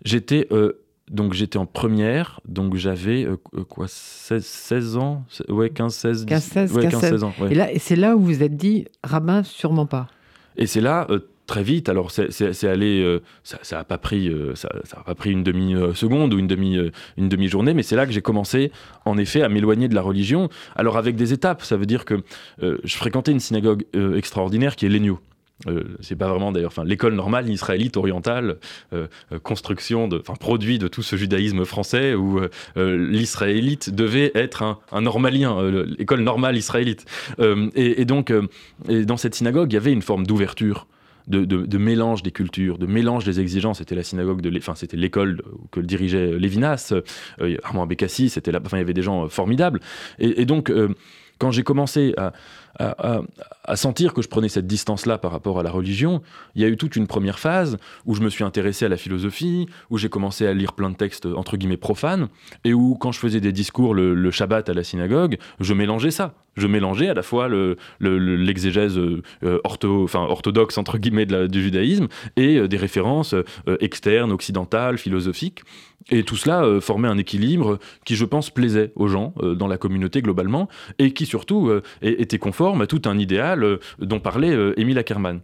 J'étais... 0.05 0.47
Euh, 0.53 0.79
donc 1.11 1.35
j'étais 1.35 1.59
en 1.59 1.67
première, 1.67 2.41
donc 2.47 2.77
j'avais 2.77 3.27
euh, 3.27 3.37
quoi 3.69 3.87
16, 3.89 4.47
16, 4.47 4.97
ans 4.97 5.25
Ouais, 5.49 5.69
15, 5.69 5.95
16, 5.95 6.27
15, 6.27 6.43
16, 6.43 6.79
15, 6.79 7.01
16 7.01 7.25
ans. 7.25 7.35
Et, 7.51 7.55
là, 7.55 7.71
et 7.71 7.79
c'est 7.79 7.97
là 7.97 8.17
où 8.17 8.21
vous 8.21 8.27
vous 8.27 8.43
êtes 8.43 8.57
dit, 8.57 8.87
rabbin, 9.03 9.43
sûrement 9.43 9.85
pas. 9.85 10.07
Et 10.57 10.67
c'est 10.67 10.81
là, 10.81 11.07
très 11.53 11.63
vite. 11.63 11.91
Alors 11.91 12.11
c'est 12.11 12.65
allé, 12.65 13.03
euh, 13.03 13.21
ça, 13.45 13.59
ça 13.61 13.85
pas 13.85 13.99
pris, 13.99 14.29
euh, 14.29 14.55
ça, 14.55 14.71
a 14.97 15.03
pas 15.03 15.15
pris 15.15 15.33
une 15.33 15.43
demi 15.43 15.75
seconde 15.95 16.33
ou 16.33 16.39
une 16.39 16.47
demi 16.47 16.79
euh, 16.79 16.91
une 17.19 17.29
demi 17.29 17.49
journée, 17.49 17.75
mais 17.75 17.83
c'est 17.83 17.97
là 17.97 18.07
que 18.07 18.13
j'ai 18.13 18.23
commencé, 18.23 18.73
en 19.05 19.19
effet, 19.19 19.43
à 19.43 19.51
m'éloigner 19.51 19.89
de 19.89 19.95
la 19.95 20.01
religion. 20.01 20.49
Alors 20.77 20.97
avec 20.97 21.15
des 21.15 21.35
étapes, 21.35 21.63
ça 21.63 21.77
veut 21.77 21.85
dire 21.85 22.07
que 22.07 22.23
je 22.61 22.97
fréquentais 22.97 23.33
une 23.33 23.41
synagogue 23.41 23.85
extraordinaire 24.17 24.77
qui 24.77 24.87
est 24.87 24.89
l'Enio. 24.89 25.21
c'est 26.01 26.17
pas 26.17 26.29
vraiment 26.29 26.53
d'ailleurs, 26.53 26.73
l'école 26.85 27.15
normale 27.15 27.49
israélite 27.51 27.97
orientale, 27.97 28.57
construction 29.43 30.09
de, 30.09 30.19
enfin 30.21 30.35
produit 30.35 30.79
de 30.79 30.89
tout 30.89 31.03
ce 31.03 31.17
judaïsme 31.17 31.65
français 31.65 32.15
où 32.15 32.41
l'israélite 32.77 33.95
devait 33.95 34.33
être 34.35 34.63
un, 34.91 35.01
normalien, 35.01 35.57
l'école 35.99 36.21
normale 36.21 36.57
israélite. 36.57 37.05
Et, 37.75 38.05
donc, 38.05 38.33
dans 38.89 39.19
cette 39.19 39.35
synagogue, 39.35 39.73
il 39.73 39.75
y 39.75 39.79
avait 39.79 39.93
une 39.93 40.03
forme 40.03 40.27
d'ouverture 40.27 40.87
de, 41.29 41.79
mélange 41.79 42.23
des 42.23 42.31
cultures, 42.31 42.79
de 42.79 42.87
mélange 42.87 43.25
des 43.25 43.41
exigences. 43.41 43.79
C'était 43.79 43.95
la 43.95 44.03
synagogue, 44.03 44.41
de, 44.41 44.57
enfin 44.57 44.75
c'était 44.75 44.97
l'école 44.97 45.43
que 45.71 45.81
dirigeait 45.81 46.39
Lévinas, 46.39 46.93
euh, 47.41 47.57
Armand 47.63 47.87
Bécassi, 47.87 48.29
c'était 48.29 48.55
enfin 48.57 48.77
il 48.79 48.81
y 48.81 48.83
avait 48.83 48.95
des 48.95 49.03
gens 49.03 49.25
euh, 49.25 49.29
formidables. 49.29 49.81
Et, 50.19 50.45
donc 50.45 50.71
euh, 50.71 50.89
quand 51.39 51.51
j'ai 51.51 51.63
commencé 51.63 52.15
à, 52.17 52.33
à, 52.79 53.77
sentir 53.77 54.15
que 54.15 54.23
je 54.23 54.29
prenais 54.29 54.49
cette 54.49 54.67
distance-là 54.67 55.19
par 55.19 55.31
rapport 55.31 55.59
à 55.59 55.63
la 55.63 55.71
religion, 55.71 56.23
il 56.55 56.63
y 56.63 56.65
a 56.65 56.69
eu 56.69 56.77
toute 56.77 56.97
une 56.97 57.07
première 57.07 57.39
phase 57.39 57.79
où 58.07 58.15
je 58.15 58.21
me 58.21 58.31
suis 58.31 58.45
intéressé 58.45 58.85
à 58.85 58.89
la 58.89 58.97
philosophie, 58.97 59.67
où 59.91 59.99
j'ai 59.99 60.09
commencé 60.09 60.47
à 60.47 60.55
lire 60.55 60.73
plein 60.73 60.91
de 60.91 60.97
textes 60.97 61.27
entre 61.27 61.57
guillemets 61.57 61.77
profanes, 61.77 62.29
et 62.65 62.75
où 62.75 62.95
quand 62.95 63.13
je 63.13 63.19
faisais 63.19 63.41
des 63.41 63.53
discours 63.53 63.95
le, 63.95 64.31
Shabbat 64.31 64.69
à 64.69 64.75
la 64.75 64.83
synagogue, 64.83 65.37
je 65.61 65.75
mélangeais 65.75 66.11
ça. 66.11 66.35
Je 66.57 66.67
mélangeais 66.67 67.09
à 67.09 67.15
la 67.15 67.23
fois 67.23 67.49
l'exégèse 68.01 68.99
le, 68.99 69.23
euh, 69.43 69.59
ortho, 69.65 70.05
enfin, 70.05 70.21
orthodoxe 70.21 70.77
entre 70.77 70.99
guillemets 70.99 71.25
du 71.25 71.63
judaïsme 71.63 72.09
et 72.37 72.57
euh, 72.57 72.69
des 72.69 72.77
références 72.77 73.35
euh, 73.35 73.77
externes, 73.81 74.33
occidentales, 74.33 74.99
philosophiques. 74.99 75.63
Et 76.11 76.25
tout 76.25 76.37
cela 76.37 76.81
formait 76.81 77.09
un 77.09 77.19
équilibre 77.19 77.79
qui, 78.05 78.17
je 78.17 78.25
pense, 78.25 78.51
plaisait 78.51 78.93
aux 78.97 79.09
gens 79.09 79.35
dans 79.41 79.69
la 79.69 79.79
communauté 79.79 80.21
globalement 80.21 80.69
et 80.99 81.13
qui 81.13 81.27
surtout 81.27 81.71
était 82.03 82.39
conforme 82.39 82.83
à 82.83 82.87
tout 82.87 83.03
un 83.05 83.19
idéal 83.19 83.65
euh, 83.65 83.79
dont 83.99 84.21
parlait 84.21 84.51
euh, 84.51 84.79
Émile 84.79 84.99
Ackermann. 84.99 85.41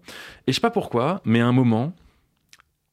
Et 0.47 0.53
je 0.53 0.55
sais 0.55 0.61
pas 0.61 0.71
pourquoi, 0.71 1.21
mais 1.25 1.41
à 1.41 1.47
un 1.47 1.53
moment, 1.53 1.95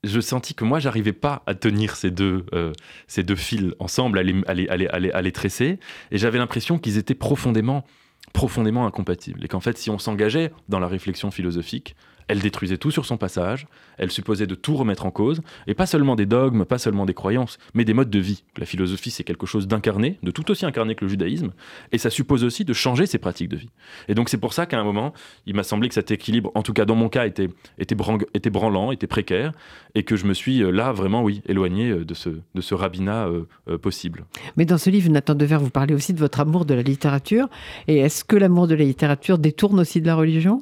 je 0.04 0.20
sentis 0.20 0.54
que 0.54 0.64
moi, 0.64 0.80
j'arrivais 0.80 1.14
pas 1.14 1.44
à 1.46 1.56
tenir 1.56 1.96
ces 1.96 2.12
deux, 2.12 2.46
euh, 2.54 2.72
ces 3.08 3.24
deux 3.24 3.36
fils 3.36 3.74
ensemble, 3.80 4.20
à 4.20 4.24
les, 4.24 4.44
à 4.48 5.22
les, 5.22 5.32
tresser, 5.32 5.80
et 6.12 6.18
j'avais 6.18 6.38
l'impression 6.38 6.78
qu'ils 6.78 6.98
étaient 6.98 7.16
profondément, 7.16 7.86
profondément 8.34 8.86
incompatibles, 8.86 9.44
et 9.44 9.48
qu'en 9.48 9.62
fait, 9.62 9.78
si 9.78 9.90
on 9.90 9.98
s'engageait 9.98 10.52
dans 10.70 10.80
la 10.80 10.88
réflexion 10.88 11.32
philosophique, 11.32 11.96
elle 12.28 12.40
détruisait 12.40 12.78
tout 12.78 12.92
sur 12.92 13.06
son 13.06 13.18
passage, 13.18 13.68
elle 13.98 14.12
supposait 14.12 14.48
de 14.48 14.56
tout 14.56 14.76
remettre 14.76 15.06
en 15.06 15.12
cause, 15.12 15.42
et 15.68 15.74
pas 15.74 15.86
seulement 15.86 16.16
des 16.16 16.26
dogmes, 16.26 16.66
pas 16.66 16.78
seulement 16.78 17.06
des 17.06 17.14
croyances, 17.14 17.58
mais 17.74 17.86
des 17.86 17.94
modes 17.94 18.10
de 18.10 18.20
vie. 18.20 18.44
La 18.58 18.66
philosophie, 18.66 19.12
c'est 19.12 19.24
quelque 19.24 19.46
chose 19.46 19.68
d'incarné, 19.68 20.18
de 20.24 20.32
tout 20.32 20.50
aussi 20.52 20.66
incarné 20.66 20.96
que 20.96 21.06
le 21.06 21.10
judaïsme, 21.10 21.52
et 21.92 21.98
ça 21.98 22.10
suppose 22.10 22.44
aussi 22.44 22.66
de 22.66 22.74
changer 22.74 23.06
ses 23.06 23.18
pratiques 23.18 23.50
de 23.50 23.58
vie. 23.58 23.70
Et 24.08 24.16
donc 24.16 24.30
c'est 24.30 24.38
pour 24.38 24.54
ça 24.54 24.66
qu'à 24.66 24.80
un 24.80 24.84
moment, 24.84 25.14
il 25.46 25.56
m'a 25.56 25.64
semblé 25.64 25.88
que 25.88 25.94
cet 25.94 26.12
équilibre, 26.12 26.52
en 26.56 26.64
tout 26.64 26.74
cas 26.74 26.86
dans 26.86 26.96
mon 26.96 27.10
cas, 27.10 27.26
était, 27.26 27.50
était, 27.78 27.96
était 28.34 28.50
branlant, 28.50 28.92
était 28.92 29.08
précaire, 29.08 29.52
et 29.94 30.04
que 30.04 30.16
je 30.16 30.26
me 30.26 30.34
suis 30.34 30.62
euh, 30.62 30.72
là 30.72 30.92
vraiment, 30.92 31.24
oui, 31.24 31.42
éloigné 31.48 31.90
euh, 31.90 32.06
de 32.06 32.14
ce, 32.14 32.30
de 32.30 32.62
ce 32.62 32.74
rabbinat 32.76 33.28
euh, 33.28 33.78
possible. 33.78 34.26
Mais 34.58 34.66
dans 34.66 34.78
ce 34.78 34.90
livre, 34.90 35.10
Nathan 35.10 35.36
Dever, 35.36 35.58
vous 35.58 35.70
parlez 35.70 35.94
aussi 35.94 36.14
de 36.14 36.20
votre 36.20 36.40
amour 36.40 36.66
de 36.66 36.74
la 36.74 36.82
littérature, 36.82 37.48
et 37.88 37.98
est-ce 37.98 38.24
que 38.24 38.36
l'amour 38.36 38.68
de 38.68 38.76
la 38.76 38.84
littérature 38.84 39.38
détourne 39.38 39.80
aussi 39.80 40.02
de 40.02 40.08
la 40.08 40.16
religion? 40.16 40.62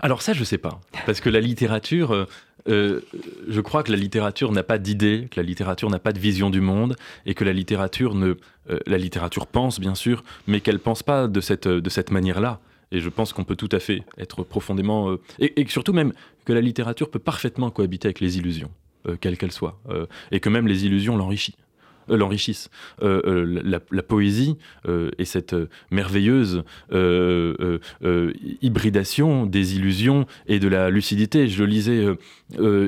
Alors 0.00 0.22
ça, 0.22 0.32
je 0.32 0.44
sais 0.44 0.58
pas. 0.58 0.80
Parce 1.06 1.20
que 1.20 1.28
la 1.28 1.40
littérature, 1.40 2.12
euh, 2.12 2.26
euh, 2.68 3.00
je 3.48 3.60
crois 3.60 3.82
que 3.82 3.90
la 3.90 3.98
littérature 3.98 4.52
n'a 4.52 4.62
pas 4.62 4.78
d'idée, 4.78 5.28
que 5.30 5.40
la 5.40 5.46
littérature 5.46 5.90
n'a 5.90 5.98
pas 5.98 6.12
de 6.12 6.18
vision 6.18 6.50
du 6.50 6.60
monde, 6.60 6.96
et 7.26 7.34
que 7.34 7.44
la 7.44 7.52
littérature 7.52 8.14
ne, 8.14 8.34
euh, 8.70 8.78
la 8.86 8.98
littérature 8.98 9.46
pense 9.46 9.80
bien 9.80 9.94
sûr, 9.94 10.24
mais 10.46 10.60
qu'elle 10.60 10.78
pense 10.78 11.02
pas 11.02 11.28
de 11.28 11.40
cette 11.40 11.68
de 11.68 11.90
cette 11.90 12.10
manière-là. 12.10 12.60
Et 12.92 13.00
je 13.00 13.08
pense 13.08 13.32
qu'on 13.32 13.44
peut 13.44 13.56
tout 13.56 13.68
à 13.72 13.78
fait 13.78 14.02
être 14.18 14.42
profondément 14.42 15.16
et, 15.38 15.64
surtout 15.68 15.92
même 15.92 16.12
que 16.44 16.52
la 16.52 16.60
littérature 16.60 17.08
peut 17.08 17.20
parfaitement 17.20 17.70
cohabiter 17.70 18.08
avec 18.08 18.18
les 18.18 18.36
illusions, 18.36 18.72
quelles 19.20 19.38
qu'elles 19.38 19.52
soient, 19.52 19.80
et 20.32 20.40
que 20.40 20.48
même 20.48 20.66
les 20.66 20.86
illusions 20.86 21.16
l'enrichissent. 21.16 21.54
Euh, 22.08 22.16
l'enrichissent. 22.16 22.70
Euh, 23.02 23.20
euh, 23.26 23.80
la, 23.90 24.02
poésie 24.02 24.56
et 25.18 25.24
cette 25.24 25.54
merveilleuse 25.90 26.64
hybridation 28.62 29.46
des 29.46 29.76
illusions 29.76 30.26
et 30.46 30.58
de 30.58 30.68
la 30.68 30.90
lucidité. 30.90 31.48
Je 31.48 31.62
le 31.62 31.66
lisais 31.66 32.06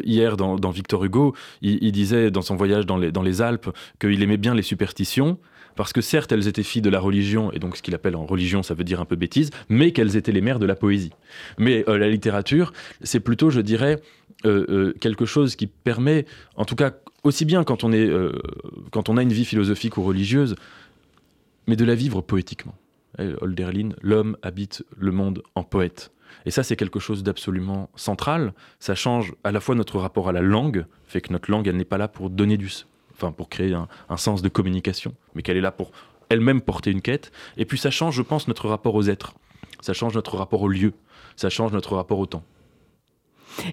hier 0.04 0.36
dans, 0.36 0.70
Victor 0.70 1.04
Hugo, 1.04 1.34
il, 1.60 1.92
disait 1.92 2.30
dans 2.30 2.42
son 2.42 2.56
voyage 2.56 2.86
dans 2.86 2.96
les, 2.96 3.12
dans 3.12 3.22
les 3.22 3.42
Alpes 3.42 3.70
qu'il 4.00 4.22
aimait 4.22 4.36
bien 4.36 4.54
les 4.54 4.62
superstitions, 4.62 5.38
parce 5.76 5.92
que 5.92 6.00
certes 6.00 6.32
elles 6.32 6.48
étaient 6.48 6.62
filles 6.62 6.82
de 6.82 6.90
la 6.90 6.98
religion, 6.98 7.52
et 7.52 7.58
donc 7.58 7.76
ce 7.76 7.82
qu'il 7.82 7.94
appelle 7.94 8.16
en 8.16 8.26
religion 8.26 8.62
ça 8.62 8.74
veut 8.74 8.84
dire 8.84 9.00
un 9.00 9.04
peu 9.04 9.16
bêtise, 9.16 9.50
mais 9.68 9.92
qu'elles 9.92 10.16
étaient 10.16 10.32
les 10.32 10.40
mères 10.40 10.58
de 10.58 10.66
la 10.66 10.74
poésie. 10.74 11.12
Mais 11.58 11.84
la 11.86 12.08
littérature, 12.08 12.72
c'est 13.02 13.20
plutôt, 13.20 13.50
je 13.50 13.60
dirais, 13.60 14.00
quelque 14.42 15.26
chose 15.26 15.54
qui 15.54 15.66
permet, 15.66 16.26
en 16.56 16.64
tout 16.64 16.76
cas 16.76 16.92
aussi 17.24 17.44
bien 17.44 17.64
quand 17.64 17.84
on, 17.84 17.92
est, 17.92 18.06
euh, 18.06 18.32
quand 18.90 19.08
on 19.08 19.16
a 19.16 19.22
une 19.22 19.32
vie 19.32 19.44
philosophique 19.44 19.96
ou 19.96 20.02
religieuse, 20.02 20.56
mais 21.66 21.76
de 21.76 21.84
la 21.84 21.94
vivre 21.94 22.20
poétiquement. 22.20 22.74
Holderlin, 23.18 23.90
l'homme 24.00 24.36
habite 24.42 24.84
le 24.96 25.12
monde 25.12 25.42
en 25.54 25.64
poète. 25.64 26.12
Et 26.46 26.50
ça, 26.50 26.62
c'est 26.62 26.76
quelque 26.76 26.98
chose 26.98 27.22
d'absolument 27.22 27.90
central. 27.94 28.54
Ça 28.80 28.94
change 28.94 29.34
à 29.44 29.52
la 29.52 29.60
fois 29.60 29.74
notre 29.74 29.98
rapport 29.98 30.28
à 30.28 30.32
la 30.32 30.40
langue, 30.40 30.86
fait 31.06 31.20
que 31.20 31.32
notre 31.32 31.50
langue, 31.50 31.68
elle 31.68 31.76
n'est 31.76 31.84
pas 31.84 31.98
là 31.98 32.08
pour 32.08 32.30
donner 32.30 32.56
du, 32.56 32.70
enfin 33.12 33.32
pour 33.32 33.48
créer 33.50 33.74
un, 33.74 33.86
un 34.08 34.16
sens 34.16 34.40
de 34.40 34.48
communication, 34.48 35.14
mais 35.34 35.42
qu'elle 35.42 35.58
est 35.58 35.62
là 35.62 35.72
pour 35.72 35.92
elle-même 36.30 36.62
porter 36.62 36.90
une 36.90 37.02
quête. 37.02 37.30
Et 37.58 37.66
puis 37.66 37.78
ça 37.78 37.90
change, 37.90 38.16
je 38.16 38.22
pense, 38.22 38.48
notre 38.48 38.68
rapport 38.68 38.94
aux 38.94 39.08
êtres. 39.08 39.34
Ça 39.80 39.92
change 39.92 40.14
notre 40.14 40.36
rapport 40.36 40.62
au 40.62 40.68
lieu. 40.68 40.94
Ça 41.36 41.50
change 41.50 41.72
notre 41.72 41.96
rapport 41.96 42.18
au 42.18 42.26
temps. 42.26 42.44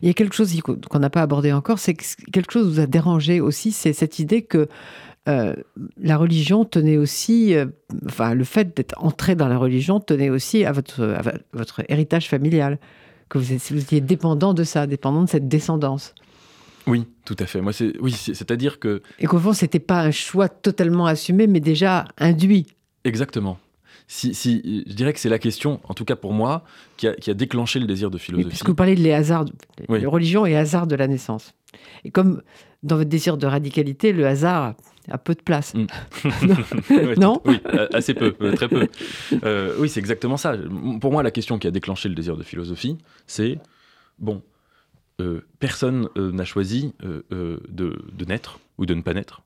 Il 0.02 0.08
y 0.08 0.12
a 0.12 0.14
quelque 0.14 0.36
chose 0.36 0.54
qu'on 0.62 1.00
n'a 1.00 1.10
pas 1.10 1.22
abordé 1.22 1.52
encore, 1.54 1.80
c'est 1.80 1.94
quelque 1.94 2.52
chose 2.52 2.68
qui 2.68 2.74
vous 2.76 2.80
a 2.80 2.88
dérangé 2.88 3.42
aussi, 3.42 3.72
c'est 3.72 3.94
cette 3.94 4.20
idée 4.20 4.42
que 4.42 4.68
euh, 5.28 5.56
la 6.02 6.18
religion 6.18 6.66
tenait 6.66 6.98
aussi, 6.98 7.54
euh, 7.54 7.66
enfin 8.06 8.34
le 8.34 8.44
fait 8.44 8.76
d'être 8.76 8.96
entré 8.98 9.36
dans 9.36 9.48
la 9.48 9.58
religion 9.58 10.00
tenait 10.00 10.30
aussi 10.30 10.66
à 10.66 10.72
votre, 10.72 11.16
votre 11.54 11.84
héritage 11.90 12.28
familial, 12.28 12.80
que 13.30 13.38
vous, 13.38 13.54
étiez 13.54 14.02
dépendant 14.02 14.54
de 14.54 14.64
ça, 14.64 14.88
dépendant 14.88 15.24
de 15.24 15.30
cette 15.30 15.48
descendance. 15.48 16.16
Oui, 16.88 17.06
tout 17.26 17.36
à 17.38 17.46
fait. 17.46 17.62
Moi, 17.62 17.74
c'est 17.74 17.94
oui, 18.00 18.12
c'est-à-dire 18.12 18.80
que 18.80 19.02
et 19.20 19.28
qu'au 19.28 19.38
fond, 19.38 19.54
c'était 19.54 19.80
pas 19.80 20.02
un 20.02 20.12
choix 20.12 20.50
totalement 20.50 21.06
assumé, 21.06 21.46
mais 21.46 21.60
déjà 21.60 22.06
induit. 22.18 22.66
Exactement. 23.04 23.60
Si, 24.12 24.34
si, 24.34 24.84
je 24.88 24.94
dirais 24.94 25.14
que 25.14 25.20
c'est 25.20 25.30
la 25.30 25.38
question, 25.38 25.80
en 25.84 25.94
tout 25.94 26.04
cas 26.04 26.16
pour 26.16 26.34
moi, 26.34 26.64
qui 26.98 27.08
a, 27.08 27.14
qui 27.14 27.30
a 27.30 27.36
déclenché 27.36 27.80
le 27.80 27.86
désir 27.86 28.10
de 28.10 28.18
philosophie. 28.18 28.50
puisque 28.50 28.68
vous 28.68 28.74
parlez 28.74 28.96
de 28.96 29.02
les 29.02 29.14
hasards, 29.14 29.46
Oui. 29.88 30.00
les 30.00 30.08
religions 30.08 30.48
et 30.48 30.56
hasards 30.58 30.88
de 30.88 30.96
la 30.96 31.08
naissance. 31.08 31.54
Et 32.04 32.10
comme 32.10 32.42
dans 32.82 32.98
votre 32.98 33.08
désir 33.10 33.38
de 33.38 33.46
radicalité, 33.46 34.12
le 34.12 34.26
hasard 34.26 34.74
a 35.12 35.18
peu 35.20 35.36
de 35.36 35.42
place. 35.44 35.76
Mm. 35.76 35.86
Ouais, 36.90 37.16
Non 37.18 37.40
Oui, 37.46 37.60
euh, 37.68 37.88
assez 37.94 38.16
peu, 38.16 38.36
euh, 38.42 38.54
très 38.56 38.68
peu. 38.68 38.88
Euh, 39.44 39.76
oui, 39.78 39.88
c'est 39.88 40.00
exactement 40.00 40.38
ça. 40.38 40.56
Pour 41.00 41.12
moi, 41.12 41.22
la 41.22 41.32
question 41.32 41.60
qui 41.60 41.68
a 41.68 41.72
déclenché 41.72 42.10
le 42.10 42.16
désir 42.16 42.36
de 42.36 42.42
philosophie, 42.42 42.98
c'est 43.28 43.60
bon, 44.18 44.42
euh, 45.22 45.42
personne 45.60 46.10
euh, 46.18 46.32
n'a 46.32 46.46
choisi 46.46 46.94
de, 47.04 47.60
de 47.70 48.26
naître 48.26 48.60
ou 48.80 48.88
de 48.88 48.96
ne 48.96 49.04
pas 49.04 49.14
naître. 49.14 49.44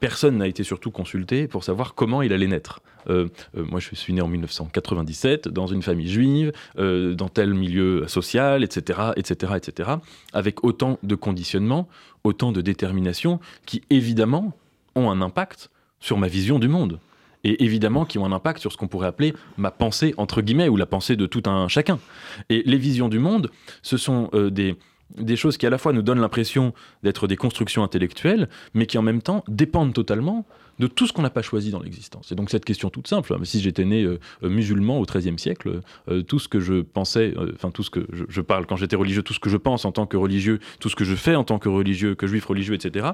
Personne 0.00 0.38
n'a 0.38 0.46
été 0.46 0.62
surtout 0.62 0.90
consulté 0.92 1.48
pour 1.48 1.64
savoir 1.64 1.94
comment 1.94 2.22
il 2.22 2.32
allait 2.32 2.46
naître. 2.46 2.80
Euh, 3.08 3.28
euh, 3.56 3.64
moi, 3.64 3.80
je 3.80 3.94
suis 3.94 4.12
né 4.12 4.20
en 4.20 4.28
1997 4.28 5.48
dans 5.48 5.66
une 5.66 5.82
famille 5.82 6.08
juive, 6.08 6.52
euh, 6.78 7.14
dans 7.14 7.28
tel 7.28 7.54
milieu 7.54 8.06
social, 8.08 8.64
etc., 8.64 9.12
etc., 9.16 9.52
etc., 9.56 9.90
avec 10.32 10.64
autant 10.64 10.98
de 11.02 11.14
conditionnements, 11.14 11.88
autant 12.24 12.52
de 12.52 12.60
déterminations 12.60 13.40
qui, 13.66 13.82
évidemment, 13.90 14.54
ont 14.94 15.10
un 15.10 15.20
impact 15.20 15.70
sur 16.00 16.18
ma 16.18 16.28
vision 16.28 16.58
du 16.58 16.68
monde. 16.68 17.00
Et 17.44 17.64
évidemment, 17.64 18.04
qui 18.04 18.18
ont 18.18 18.26
un 18.26 18.32
impact 18.32 18.58
sur 18.60 18.72
ce 18.72 18.76
qu'on 18.76 18.88
pourrait 18.88 19.06
appeler 19.06 19.32
ma 19.56 19.70
pensée, 19.70 20.12
entre 20.16 20.42
guillemets, 20.42 20.68
ou 20.68 20.76
la 20.76 20.86
pensée 20.86 21.14
de 21.14 21.26
tout 21.26 21.42
un 21.46 21.68
chacun. 21.68 22.00
Et 22.48 22.62
les 22.66 22.78
visions 22.78 23.08
du 23.08 23.20
monde, 23.20 23.50
ce 23.82 23.96
sont 23.96 24.28
des, 24.50 24.76
des 25.16 25.36
choses 25.36 25.56
qui 25.56 25.66
à 25.66 25.70
la 25.70 25.78
fois 25.78 25.92
nous 25.92 26.02
donnent 26.02 26.20
l'impression 26.20 26.72
d'être 27.02 27.26
des 27.26 27.36
constructions 27.36 27.82
intellectuelles, 27.82 28.48
mais 28.74 28.86
qui 28.86 28.98
en 28.98 29.02
même 29.02 29.22
temps 29.22 29.44
dépendent 29.48 29.94
totalement 29.94 30.46
de 30.78 30.86
tout 30.86 31.06
ce 31.06 31.12
qu'on 31.12 31.22
n'a 31.22 31.30
pas 31.30 31.42
choisi 31.42 31.70
dans 31.70 31.80
l'existence. 31.80 32.30
Et 32.32 32.34
donc 32.34 32.50
cette 32.50 32.64
question 32.64 32.90
toute 32.90 33.08
simple, 33.08 33.34
hein, 33.34 33.40
si 33.44 33.60
j'étais 33.60 33.84
né 33.84 34.04
euh, 34.04 34.18
musulman 34.42 34.98
au 34.98 35.04
XIIIe 35.04 35.38
siècle, 35.38 35.80
euh, 36.08 36.22
tout 36.22 36.38
ce 36.38 36.48
que 36.48 36.60
je 36.60 36.82
pensais, 36.82 37.34
euh, 37.36 37.52
enfin 37.54 37.70
tout 37.70 37.82
ce 37.82 37.90
que 37.90 38.06
je, 38.12 38.40
parle 38.40 38.66
quand 38.66 38.76
j'étais 38.76 38.96
religieux, 38.96 39.22
tout 39.22 39.34
ce 39.34 39.40
que 39.40 39.50
je 39.50 39.56
pense 39.56 39.84
en 39.84 39.92
tant 39.92 40.06
que 40.06 40.16
religieux, 40.16 40.60
tout 40.80 40.88
ce 40.88 40.96
que 40.96 41.04
je 41.04 41.14
fais 41.14 41.34
en 41.34 41.44
tant 41.44 41.58
que 41.58 41.68
religieux, 41.68 42.14
que 42.14 42.26
juif 42.26 42.44
religieux, 42.44 42.74
etc., 42.74 43.06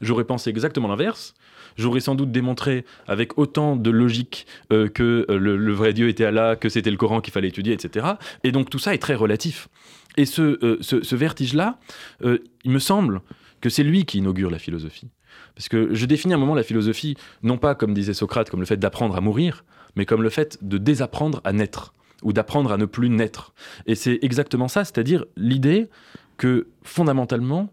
j'aurais 0.00 0.24
pensé 0.24 0.50
exactement 0.50 0.88
l'inverse. 0.88 1.34
J'aurais 1.76 2.00
sans 2.00 2.14
doute 2.16 2.32
démontré 2.32 2.84
avec 3.06 3.38
autant 3.38 3.76
de 3.76 3.90
logique 3.90 4.46
que 4.70 5.24
le, 5.28 5.56
le 5.56 5.72
vrai 5.72 5.92
Dieu 5.92 6.08
était 6.08 6.24
Allah, 6.24 6.56
que 6.56 6.68
c'était 6.68 6.90
le 6.90 6.96
Coran 6.96 7.20
qu'il 7.20 7.32
fallait 7.32 7.48
étudier, 7.48 7.72
etc. 7.72 8.06
Et 8.42 8.50
donc 8.50 8.70
tout 8.70 8.80
ça 8.80 8.92
est 8.92 8.98
très 8.98 9.14
relatif. 9.14 9.68
Et 10.16 10.26
ce, 10.26 10.64
euh, 10.64 10.78
ce, 10.80 11.02
ce 11.02 11.16
vertige-là, 11.16 11.78
euh, 12.24 12.38
il 12.64 12.70
me 12.70 12.78
semble 12.78 13.20
que 13.60 13.70
c'est 13.70 13.82
lui 13.82 14.04
qui 14.04 14.18
inaugure 14.18 14.50
la 14.50 14.58
philosophie. 14.58 15.08
Parce 15.54 15.68
que 15.68 15.94
je 15.94 16.06
définis 16.06 16.34
à 16.34 16.36
un 16.36 16.40
moment 16.40 16.54
la 16.54 16.62
philosophie, 16.62 17.16
non 17.42 17.58
pas 17.58 17.74
comme 17.74 17.94
disait 17.94 18.14
Socrate, 18.14 18.50
comme 18.50 18.60
le 18.60 18.66
fait 18.66 18.76
d'apprendre 18.76 19.16
à 19.16 19.20
mourir, 19.20 19.64
mais 19.96 20.06
comme 20.06 20.22
le 20.22 20.30
fait 20.30 20.58
de 20.62 20.78
désapprendre 20.78 21.40
à 21.44 21.52
naître, 21.52 21.94
ou 22.22 22.32
d'apprendre 22.32 22.72
à 22.72 22.76
ne 22.76 22.86
plus 22.86 23.08
naître. 23.08 23.52
Et 23.86 23.94
c'est 23.94 24.18
exactement 24.22 24.68
ça, 24.68 24.84
c'est-à-dire 24.84 25.24
l'idée 25.36 25.88
que 26.36 26.68
fondamentalement, 26.82 27.72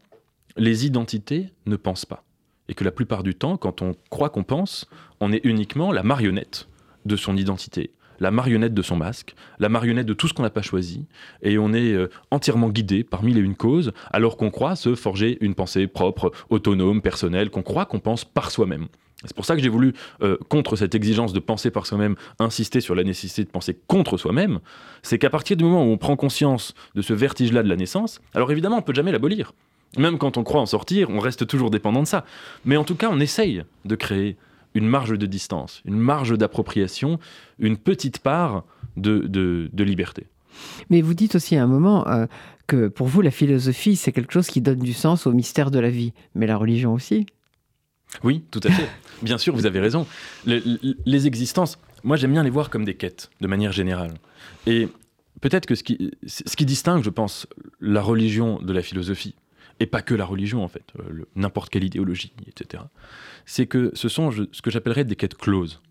les 0.57 0.85
identités 0.85 1.49
ne 1.65 1.75
pensent 1.75 2.05
pas. 2.05 2.23
Et 2.69 2.73
que 2.73 2.83
la 2.83 2.91
plupart 2.91 3.23
du 3.23 3.35
temps, 3.35 3.55
quand 3.57 3.81
on 3.81 3.95
croit 4.09 4.29
qu'on 4.29 4.43
pense, 4.43 4.89
on 5.21 5.31
est 5.31 5.45
uniquement 5.45 5.91
la 5.91 6.03
marionnette 6.03 6.67
de 7.05 7.15
son 7.15 7.37
identité, 7.37 7.91
la 8.19 8.31
marionnette 8.31 8.73
de 8.73 8.81
son 8.81 8.95
masque, 8.95 9.35
la 9.59 9.69
marionnette 9.69 10.05
de 10.05 10.13
tout 10.13 10.27
ce 10.27 10.33
qu'on 10.33 10.43
n'a 10.43 10.49
pas 10.49 10.61
choisi, 10.61 11.05
et 11.41 11.57
on 11.57 11.73
est 11.73 11.93
euh, 11.93 12.09
entièrement 12.31 12.69
guidé 12.69 13.03
par 13.03 13.23
mille 13.23 13.37
et 13.37 13.41
une 13.41 13.55
causes, 13.55 13.91
alors 14.11 14.37
qu'on 14.37 14.49
croit 14.49 14.75
se 14.75 14.95
forger 14.95 15.37
une 15.41 15.55
pensée 15.55 15.87
propre, 15.87 16.31
autonome, 16.49 17.01
personnelle, 17.01 17.49
qu'on 17.49 17.63
croit 17.63 17.85
qu'on 17.85 17.99
pense 17.99 18.25
par 18.25 18.51
soi-même. 18.51 18.87
C'est 19.25 19.35
pour 19.35 19.45
ça 19.45 19.55
que 19.55 19.61
j'ai 19.61 19.69
voulu, 19.69 19.93
euh, 20.21 20.37
contre 20.47 20.75
cette 20.75 20.93
exigence 20.93 21.33
de 21.33 21.39
penser 21.39 21.71
par 21.71 21.87
soi-même, 21.87 22.15
insister 22.39 22.81
sur 22.81 22.93
la 22.93 23.03
nécessité 23.03 23.43
de 23.43 23.49
penser 23.49 23.77
contre 23.87 24.17
soi-même. 24.17 24.59
C'est 25.01 25.17
qu'à 25.17 25.31
partir 25.31 25.57
du 25.57 25.63
moment 25.63 25.83
où 25.83 25.89
on 25.89 25.97
prend 25.97 26.15
conscience 26.15 26.75
de 26.93 27.01
ce 27.01 27.13
vertige-là 27.13 27.63
de 27.63 27.69
la 27.69 27.75
naissance, 27.75 28.21
alors 28.35 28.51
évidemment, 28.51 28.77
on 28.77 28.83
peut 28.83 28.93
jamais 28.93 29.11
l'abolir. 29.11 29.53
Même 29.97 30.19
quand 30.19 30.37
on 30.37 30.43
croit 30.43 30.61
en 30.61 30.65
sortir, 30.65 31.09
on 31.09 31.19
reste 31.19 31.47
toujours 31.47 31.71
dépendant 31.71 32.03
de 32.03 32.07
ça. 32.07 32.25
Mais 32.65 32.77
en 32.77 32.83
tout 32.83 32.95
cas, 32.95 33.09
on 33.11 33.19
essaye 33.19 33.63
de 33.85 33.95
créer 33.95 34.35
une 34.77 34.87
marge 34.87 35.17
de 35.17 35.25
distance, 35.25 35.81
une 35.85 35.97
marge 35.97 36.37
d'appropriation, 36.37 37.19
une 37.59 37.77
petite 37.77 38.19
part 38.19 38.63
de, 38.95 39.19
de- 39.27 39.69
de 39.73 39.83
liberté. 39.83 40.27
Mais 40.89 41.01
vous 41.01 41.13
dites 41.13 41.35
aussi 41.35 41.55
à 41.55 41.63
un 41.63 41.67
moment 41.67 42.07
euh, 42.07 42.25
que 42.67 42.87
pour 42.87 43.07
vous, 43.07 43.21
la 43.21 43.31
philosophie, 43.31 43.95
c'est 43.95 44.11
quelque 44.11 44.33
chose 44.33 44.47
qui 44.47 44.61
donne 44.61 44.79
du 44.79 44.93
sens 44.93 45.27
au 45.27 45.31
mystère 45.33 45.69
de 45.71 45.79
la 45.79 45.89
vie. 45.89 46.13
Mais 46.35 46.47
la 46.47 46.57
religion 46.57 46.93
aussi. 46.93 47.25
Oui, 48.23 48.43
tout 48.51 48.61
à 48.63 48.71
fait. 48.71 48.87
Bien 49.21 49.37
sûr, 49.37 49.55
vous 49.55 49.65
avez 49.65 49.79
raison. 49.79 50.07
Le- 50.45 50.59
le- 50.65 50.95
les 51.05 51.27
existences, 51.27 51.77
moi 52.03 52.15
j'aime 52.17 52.31
bien 52.33 52.43
les 52.43 52.49
voir 52.49 52.69
comme 52.69 52.85
des 52.85 52.95
quêtes, 52.95 53.29
de 53.41 53.47
manière 53.47 53.71
générale. 53.71 54.13
Et 54.65 54.87
peut-être 55.41 55.65
que 55.65 55.75
ce 55.75 55.83
qui, 55.83 56.11
ce 56.25 56.55
qui 56.55 56.65
distingue, 56.65 57.03
je 57.03 57.09
pense, 57.09 57.47
la 57.81 58.01
religion 58.01 58.59
de 58.61 58.73
la 58.73 58.81
philosophie, 58.81 59.35
et 59.79 59.85
pas 59.85 60.01
que 60.01 60.13
la 60.13 60.25
religion 60.25 60.63
en 60.63 60.67
fait, 60.67 60.85
euh, 60.99 61.25
n'importe 61.35 61.69
quelle 61.69 61.83
idéologie, 61.83 62.33
etc., 62.47 62.83
c'est 63.45 63.65
que 63.65 63.91
ce 63.93 64.09
sont 64.09 64.31
ce 64.31 64.61
que 64.61 64.71
j'appellerais 64.71 65.05
des 65.05 65.15
quêtes 65.15 65.35
closes. 65.35 65.81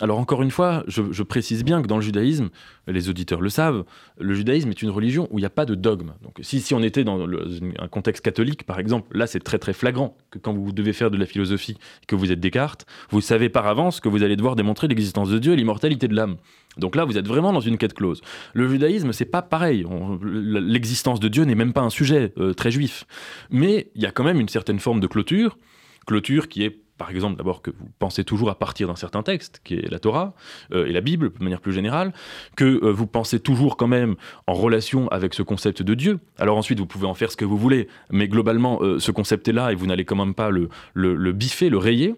Alors 0.00 0.18
encore 0.18 0.42
une 0.42 0.50
fois, 0.50 0.82
je, 0.88 1.22
précise 1.22 1.62
bien 1.62 1.80
que 1.80 1.86
dans 1.86 1.94
le 1.94 2.02
judaïsme, 2.02 2.48
les 2.88 3.08
auditeurs 3.08 3.40
le 3.40 3.48
savent, 3.48 3.84
le 4.18 4.34
judaïsme 4.34 4.70
est 4.70 4.82
une 4.82 4.90
religion 4.90 5.28
où 5.30 5.38
il 5.38 5.42
n'y 5.42 5.46
a 5.46 5.50
pas 5.50 5.66
de 5.66 5.76
dogme. 5.76 6.14
Donc 6.22 6.40
si, 6.42 6.74
on 6.74 6.82
était 6.82 7.04
dans 7.04 7.24
un 7.78 7.88
contexte 7.88 8.24
catholique, 8.24 8.64
par 8.64 8.80
exemple, 8.80 9.16
là 9.16 9.28
c'est 9.28 9.38
très 9.38 9.58
très 9.58 9.72
flagrant 9.72 10.16
que 10.32 10.40
quand 10.40 10.52
vous 10.52 10.72
devez 10.72 10.92
faire 10.92 11.12
de 11.12 11.16
la 11.16 11.26
philosophie, 11.26 11.78
que 12.08 12.16
vous 12.16 12.32
êtes 12.32 12.40
Descartes, 12.40 12.86
vous 13.10 13.20
savez 13.20 13.48
par 13.48 13.68
avance 13.68 14.00
que 14.00 14.08
vous 14.08 14.24
allez 14.24 14.34
devoir 14.34 14.56
démontrer 14.56 14.88
l'existence 14.88 15.30
de 15.30 15.38
Dieu 15.38 15.52
et 15.52 15.56
l'immortalité 15.56 16.08
de 16.08 16.16
l'âme. 16.16 16.38
Donc 16.76 16.96
là, 16.96 17.04
vous 17.04 17.16
êtes 17.16 17.28
vraiment 17.28 17.52
dans 17.52 17.60
une 17.60 17.78
quête 17.78 17.94
close. 17.94 18.20
Le 18.52 18.68
judaïsme, 18.68 19.12
c'est 19.12 19.24
pas 19.24 19.42
pareil. 19.42 19.86
L'existence 20.24 21.20
de 21.20 21.28
Dieu 21.28 21.44
n'est 21.44 21.54
même 21.54 21.72
pas 21.72 21.82
un 21.82 21.90
sujet 21.90 22.32
euh, 22.38 22.52
très 22.52 22.72
juif. 22.72 23.04
Mais 23.50 23.92
il 23.94 24.02
y 24.02 24.06
a 24.06 24.10
quand 24.10 24.24
même 24.24 24.40
une 24.40 24.48
certaine 24.48 24.80
forme 24.80 24.98
de 24.98 25.06
clôture, 25.06 25.56
clôture 26.04 26.48
qui 26.48 26.64
est 26.64 26.83
par 26.98 27.10
exemple, 27.10 27.36
d'abord 27.36 27.62
que 27.62 27.70
vous 27.70 27.88
pensez 27.98 28.24
toujours 28.24 28.50
à 28.50 28.58
partir 28.58 28.88
d'un 28.88 28.96
certain 28.96 29.22
texte, 29.22 29.60
qui 29.64 29.74
est 29.74 29.90
la 29.90 29.98
Torah 29.98 30.34
euh, 30.72 30.86
et 30.86 30.92
la 30.92 31.00
Bible, 31.00 31.32
de 31.38 31.44
manière 31.44 31.60
plus 31.60 31.72
générale, 31.72 32.12
que 32.56 32.64
euh, 32.64 32.92
vous 32.92 33.06
pensez 33.06 33.40
toujours 33.40 33.76
quand 33.76 33.88
même 33.88 34.14
en 34.46 34.54
relation 34.54 35.08
avec 35.08 35.34
ce 35.34 35.42
concept 35.42 35.82
de 35.82 35.94
Dieu. 35.94 36.20
Alors 36.38 36.56
ensuite, 36.56 36.78
vous 36.78 36.86
pouvez 36.86 37.06
en 37.06 37.14
faire 37.14 37.30
ce 37.32 37.36
que 37.36 37.44
vous 37.44 37.58
voulez, 37.58 37.88
mais 38.10 38.28
globalement, 38.28 38.78
euh, 38.82 38.98
ce 38.98 39.10
concept 39.10 39.48
est 39.48 39.52
là 39.52 39.72
et 39.72 39.74
vous 39.74 39.86
n'allez 39.86 40.04
quand 40.04 40.16
même 40.16 40.34
pas 40.34 40.50
le, 40.50 40.68
le, 40.94 41.14
le 41.14 41.32
biffer, 41.32 41.68
le 41.68 41.78
rayer. 41.78 42.14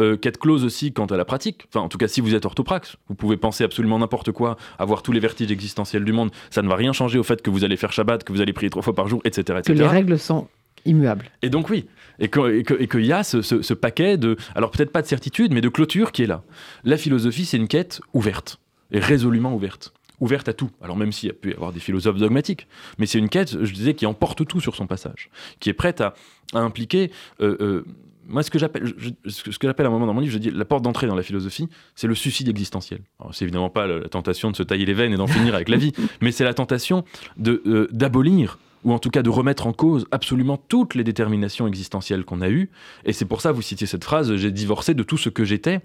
Euh, 0.00 0.16
quête 0.16 0.38
close 0.38 0.64
aussi 0.64 0.92
quant 0.92 1.06
à 1.06 1.16
la 1.16 1.24
pratique. 1.24 1.64
Enfin, 1.68 1.84
en 1.84 1.88
tout 1.88 1.98
cas, 1.98 2.06
si 2.06 2.20
vous 2.20 2.32
êtes 2.36 2.46
orthopraxe, 2.46 2.96
vous 3.08 3.16
pouvez 3.16 3.36
penser 3.36 3.64
absolument 3.64 3.98
n'importe 3.98 4.30
quoi, 4.30 4.56
avoir 4.78 5.02
tous 5.02 5.10
les 5.10 5.18
vertiges 5.18 5.50
existentiels 5.50 6.04
du 6.04 6.12
monde. 6.12 6.30
Ça 6.50 6.62
ne 6.62 6.68
va 6.68 6.76
rien 6.76 6.92
changer 6.92 7.18
au 7.18 7.24
fait 7.24 7.42
que 7.42 7.50
vous 7.50 7.64
allez 7.64 7.76
faire 7.76 7.90
Shabbat, 7.90 8.22
que 8.22 8.32
vous 8.32 8.40
allez 8.40 8.52
prier 8.52 8.70
trois 8.70 8.82
fois 8.82 8.94
par 8.94 9.08
jour, 9.08 9.20
etc. 9.24 9.42
Que 9.42 9.58
etc. 9.58 9.74
les 9.74 9.86
règles 9.88 10.16
sont 10.16 10.46
immuables. 10.84 11.26
Et 11.42 11.50
donc 11.50 11.68
oui, 11.68 11.86
et 12.18 12.28
que- 12.28 12.54
et 12.54 12.62
que- 12.62 12.74
qu'il 12.84 13.04
y 13.06 13.12
a 13.12 13.22
ce, 13.24 13.42
ce- 13.42 13.62
ce 13.62 13.74
paquet 13.74 14.16
de, 14.16 14.36
alors 14.54 14.70
peut-être 14.70 14.92
pas 14.92 15.02
de 15.02 15.06
certitude, 15.06 15.52
mais 15.52 15.60
de 15.60 15.68
clôture 15.68 16.12
qui 16.12 16.22
est 16.22 16.26
là. 16.26 16.42
La 16.84 16.96
philosophie, 16.96 17.44
c'est 17.46 17.56
une 17.56 17.68
quête 17.68 18.00
ouverte, 18.14 18.58
et 18.90 18.98
résolument 19.00 19.54
ouverte. 19.54 19.92
Ouverte 20.20 20.48
à 20.48 20.52
tout. 20.52 20.70
Alors 20.82 20.96
même 20.96 21.12
s'il 21.12 21.28
y 21.28 21.30
a 21.30 21.34
pu 21.34 21.50
y 21.50 21.54
avoir 21.54 21.72
des 21.72 21.78
philosophes 21.80 22.18
dogmatiques, 22.18 22.66
mais 22.98 23.06
c'est 23.06 23.18
une 23.18 23.28
quête, 23.28 23.64
je 23.64 23.72
disais, 23.72 23.94
qui 23.94 24.04
emporte 24.06 24.44
tout 24.46 24.60
sur 24.60 24.74
son 24.74 24.86
passage, 24.88 25.30
qui 25.60 25.68
est 25.68 25.74
prête 25.74 26.00
à, 26.00 26.14
à 26.54 26.58
impliquer... 26.58 27.12
euh, 27.40 27.56
euh, 27.60 27.84
moi, 28.30 28.42
ce 28.42 28.50
que 28.50 28.58
j'appelle, 28.58 28.92
ce 29.26 29.42
que 29.42 29.48
que 29.56 29.66
j'appelle 29.66 29.86
à 29.86 29.88
un 29.88 29.92
moment 29.92 30.04
dans 30.06 30.12
mon 30.12 30.20
livre, 30.20 30.34
je 30.34 30.38
dis 30.38 30.50
la 30.50 30.66
porte 30.66 30.82
d'entrée 30.82 31.06
dans 31.06 31.14
la 31.14 31.22
philosophie, 31.22 31.66
c'est 31.94 32.06
le 32.06 32.14
suicide 32.14 32.46
existentiel. 32.50 33.00
Alors, 33.18 33.34
c'est 33.34 33.46
évidemment 33.46 33.70
pas 33.70 33.86
la, 33.86 34.00
la 34.00 34.08
tentation 34.10 34.50
de 34.50 34.56
se 34.56 34.62
tailler 34.62 34.84
les 34.84 34.92
veines 34.92 35.14
et 35.14 35.16
d'en 35.16 35.26
finir 35.26 35.54
avec 35.54 35.70
la 35.70 35.78
vie, 35.78 35.92
mais 36.20 36.30
c'est 36.30 36.44
la 36.44 36.52
tentation 36.52 37.04
de 37.38 37.62
euh, 37.66 37.88
d'abolir 37.90 38.58
ou 38.84 38.92
en 38.92 38.98
tout 38.98 39.10
cas 39.10 39.22
de 39.22 39.30
remettre 39.30 39.66
en 39.66 39.72
cause 39.72 40.06
absolument 40.10 40.56
toutes 40.56 40.94
les 40.94 41.04
déterminations 41.04 41.66
existentielles 41.66 42.24
qu'on 42.24 42.40
a 42.40 42.48
eues. 42.48 42.70
Et 43.04 43.12
c'est 43.12 43.24
pour 43.24 43.40
ça, 43.40 43.52
vous 43.52 43.62
citiez 43.62 43.86
cette 43.86 44.04
phrase, 44.04 44.34
j'ai 44.36 44.50
divorcé 44.50 44.94
de 44.94 45.02
tout 45.02 45.18
ce 45.18 45.28
que 45.28 45.44
j'étais. 45.44 45.80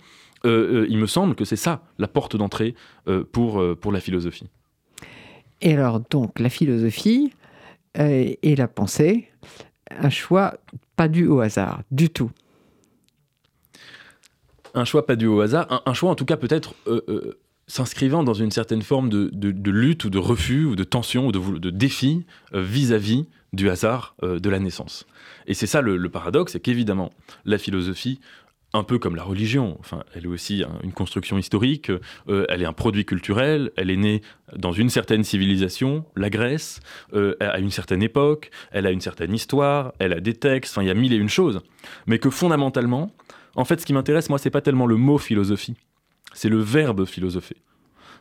Euh, 0.45 0.81
euh, 0.81 0.87
il 0.89 0.97
me 0.97 1.07
semble 1.07 1.35
que 1.35 1.45
c'est 1.45 1.55
ça, 1.55 1.83
la 1.99 2.07
porte 2.07 2.35
d'entrée 2.35 2.75
euh, 3.07 3.23
pour, 3.23 3.63
pour 3.79 3.91
la 3.91 3.99
philosophie. 3.99 4.49
Et 5.61 5.73
alors, 5.73 6.01
donc, 6.09 6.39
la 6.39 6.49
philosophie 6.49 7.33
et 7.95 8.55
la 8.55 8.67
pensée, 8.67 9.29
un 9.91 10.09
choix 10.09 10.55
pas 10.95 11.07
dû 11.07 11.27
au 11.27 11.39
hasard, 11.41 11.83
du 11.91 12.09
tout. 12.09 12.31
Un 14.73 14.83
choix 14.83 15.05
pas 15.05 15.15
dû 15.15 15.27
au 15.27 15.39
hasard, 15.41 15.67
un, 15.71 15.81
un 15.85 15.93
choix 15.93 16.09
en 16.09 16.15
tout 16.15 16.25
cas 16.25 16.35
peut-être 16.35 16.73
s'inscrivant 17.73 18.23
dans 18.23 18.35
une 18.35 18.51
certaine 18.51 18.83
forme 18.83 19.09
de, 19.09 19.31
de- 19.33 19.71
lutte 19.71 20.05
ou 20.05 20.11
de 20.11 20.19
refus 20.19 20.63
ou 20.65 20.75
de 20.75 20.83
tension 20.83 21.25
ou 21.25 21.31
de, 21.31 21.57
de 21.57 21.71
défi 21.71 22.23
euh, 22.53 22.61
vis-à-vis 22.61 23.25
du 23.51 23.67
hasard 23.67 24.15
euh, 24.21 24.37
de 24.39 24.47
la 24.51 24.59
naissance. 24.59 25.07
Et 25.47 25.55
c'est 25.55 25.65
ça 25.65 25.81
le, 25.81 25.97
paradoxe, 26.09 26.51
c'est 26.51 26.59
qu'évidemment, 26.59 27.09
la 27.45 27.57
philosophie, 27.57 28.19
un 28.73 28.83
peu 28.83 28.99
comme 28.99 29.15
la 29.15 29.23
religion, 29.23 29.75
enfin, 29.79 30.03
elle 30.13 30.25
est 30.25 30.27
aussi 30.27 30.63
un- 30.63 30.77
une 30.83 30.91
construction 30.93 31.39
historique, 31.39 31.89
euh, 32.29 32.45
elle 32.47 32.61
est 32.61 32.65
un 32.67 32.73
produit 32.73 33.05
culturel, 33.05 33.71
elle 33.75 33.89
est 33.89 33.97
née 33.97 34.21
dans 34.55 34.71
une 34.71 34.89
certaine 34.91 35.23
civilisation, 35.23 36.05
la 36.15 36.29
Grèce, 36.29 36.79
à 37.39 37.57
une 37.57 37.71
certaine 37.71 38.03
époque, 38.03 38.51
elle 38.71 38.85
a 38.85 38.91
une 38.91 39.01
certaine 39.01 39.33
histoire, 39.33 39.93
elle 39.97 40.13
a 40.13 40.19
des 40.19 40.35
textes, 40.35 40.73
enfin, 40.73 40.83
il 40.83 40.89
y 40.89 40.91
a 40.91 40.93
mille 40.93 41.11
et 41.13 41.17
une 41.17 41.27
choses, 41.29 41.61
mais 42.05 42.19
que 42.19 42.29
fondamentalement, 42.29 43.11
en 43.55 43.65
fait, 43.65 43.81
ce 43.81 43.85
qui 43.87 43.93
m'intéresse, 43.93 44.29
moi, 44.29 44.37
c'est 44.37 44.51
pas 44.51 44.61
tellement 44.61 44.85
le 44.85 44.95
mot 44.95 45.17
philosophie, 45.17 45.75
c'est 46.33 46.49
le 46.49 46.59
verbe 46.59 47.05
philosopher. 47.05 47.57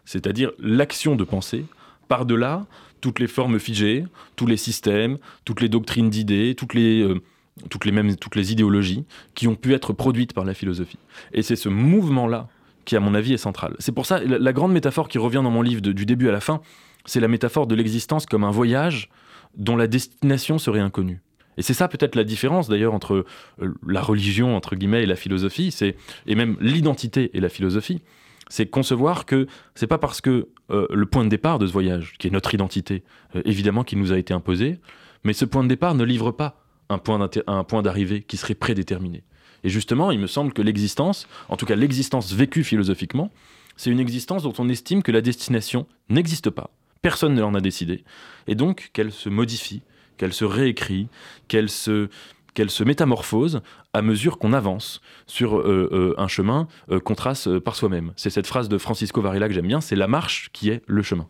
c'est-à-dire 0.05 0.51
l'action 0.59 1.15
de 1.15 1.25
penser 1.25 1.65
par-delà 2.09 2.67
toutes 3.01 3.19
les 3.19 3.27
formes 3.27 3.59
figées, 3.59 4.05
tous 4.37 4.47
les 4.47 4.57
systèmes, 4.57 5.19
toutes 5.45 5.61
les 5.61 5.69
doctrines 5.69 6.11
d'idées, 6.11 6.55
toutes 6.55 6.75
les, 6.75 7.03
euh, 7.03 7.21
toutes 7.69 7.85
les 7.85 7.93
mêmes, 7.93 8.17
toutes 8.17 8.37
les 8.37 8.53
idéologies 8.53 9.05
qui 9.35 9.49
ont 9.49 9.55
pu 9.55 9.75
être 9.75 9.93
produites 9.93 10.33
par 10.33 10.45
la 10.45 10.55
philosophie. 10.55 10.99
Et 11.33 11.43
c'est 11.43 11.57
ce 11.57 11.69
mouvement-là 11.69 12.49
qui, 12.85 12.97
à 12.97 13.01
mon 13.01 13.15
avis, 13.15 13.35
est 13.35 13.39
central. 13.39 13.77
C'est 13.79 13.93
pour 13.93 14.07
ça, 14.07 14.21
la, 14.21 14.53
grande 14.53 14.73
métaphore 14.73 15.09
qui 15.09 15.19
revient 15.19 15.41
dans 15.43 15.51
mon 15.51 15.63
livre 15.63 15.81
du 15.81 16.07
début 16.07 16.29
à 16.29 16.33
la 16.33 16.41
fin, 16.41 16.61
c'est 17.05 17.21
la 17.21 17.29
métaphore 17.29 17.67
de 17.67 17.75
l'existence 17.75 18.27
comme 18.27 18.45
un 18.45 18.51
voyage 18.51 19.09
dont 19.57 19.77
la 19.77 19.87
destination 19.87 20.59
serait 20.59 20.81
inconnue. 20.81 21.21
Et 21.57 21.63
c'est 21.63 21.75
ça 21.75 21.89
peut-être 21.89 22.15
la 22.15 22.25
différence 22.25 22.69
d'ailleurs 22.69 22.95
entre 22.95 23.27
euh, 23.61 23.75
la 23.87 24.03
religion 24.03 24.57
entre 24.57 24.75
guillemets 24.77 25.03
et 25.03 25.07
la 25.07 25.17
philosophie, 25.17 25.71
c'est 25.71 25.97
et 26.27 26.35
même 26.35 26.57
l'identité 26.61 27.31
et 27.35 27.41
la 27.41 27.49
philosophie, 27.49 28.01
c'est 28.49 28.67
concevoir 28.67 29.27
que 29.27 29.47
c'est 29.75 29.87
pas 29.87 29.99
parce 29.99 30.21
que 30.21 30.49
euh, 30.71 30.87
le 30.91 31.07
point 31.07 31.25
de 31.25 31.29
départ 31.29 31.59
de 31.59 31.67
ce 31.67 31.73
voyage, 31.73 32.15
qui 32.19 32.29
est 32.29 32.31
notre 32.31 32.55
identité, 32.55 33.03
euh, 33.37 33.43
évidemment 33.45 33.85
qui 33.85 33.97
nous 33.97 34.13
a 34.13 34.19
été 34.19 34.35
imposé, 34.35 34.79
mais 35.25 35.33
ce 35.33 35.45
point 35.45 35.63
de 35.63 35.69
départ 35.69 35.95
ne 35.95 36.05
livre 36.05 36.33
pas 36.33 36.65
un 36.89 36.99
point, 36.99 37.29
un 37.47 37.65
point 37.65 37.83
d'arrivée 37.83 38.23
qui 38.23 38.37
serait 38.37 38.55
prédéterminé. 38.55 39.23
Et 39.65 39.69
justement, 39.69 40.11
il 40.11 40.19
me 40.19 40.27
semble 40.27 40.53
que 40.53 40.63
l'existence, 40.63 41.29
en 41.49 41.57
tout 41.57 41.67
cas 41.67 41.77
l'existence 41.77 42.33
vécue 42.33 42.65
philosophiquement, 42.65 43.31
c'est 43.77 43.91
une 43.91 44.01
existence 44.01 44.43
dont 44.43 44.53
on 44.59 44.69
estime 44.69 45.03
que 45.03 45.13
la 45.13 45.21
destination 45.21 45.87
n'existe 46.09 46.51
pas. 46.51 46.71
Personne 47.01 47.35
ne 47.35 47.41
l'en 47.41 47.55
a 47.55 47.61
décidé. 47.61 48.05
Et 48.47 48.55
donc 48.55 48.91
qu'elle 48.93 49.13
se 49.13 49.29
modifie, 49.29 49.83
qu'elle 50.23 50.33
se 50.33 50.45
réécrit, 50.45 51.09
qu'elle 51.49 51.69
se, 51.69 52.09
qu'elle 52.55 52.71
se 52.71 52.85
métamorphose 52.85 53.61
à 53.93 54.03
mesure 54.03 54.39
qu'on 54.39 54.53
avance 54.53 55.01
sur 55.27 55.59
euh, 55.59 55.89
euh, 55.91 56.15
un 56.17 56.29
chemin 56.29 56.69
euh, 56.93 57.01
qu'on 57.01 57.17
trace 57.17 57.49
par 57.65 57.75
soi-même. 57.75 58.13
C'est 58.15 58.31
cette 58.31 58.47
phrase 58.47 58.69
de 58.69 58.79
Francisco 58.79 59.21
Varela 59.21 59.49
que 59.49 59.55
j'aime 59.55 59.67
bien, 59.67 59.81
c'est 59.81 59.97
la 59.97 60.07
marche 60.07 60.51
qui 60.53 60.71
est 60.71 60.81
le 60.87 61.03
chemin. 61.03 61.27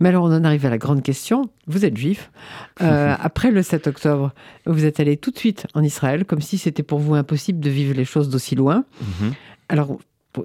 Mais 0.00 0.08
alors 0.08 0.24
on 0.24 0.32
en 0.32 0.42
arrive 0.42 0.64
à 0.64 0.70
la 0.70 0.78
grande 0.78 1.02
question, 1.02 1.50
vous 1.66 1.84
êtes 1.84 1.98
juif, 1.98 2.30
après 2.78 3.50
le 3.50 3.62
7 3.62 3.88
octobre, 3.88 4.32
vous 4.64 4.86
êtes 4.86 5.00
allé 5.00 5.18
tout 5.18 5.32
de 5.32 5.38
suite 5.38 5.66
en 5.74 5.82
Israël, 5.82 6.24
comme 6.24 6.40
si 6.40 6.56
c'était 6.56 6.82
pour 6.82 6.98
vous 6.98 7.16
impossible 7.16 7.60
de 7.60 7.68
vivre 7.68 7.94
les 7.94 8.06
choses 8.06 8.30
d'aussi 8.30 8.54
loin. 8.54 8.86
Mhm. 9.02 9.34
Alors 9.68 9.98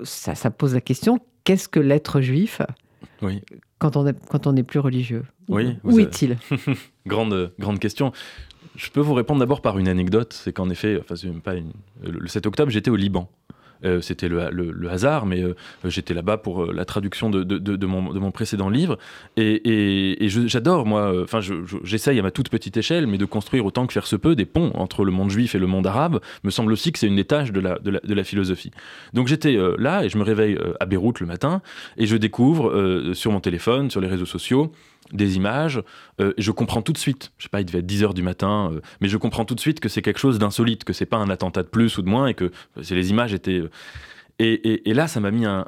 ça, 0.04 0.36
ça 0.36 0.52
pose 0.52 0.74
la 0.74 0.82
question, 0.82 1.22
qu'est-ce 1.46 1.70
que 1.70 1.80
l'être 1.80 2.20
juif? 2.20 2.62
Oui. 3.22 3.42
Quand 3.80 3.98
on 3.98 4.08
est, 4.08 4.18
quand 4.28 4.48
on 4.48 4.54
n'est 4.54 4.64
plus 4.64 4.80
religieux 4.80 5.26
oui, 5.48 5.78
Où 5.84 6.00
est-il? 6.00 6.38
Grande, 7.06 7.52
grande 7.60 7.80
question. 7.80 8.12
Je 8.76 8.90
peux 8.90 9.00
vous 9.00 9.14
répondre 9.14 9.40
d'abord 9.40 9.62
par 9.62 9.78
une 9.78 9.88
anecdote. 9.88 10.34
C'est 10.34 10.52
qu'en 10.52 10.70
effet, 10.70 11.00
enfin, 11.00 11.16
pas 11.44 11.54
le 12.04 12.28
7 12.28 12.46
octobre, 12.48 12.72
j'étais 12.72 12.90
au 12.90 12.96
Liban. 12.96 13.30
Euh, 13.84 14.02
c'était 14.02 14.30
le, 14.30 14.90
hasard, 14.90 15.26
mais 15.26 15.44
euh, 15.44 15.56
j'étais 15.84 16.14
là-bas 16.14 16.38
pour 16.38 16.64
euh, 16.64 16.74
la 16.74 16.86
traduction 16.86 17.30
de, 17.30 17.44
de, 17.44 17.86
mon, 17.86 18.32
précédent 18.32 18.70
livre. 18.70 18.98
Et, 19.38 20.28
j'adore, 20.30 20.86
moi, 20.86 21.14
enfin, 21.24 21.40
j'essaye 21.84 22.20
à 22.20 22.22
ma 22.22 22.32
toute 22.32 22.50
petite 22.50 22.78
échelle, 22.78 23.08
mais 23.08 23.18
de 23.18 23.26
construire 23.26 23.66
autant 23.66 23.88
que 23.88 23.94
faire 23.94 24.08
se 24.08 24.16
peut 24.16 24.36
des 24.36 24.46
ponts 24.46 24.72
entre 24.76 25.04
le 25.04 25.12
monde 25.12 25.30
juif 25.30 25.56
et 25.56 25.60
le 25.60 25.68
monde 25.68 25.88
arabe, 25.88 26.20
me 26.44 26.52
semble 26.52 26.72
aussi 26.72 26.92
que 26.92 27.00
c'est 27.00 27.08
une 27.08 27.16
des 27.16 27.26
tâches 27.26 27.52
de 27.52 27.60
la, 27.60 27.80
de 27.80 28.14
la, 28.14 28.24
philosophie. 28.24 28.72
Donc 29.14 29.28
j'étais 29.28 29.58
là 29.78 30.04
et 30.04 30.10
je 30.10 30.18
me 30.18 30.24
réveille 30.24 30.58
à 30.80 30.86
Beyrouth 30.86 31.20
le 31.20 31.28
matin 31.28 31.62
et 31.98 32.08
je 32.08 32.18
découvre 32.18 33.12
sur 33.14 33.32
mon 33.32 33.40
téléphone, 33.40 33.92
sur 33.92 34.02
les 34.02 34.08
réseaux 34.08 34.26
sociaux, 34.26 34.72
des 35.12 35.36
images, 35.36 35.82
euh, 36.20 36.34
je 36.38 36.52
comprends 36.52 36.82
tout 36.82 36.94
de 36.94 36.98
suite, 36.98 37.32
je 37.38 37.44
sais 37.44 37.50
pas, 37.50 37.62
il 37.62 37.66
devait 37.66 37.80
être 37.80 37.86
10 37.86 38.04
heures 38.04 38.14
du 38.14 38.24
matin, 38.24 38.72
euh, 38.74 38.82
mais 39.02 39.08
je 39.08 39.18
comprends 39.18 39.46
tout 39.46 39.56
de 39.56 39.60
suite 39.60 39.80
que 39.80 39.90
c'est 39.90 40.02
quelque 40.02 40.20
chose 40.20 40.40
d'insolite, 40.40 40.84
que 40.84 40.94
c'est 40.94 41.06
pas 41.06 41.18
un 41.18 41.30
attentat 41.30 41.64
de 41.64 41.68
plus 41.68 41.98
ou 41.98 42.02
de 42.02 42.10
moins, 42.10 42.28
et 42.28 42.34
que 42.34 42.52
les 42.76 43.10
images 43.10 43.34
étaient... 43.34 43.60
Euh, 43.60 43.70
et, 44.38 44.94
là, 44.94 45.08
ça 45.08 45.22
m'a 45.22 45.32
mis 45.32 45.46
un, 45.46 45.66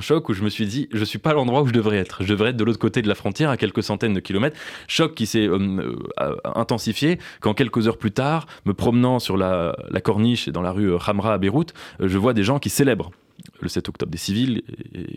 choc 0.00 0.28
où 0.28 0.34
je 0.34 0.44
me 0.44 0.48
suis 0.48 0.66
dit, 0.66 0.88
je 0.92 1.04
suis 1.04 1.18
pas 1.18 1.32
l'endroit 1.32 1.62
où 1.62 1.66
je 1.66 1.72
devrais 1.72 1.96
être. 1.96 2.22
Je 2.22 2.28
devrais 2.28 2.50
être 2.50 2.56
de 2.56 2.62
l'autre 2.62 2.78
côté 2.78 3.02
de 3.02 3.08
la 3.08 3.16
frontière, 3.16 3.50
à 3.50 3.56
quelques 3.56 3.82
centaines 3.82 4.14
de 4.14 4.20
kilomètres. 4.20 4.56
Choc 4.86 5.16
qui 5.16 5.26
s'est 5.26 5.48
intensifié 6.44 7.18
quand 7.40 7.54
quelques 7.54 7.88
heures 7.88 7.98
plus 7.98 8.12
tard, 8.12 8.46
me 8.66 8.72
promenant 8.72 9.18
sur 9.18 9.36
la, 9.36 9.76
la 9.90 10.00
corniche 10.00 10.46
et 10.46 10.52
dans 10.52 10.62
la 10.62 10.70
rue 10.70 10.94
Hamra 10.94 11.34
à 11.34 11.38
Beyrouth, 11.38 11.74
je 11.98 12.16
vois 12.16 12.34
des 12.34 12.44
gens 12.44 12.60
qui 12.60 12.70
célèbrent 12.70 13.10
le 13.60 13.68
7 13.68 13.88
octobre, 13.88 14.10
des 14.10 14.18
civils 14.18 14.62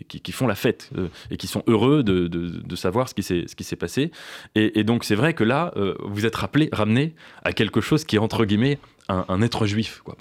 qui, 0.08 0.32
font 0.32 0.46
la 0.46 0.54
fête 0.54 0.90
euh, 0.96 1.08
et 1.30 1.36
qui 1.36 1.46
sont 1.46 1.62
heureux 1.66 2.02
de, 2.02 2.76
savoir 2.76 3.08
ce 3.08 3.14
qui 3.14 3.22
s'est 3.64 3.76
passé. 3.76 4.10
Et, 4.54 4.84
donc 4.84 5.04
c'est 5.04 5.14
vrai 5.14 5.34
que 5.34 5.44
là, 5.44 5.72
euh, 5.76 5.94
vous 6.04 6.26
êtes 6.26 6.36
rappelé, 6.36 6.68
ramené 6.72 7.14
à 7.44 7.52
quelque 7.52 7.80
chose 7.80 8.04
qui 8.04 8.16
est 8.16 8.18
entre 8.18 8.44
guillemets 8.44 8.78
un, 9.08 9.42
être 9.42 9.66
juif. 9.66 10.00
Quoi. 10.04 10.16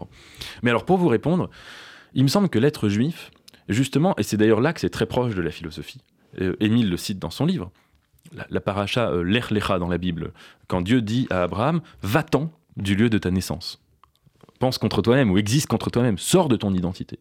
Mais 0.64 0.70
alors 0.70 0.86
pour 0.86 0.98
vous 0.98 1.08
répondre, 1.08 1.50
il 2.14 2.24
me 2.24 2.30
semble 2.30 2.50
que 2.50 2.60
l'être 2.60 2.90
juif, 2.90 3.32
justement, 3.70 4.16
et 4.18 4.24
c'est 4.24 4.38
d'ailleurs 4.38 4.62
là 4.62 4.74
que 4.74 4.80
c'est 4.80 4.90
très 4.90 5.06
proche 5.06 5.36
de 5.36 5.42
la 5.42 5.52
philosophie, 5.52 6.02
euh, 6.42 6.56
Émile 6.60 6.90
le 6.90 6.98
cite 6.98 7.20
dans 7.20 7.30
son 7.30 7.46
livre, 7.46 7.72
la, 8.50 8.60
paracha 8.60 9.12
Lech 9.24 9.52
Lecha 9.52 9.80
dans 9.80 9.88
la 9.88 9.98
Bible, 9.98 10.34
quand 10.68 10.82
Dieu 10.82 11.02
dit 11.02 11.28
à 11.30 11.44
Abraham, 11.44 11.82
va-t'en 12.02 12.52
du 12.76 12.96
lieu 12.96 13.10
de 13.10 13.18
ta 13.18 13.32
naissance. 13.32 13.82
Pense 14.60 14.78
contre 14.78 15.02
toi-même 15.02 15.32
ou 15.32 15.38
existe 15.38 15.68
contre 15.68 15.90
toi-même, 15.90 16.18
sors 16.18 16.50
de 16.50 16.56
ton 16.56 16.74
identité. 16.74 17.20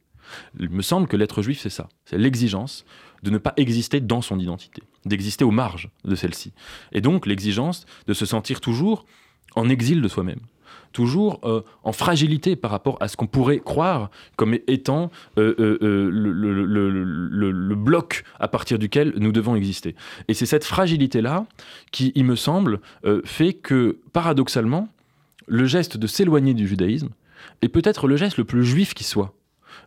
Il 0.59 0.70
me 0.70 0.83
semble 0.83 1.09
que 1.09 1.16
l'être 1.16 1.43
juif, 1.43 1.61
c'est 1.61 1.70
ça. 1.70 1.89
C'est 2.05 2.18
l'exigence 2.18 2.85
de 3.22 3.31
ne 3.31 3.39
pas 3.39 3.55
exister 3.57 4.01
dans 4.01 4.22
son 4.22 4.39
identité, 4.39 4.83
d'exister 5.05 5.45
aux 5.45 5.51
marges 5.51 5.91
de 6.05 6.14
celle-ci. 6.14 6.53
Et 6.93 7.01
donc 7.01 7.27
l'exigence 7.27 7.87
de 8.07 8.14
se 8.14 8.27
sentir 8.27 8.61
toujours 8.61 9.07
en 9.55 9.68
exil 9.68 10.03
de 10.03 10.09
soi-même, 10.09 10.41
toujours 10.93 11.41
euh, 11.45 11.62
en 11.83 11.93
fragilité 11.93 12.57
par 12.57 12.70
rapport 12.70 12.97
à 13.01 13.09
ce 13.09 13.16
qu'on 13.16 13.27
pourrait 13.27 13.59
croire 13.59 14.11
comme 14.37 14.55
étant 14.66 15.11
euh, 15.39 15.55
euh, 15.59 16.11
le, 16.11 17.74
bloc 17.74 18.24
à 18.41 18.49
partir 18.49 18.79
duquel 18.79 19.12
nous 19.16 19.33
devons 19.33 19.55
exister. 19.57 19.95
Et 20.29 20.35
c'est 20.35 20.47
cette 20.47 20.64
fragilité-là 20.64 21.47
qui, 21.93 22.12
il 22.14 22.24
me 22.24 22.37
semble, 22.37 22.81
fait 23.24 23.53
que, 23.53 23.99
paradoxalement, 24.12 24.89
le 25.47 25.66
geste 25.66 25.97
de 25.97 26.07
s'éloigner 26.07 26.55
du 26.55 26.66
judaïsme 26.66 27.11
est 27.62 27.68
peut-être 27.68 28.09
le 28.09 28.16
geste 28.16 28.39
le 28.39 28.45
plus 28.45 28.64
juif 28.64 28.95
qui 28.95 29.05
soit. 29.05 29.35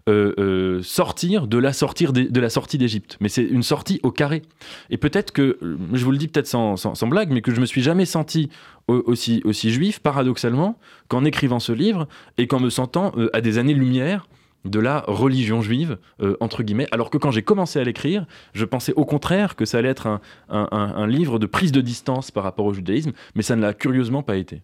Euh, 0.09 0.33
euh, 0.39 0.81
sortir 0.81 1.45
de 1.45 1.57
la, 1.59 1.71
sortie 1.71 2.07
de 2.07 2.39
la 2.39 2.49
sortie 2.49 2.79
d'Égypte. 2.79 3.17
Mais 3.21 3.29
c'est 3.29 3.43
une 3.43 3.61
sortie 3.61 3.99
au 4.01 4.11
carré. 4.11 4.41
Et 4.89 4.97
peut-être 4.97 5.31
que, 5.31 5.59
euh, 5.61 5.77
je 5.93 6.03
vous 6.03 6.11
le 6.11 6.17
dis 6.17 6.27
peut-être 6.27 6.47
sans, 6.47 7.07
blague, 7.07 7.29
mais 7.31 7.41
que 7.41 7.53
je 7.53 7.61
me 7.61 7.65
suis 7.65 7.81
jamais 7.83 8.05
senti 8.05 8.49
aussi, 8.87 9.41
aussi 9.45 9.69
juif, 9.69 9.99
paradoxalement, 9.99 10.79
qu'en 11.09 11.25
écrivant 11.25 11.59
ce 11.59 11.71
livre 11.71 12.07
et 12.39 12.47
qu'en 12.47 12.59
me 12.59 12.71
sentant 12.71 13.13
à 13.33 13.41
des 13.41 13.59
années-lumière 13.59 14.27
de 14.65 14.79
la 14.79 15.03
religion 15.05 15.61
juive, 15.61 15.99
entre 16.39 16.63
guillemets, 16.63 16.87
alors 16.91 17.11
que 17.11 17.19
quand 17.19 17.29
j'ai 17.29 17.43
commencé 17.43 17.79
à 17.79 17.83
l'écrire, 17.83 18.25
je 18.53 18.65
pensais 18.65 18.93
au 18.95 19.05
contraire 19.05 19.55
que 19.55 19.65
ça 19.65 19.77
allait 19.77 19.89
être 19.89 20.07
un, 20.07 20.19
un 20.49 21.07
livre 21.07 21.37
de 21.37 21.45
prise 21.45 21.71
de 21.71 21.81
distance 21.81 22.31
par 22.31 22.43
rapport 22.43 22.65
au 22.65 22.73
judaïsme, 22.73 23.11
mais 23.35 23.43
ça 23.43 23.55
ne 23.55 23.61
l'a 23.61 23.75
curieusement 23.75 24.23
pas 24.23 24.37
été. 24.37 24.63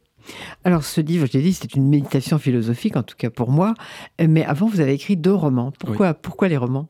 Alors, 0.63 0.83
ce 0.83 1.01
livre, 1.01 1.27
je 1.27 1.37
l'ai 1.37 1.43
dit, 1.43 1.53
c'est 1.53 1.75
une 1.75 1.87
méditation 1.87 2.39
philosophique, 2.39 2.97
en 2.97 3.03
tout 3.03 3.15
cas 3.17 3.29
pour 3.29 3.51
moi. 3.51 3.73
Mais 4.19 4.43
avant, 4.45 4.67
vous 4.67 4.79
avez 4.79 4.93
écrit 4.93 5.17
deux 5.17 5.33
romans. 5.33 5.71
Pourquoi, 5.79 6.13
pourquoi 6.13 6.47
les 6.47 6.57
romans? 6.57 6.87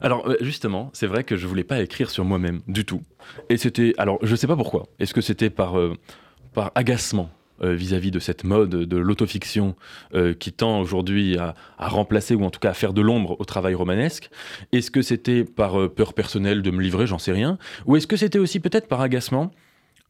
Alors 0.00 0.28
euh, 0.28 0.36
justement, 0.40 0.90
c'est 0.92 1.06
vrai 1.06 1.24
que 1.24 1.36
je 1.36 1.46
voulais 1.46 1.64
pas 1.64 1.80
écrire 1.80 2.10
sur 2.10 2.24
moi-même 2.24 2.60
du 2.68 2.84
tout. 2.84 3.02
Et 3.48 3.56
c'était, 3.56 3.94
alors 3.98 4.18
je 4.22 4.36
sais 4.36 4.46
pas 4.46 4.56
pourquoi. 4.56 4.86
Est-ce 4.98 5.14
que 5.14 5.20
c'était 5.20 5.50
par 5.50 5.78
euh, 5.78 5.94
par 6.52 6.72
agacement 6.74 7.30
euh, 7.62 7.74
vis-à-vis 7.74 8.10
de 8.10 8.18
cette 8.18 8.44
mode 8.44 8.70
de 8.70 8.96
l'autofiction 8.96 9.76
qui 10.38 10.52
tend 10.52 10.80
aujourd'hui 10.80 11.38
à, 11.38 11.54
à, 11.78 11.88
remplacer 11.88 12.34
ou 12.34 12.44
en 12.44 12.50
tout 12.50 12.60
cas 12.60 12.70
à 12.70 12.74
faire 12.74 12.92
de 12.92 13.00
l'ombre 13.00 13.40
au 13.40 13.44
travail 13.44 13.74
romanesque? 13.74 14.30
Est-ce 14.72 14.90
que 14.90 15.02
c'était 15.02 15.44
par 15.44 15.90
peur 15.90 16.14
personnelle 16.14 16.62
de 16.62 16.70
me 16.70 16.82
livrer, 16.82 17.06
j'en 17.06 17.18
sais 17.18 17.32
rien 17.32 17.58
Ou 17.86 17.96
est-ce 17.96 18.06
que 18.06 18.16
c'était 18.16 18.38
aussi 18.38 18.60
peut-être 18.60 18.88
par 18.88 19.00
agacement 19.00 19.50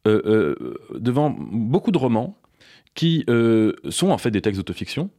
devant 0.05 1.35
beaucoup 1.35 1.89
de 1.89 1.97
romans 1.97 2.37
qui 2.95 3.25
euh, 3.29 3.73
sont 3.89 4.09
en 4.09 4.17
fait 4.17 4.31
des 4.31 4.41
textes 4.41 4.59
d'autofiction, 4.59 5.09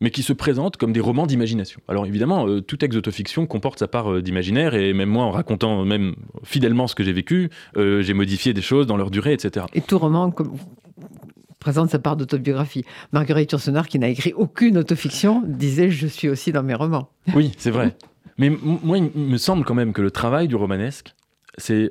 mais 0.00 0.10
qui 0.10 0.22
se 0.22 0.32
présentent 0.32 0.76
comme 0.76 0.92
des 0.92 1.00
romans 1.00 1.26
d'imagination. 1.26 1.80
Alors 1.88 2.06
évidemment, 2.06 2.46
euh, 2.46 2.60
tout 2.60 2.76
texte 2.76 2.94
d'autofiction 2.96 3.46
comporte 3.46 3.78
sa 3.78 3.88
part 3.88 4.12
euh, 4.12 4.22
d'imaginaire, 4.22 4.74
et 4.74 4.92
même 4.92 5.08
moi, 5.08 5.24
en 5.24 5.30
racontant 5.30 5.84
même 5.84 6.14
fidèlement 6.44 6.86
ce 6.86 6.94
que 6.94 7.02
j'ai 7.02 7.12
vécu, 7.12 7.50
j'ai 7.76 8.14
modifié 8.14 8.52
des 8.52 8.62
choses 8.62 8.86
dans 8.86 8.96
leur 8.96 9.10
durée, 9.10 9.32
etc. 9.32 9.66
Et 9.74 9.80
tout 9.80 9.98
roman 9.98 10.32
présente 11.58 11.90
sa 11.90 11.98
part 11.98 12.16
d'autobiographie. 12.16 12.84
Marguerite 13.12 13.50
Yourcenar, 13.52 13.88
qui 13.88 13.98
n'a 13.98 14.08
écrit 14.08 14.34
aucune 14.34 14.76
autofiction, 14.76 15.42
disait 15.46 15.88
«je 15.90 16.06
suis 16.06 16.28
aussi 16.28 16.52
dans 16.52 16.62
mes 16.62 16.74
romans». 16.74 17.08
Oui, 17.34 17.52
c'est 17.56 17.70
vrai. 17.70 17.96
mais 18.36 18.50
moi, 18.50 18.98
il 18.98 19.10
me 19.14 19.38
semble 19.38 19.64
quand 19.64 19.74
même 19.74 19.94
que 19.94 20.02
le 20.02 20.10
travail 20.10 20.46
du 20.46 20.56
romanesque, 20.56 21.14
c'est 21.56 21.90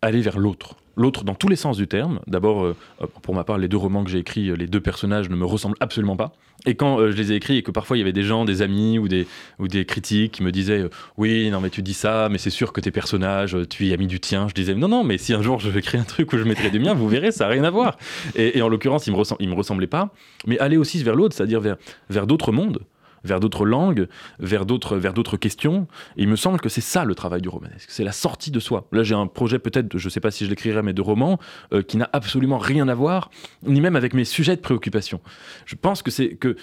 aller 0.00 0.22
vers 0.22 0.40
l'autre 0.40 0.76
l'autre 0.96 1.24
dans 1.24 1.34
tous 1.34 1.48
les 1.48 1.56
sens 1.56 1.76
du 1.76 1.86
terme. 1.86 2.20
D'abord, 2.26 2.64
euh, 2.64 2.76
pour 3.22 3.34
ma 3.34 3.44
part, 3.44 3.58
les 3.58 3.68
deux 3.68 3.76
romans 3.76 4.04
que 4.04 4.10
j'ai 4.10 4.18
écrits, 4.18 4.50
euh, 4.50 4.54
les 4.54 4.66
deux 4.66 4.80
personnages 4.80 5.28
ne 5.28 5.36
me 5.36 5.44
ressemblent 5.44 5.76
absolument 5.80 6.16
pas. 6.16 6.32
Et 6.66 6.74
quand 6.74 6.98
euh, 6.98 7.10
je 7.10 7.16
les 7.16 7.32
ai 7.32 7.36
écrits 7.36 7.58
et 7.58 7.62
que 7.62 7.70
parfois 7.70 7.96
il 7.96 8.00
y 8.00 8.02
avait 8.02 8.12
des 8.12 8.22
gens, 8.22 8.44
des 8.44 8.62
amis 8.62 8.98
ou 8.98 9.08
des, 9.08 9.26
ou 9.58 9.68
des 9.68 9.84
critiques 9.84 10.32
qui 10.32 10.42
me 10.42 10.52
disaient 10.52 10.88
Oui, 11.16 11.50
non, 11.50 11.60
mais 11.60 11.70
tu 11.70 11.82
dis 11.82 11.94
ça, 11.94 12.28
mais 12.30 12.38
c'est 12.38 12.50
sûr 12.50 12.72
que 12.72 12.80
tes 12.80 12.90
personnages, 12.90 13.56
tu 13.68 13.86
y 13.86 13.92
as 13.92 13.96
mis 13.96 14.06
du 14.06 14.20
tien. 14.20 14.48
Je 14.48 14.54
disais 14.54 14.74
Non, 14.74 14.88
non, 14.88 15.04
mais 15.04 15.18
si 15.18 15.32
un 15.32 15.42
jour 15.42 15.58
je 15.60 15.70
vais 15.70 15.82
créer 15.82 16.00
un 16.00 16.04
truc 16.04 16.32
où 16.32 16.38
je 16.38 16.44
mettrai 16.44 16.70
du 16.70 16.78
mien, 16.78 16.94
vous 16.94 17.08
verrez, 17.08 17.32
ça 17.32 17.44
n'a 17.44 17.50
rien 17.50 17.64
à 17.64 17.70
voir. 17.70 17.96
Et, 18.36 18.62
en 18.62 18.68
l'occurrence, 18.68 19.06
ils 19.06 19.12
ne 19.12 19.18
me, 19.18 19.50
me 19.50 19.54
ressemblaient 19.54 19.86
pas. 19.86 20.10
Mais 20.46 20.58
aller 20.58 20.76
aussi 20.76 21.02
vers 21.02 21.14
l'autre, 21.14 21.34
c'est-à-dire 21.34 21.60
vers, 21.60 21.76
vers 22.10 22.26
d'autres 22.26 22.52
mondes. 22.52 22.80
Vers 23.24 23.40
d'autres 23.40 23.64
langues, 23.64 24.08
vers 24.38 24.66
d'autres, 24.66 24.96
vers 24.96 25.14
d'autres 25.14 25.36
questions. 25.36 25.86
Et 26.16 26.22
il 26.22 26.28
me 26.28 26.36
semble 26.36 26.60
que 26.60 26.68
c'est 26.68 26.80
ça 26.80 27.04
le 27.04 27.14
travail 27.14 27.40
du 27.40 27.48
romanesque, 27.48 27.88
c'est 27.90 28.04
la 28.04 28.12
sortie 28.12 28.50
de 28.50 28.60
soi. 28.60 28.88
Là, 28.92 29.02
j'ai 29.02 29.14
un 29.14 29.26
projet 29.26 29.58
peut-être, 29.58 29.98
je 29.98 30.06
ne 30.06 30.10
sais 30.10 30.20
pas 30.20 30.30
si 30.30 30.44
je 30.44 30.50
l'écrirai, 30.50 30.82
mais 30.82 30.92
de 30.92 31.02
roman, 31.02 31.38
euh, 31.72 31.82
qui 31.82 31.96
n'a 31.96 32.08
absolument 32.12 32.58
rien 32.58 32.88
à 32.88 32.94
voir, 32.94 33.30
ni 33.66 33.80
même 33.80 33.96
avec 33.96 34.14
mes 34.14 34.24
sujets 34.24 34.56
de 34.56 34.60
préoccupation. 34.60 35.20
Je 35.66 35.74
pense 35.74 36.02
que 36.02 36.10
c'est 36.10 36.36
que, 36.36 36.56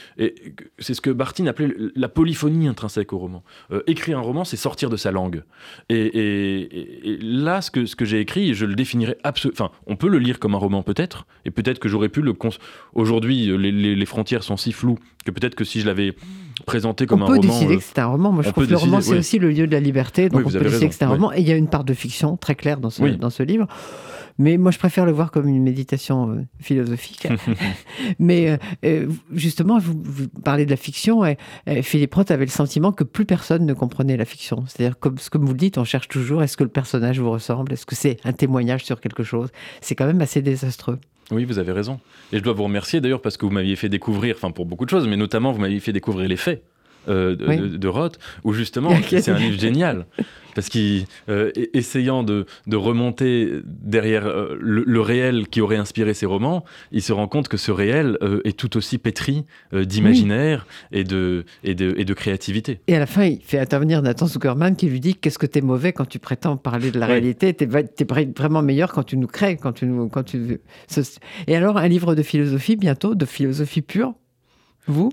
c'est 0.80 0.94
ce 0.94 1.02
que 1.02 1.10
Bartine 1.10 1.48
appelait 1.48 1.74
la 1.96 2.10
polyphonie 2.10 2.68
intrinsèque 2.68 3.14
au 3.14 3.18
roman. 3.18 3.44
Euh, 3.72 3.82
écrire 3.88 4.18
un 4.18 4.22
roman, 4.22 4.44
c'est 4.44 4.58
sortir 4.58 4.90
de 4.90 4.98
sa 4.98 5.12
langue. 5.12 5.44
Et, 5.90 7.20
là, 7.22 7.62
ce 7.62 7.72
que, 7.72 7.86
ce 7.86 7.96
que 7.96 8.06
j'ai 8.06 8.20
écrit, 8.20 8.54
je 8.54 8.66
le 8.66 8.76
définirais 8.76 9.18
absolument. 9.24 9.56
Enfin, 9.60 9.72
on 9.88 9.96
peut 9.96 10.08
le 10.08 10.20
lire 10.20 10.40
comme 10.40 10.56
un 10.56 10.60
roman 10.60 10.84
peut-être, 10.84 11.26
et 11.46 11.52
peut-être 11.52 11.80
que 11.80 11.90
j'aurais 11.90 12.10
pu 12.10 12.22
le. 12.22 12.34
Aujourd'hui, 12.94 13.58
les, 13.58 13.72
les, 13.72 14.06
frontières 14.06 14.44
sont 14.44 14.56
si 14.56 14.72
floues 14.72 14.98
que 15.26 15.32
peut-être 15.32 15.56
que 15.56 15.64
si 15.64 15.82
je 15.82 15.86
l'avais 15.86 16.16
présenté 16.66 17.06
comme 17.06 17.22
un 17.22 17.26
roman. 17.26 17.38
On 17.38 17.42
peut 17.42 17.48
décider 17.48 17.78
que 17.78 17.84
c'est 17.84 18.00
un 18.00 18.08
roman. 18.08 18.32
Moi, 18.32 18.44
je 18.44 18.50
trouve 18.50 18.66
que 18.66 18.72
le 18.72 18.78
roman, 18.78 19.02
c'est 19.02 19.18
aussi 19.18 19.40
le 19.40 19.50
lieu 19.50 19.68
de 19.68 19.72
la 19.72 19.80
liberté. 19.80 20.30
Donc, 20.30 20.46
on 20.46 20.50
peut 20.50 20.60
décider 20.60 20.90
que 20.90 20.96
c'est 20.96 21.04
un 21.04 21.10
roman. 21.10 21.32
Et 21.34 21.40
il 21.40 21.48
y 21.48 21.52
a 21.52 21.56
une 21.56 21.70
part 21.70 21.84
de 21.84 21.94
fiction 21.94 22.38
très 22.38 22.56
claire 22.56 22.80
dans 22.80 22.90
ce, 22.90 23.04
dans 23.04 23.30
ce 23.30 23.44
livre. 23.44 23.68
Mais 24.40 24.58
moi, 24.58 24.72
je 24.72 24.80
préfère 24.80 25.06
le 25.06 25.12
voir 25.12 25.32
comme 25.32 25.50
une 25.50 25.62
méditation 25.62 26.32
euh, 26.32 26.46
philosophique. 26.62 27.28
Mais 28.20 28.50
euh, 28.50 28.58
euh, 28.86 29.08
justement, 29.34 29.78
vous, 29.80 30.30
parlez 30.44 30.66
de 30.66 30.72
la 30.72 30.78
fiction. 30.78 31.26
Et, 31.26 31.38
Philippe 31.84 32.16
Roth 32.16 32.32
avait 32.32 32.46
le 32.46 32.52
sentiment 32.52 32.94
que 32.94 33.04
plus 33.04 33.26
personne 33.26 33.66
ne 33.66 33.74
comprenait 33.74 34.16
la 34.16 34.24
fiction. 34.24 34.64
C'est-à-dire, 34.66 34.98
comme, 34.98 35.18
comme 35.30 35.46
vous 35.46 35.52
le 35.52 35.58
dites, 35.58 35.78
on 35.78 35.84
cherche 35.84 36.08
toujours 36.08 36.42
est-ce 36.42 36.56
que 36.56 36.64
le 36.64 36.70
personnage 36.70 37.20
vous 37.20 37.30
ressemble? 37.30 37.74
Est-ce 37.74 37.86
que 37.86 37.96
c'est 37.96 38.18
un 38.24 38.32
témoignage 38.32 38.86
sur 38.86 39.02
quelque 39.02 39.24
chose? 39.24 39.50
C'est 39.82 39.96
quand 39.96 40.08
même 40.08 40.22
assez 40.22 40.42
désastreux. 40.42 41.00
Oui, 41.32 41.46
vous 41.46 41.60
avez 41.60 41.72
raison. 41.72 42.00
Et 42.32 42.38
je 42.38 42.44
dois 42.44 42.54
vous 42.54 42.64
remercier 42.64 43.02
d'ailleurs 43.02 43.22
parce 43.22 43.38
que 43.38 43.46
vous 43.46 43.52
m'aviez 43.52 43.76
fait 43.76 43.90
découvrir, 43.90 44.36
enfin 44.36 44.52
pour 44.52 44.66
beaucoup 44.66 44.86
de 44.86 44.90
choses, 44.90 45.08
mais 45.08 45.18
notamment 45.18 45.52
vous 45.52 45.60
m'aviez 45.60 45.80
fait 45.80 45.94
découvrir 45.94 46.28
les 46.28 46.38
faits. 46.38 46.64
De, 47.10 47.78
de, 47.78 47.88
Roth, 47.88 48.20
où 48.44 48.54
justement, 48.54 48.92
c'est 49.10 49.30
un 49.30 49.38
livre 49.38 49.60
génial. 49.60 50.06
Parce 50.56 50.70
qu'essayant 50.70 52.22
euh, 52.22 52.24
de, 52.24 52.46
de, 52.68 52.76
remonter 52.76 53.62
derrière 53.66 54.26
euh, 54.26 54.58
le, 54.60 55.02
réel 55.02 55.48
qui 55.48 55.62
aurait 55.62 55.78
inspiré 55.78 56.14
ses 56.14 56.26
romans, 56.26 56.64
il 56.92 57.02
se 57.02 57.14
rend 57.14 57.28
compte 57.28 57.48
que 57.48 57.58
ce 57.58 57.72
réel 57.72 58.18
euh, 58.22 58.42
est 58.44 58.58
tout 58.58 58.76
aussi 58.78 58.98
pétri 58.98 59.46
d'imaginaire 59.72 60.68
et, 60.92 61.04
de, 61.04 61.46
et, 61.64 61.76
de, 61.76 61.94
et 61.98 62.06
de 62.06 62.14
créativité. 62.14 62.82
Et 62.88 62.96
à 62.96 63.00
la 63.00 63.06
fin, 63.06 63.26
il 63.26 63.42
fait 63.42 63.60
intervenir 63.60 64.02
Nathan 64.02 64.28
Zuckerman 64.28 64.76
qui 64.76 64.88
lui 64.88 65.00
dit 65.00 65.16
Qu'est-ce 65.16 65.40
que 65.40 65.46
tu 65.46 65.60
es 65.60 65.62
mauvais 65.62 65.94
quand 65.94 66.08
tu 66.08 66.20
prétends 66.20 66.58
parler 66.58 66.92
de 66.92 67.00
la 67.00 67.06
réalité? 67.06 67.54
Tu 67.54 67.64
es, 67.64 68.28
vraiment 68.38 68.62
meilleur 68.62 68.92
quand 68.92 69.04
tu 69.04 69.18
nous 69.18 69.28
crées. 69.28 69.58
Quand 69.58 69.74
tu 69.74 69.86
nous, 69.86 70.10
quand 70.10 70.24
tu... 70.24 70.60
Et 71.48 71.56
alors, 71.56 71.78
un 71.78 71.88
livre 71.88 72.16
de 72.16 72.24
philosophie 72.24 72.76
bientôt, 72.76 73.16
de 73.16 73.26
philosophie 73.26 73.82
pure? 73.82 74.14
Vous? 74.88 75.12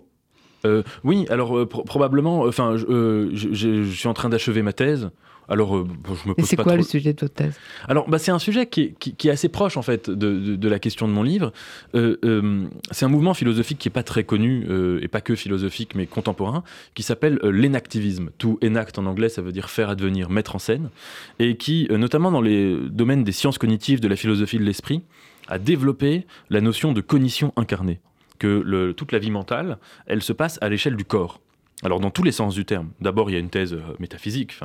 Oui, 1.05 1.27
alors 1.31 1.67
probablement, 1.69 2.43
enfin, 2.43 2.77
je, 2.77 3.31
je, 3.33 3.85
suis 3.85 4.09
en 4.09 4.15
train 4.15 4.29
d'achever 4.29 4.63
ma 4.63 4.73
thèse. 4.73 5.11
Alors, 5.49 5.77
euh, 5.77 5.87
je 6.25 6.29
me 6.29 6.35
pose 6.35 6.45
c'est 6.45 6.57
quoi 6.57 6.77
le 6.77 6.83
sujet 6.83 7.13
de 7.13 7.21
votre 7.21 7.35
thèse? 7.35 7.59
Alors, 7.89 8.09
bah, 8.09 8.19
c'est 8.19 8.31
un 8.31 8.39
sujet 8.39 8.67
qui 8.67 8.95
est, 9.25 9.31
assez 9.31 9.49
proche 9.49 9.77
en 9.77 9.83
fait 9.83 10.11
de, 10.11 10.69
la 10.69 10.79
question 10.79 11.07
de 11.07 11.13
mon 11.13 11.23
livre. 11.23 11.53
Euh, 11.95 12.17
euh, 12.25 12.67
c'est 12.91 13.05
un 13.05 13.09
mouvement 13.09 13.35
philosophique 13.35 13.79
qui 13.79 13.89
est 13.89 13.93
pas 13.93 14.03
très 14.03 14.25
connu 14.25 14.67
et 15.01 15.09
pas 15.09 15.21
que 15.21 15.35
philosophique, 15.35 15.95
mais 15.95 16.07
contemporain, 16.07 16.65
qui 16.95 17.03
s'appelle 17.03 17.39
l'énactivisme. 17.43 18.31
Tout 18.39 18.59
enact 18.63 18.99
en 18.99 19.07
anglais, 19.07 19.29
ça 19.29 19.43
veut 19.43 19.53
dire 19.53 19.71
faire 19.71 19.91
advenir, 19.91 20.31
mettre 20.31 20.57
en 20.57 20.59
scène, 20.59 20.91
et 21.39 21.57
qui, 21.57 21.87
notamment 21.91 22.31
dans 22.31 22.41
les 22.41 22.77
domaines 22.91 23.25
des 23.25 23.33
sciences 23.33 23.59
cognitives, 23.59 24.01
de 24.01 24.09
la 24.09 24.17
philosophie 24.17 24.59
de 24.59 24.65
l'esprit, 24.65 25.03
a 25.49 25.59
développé 25.59 26.27
la 26.51 26.61
notion 26.61 26.93
de 26.93 27.01
cognition 27.01 27.53
incarnée 27.57 28.01
que 28.39 28.93
toute 28.93 29.13
la 29.13 29.19
vie 29.19 29.31
mentale, 29.31 29.79
elle 30.07 30.23
se 30.23 30.33
passe 30.33 30.59
à 30.63 30.69
l'échelle 30.69 30.97
du 30.97 31.05
corps. 31.05 31.41
Alors 31.83 32.01
dans 32.01 32.11
tous 32.11 32.23
les 32.23 32.33
sens 32.33 32.55
du 32.55 32.65
terme. 32.65 32.91
D'abord, 33.01 33.29
il 33.29 33.35
y 33.35 33.37
a 33.37 33.39
une 33.39 33.51
thèse 33.51 33.75
euh, 33.75 33.83
métaphysique 33.99 34.59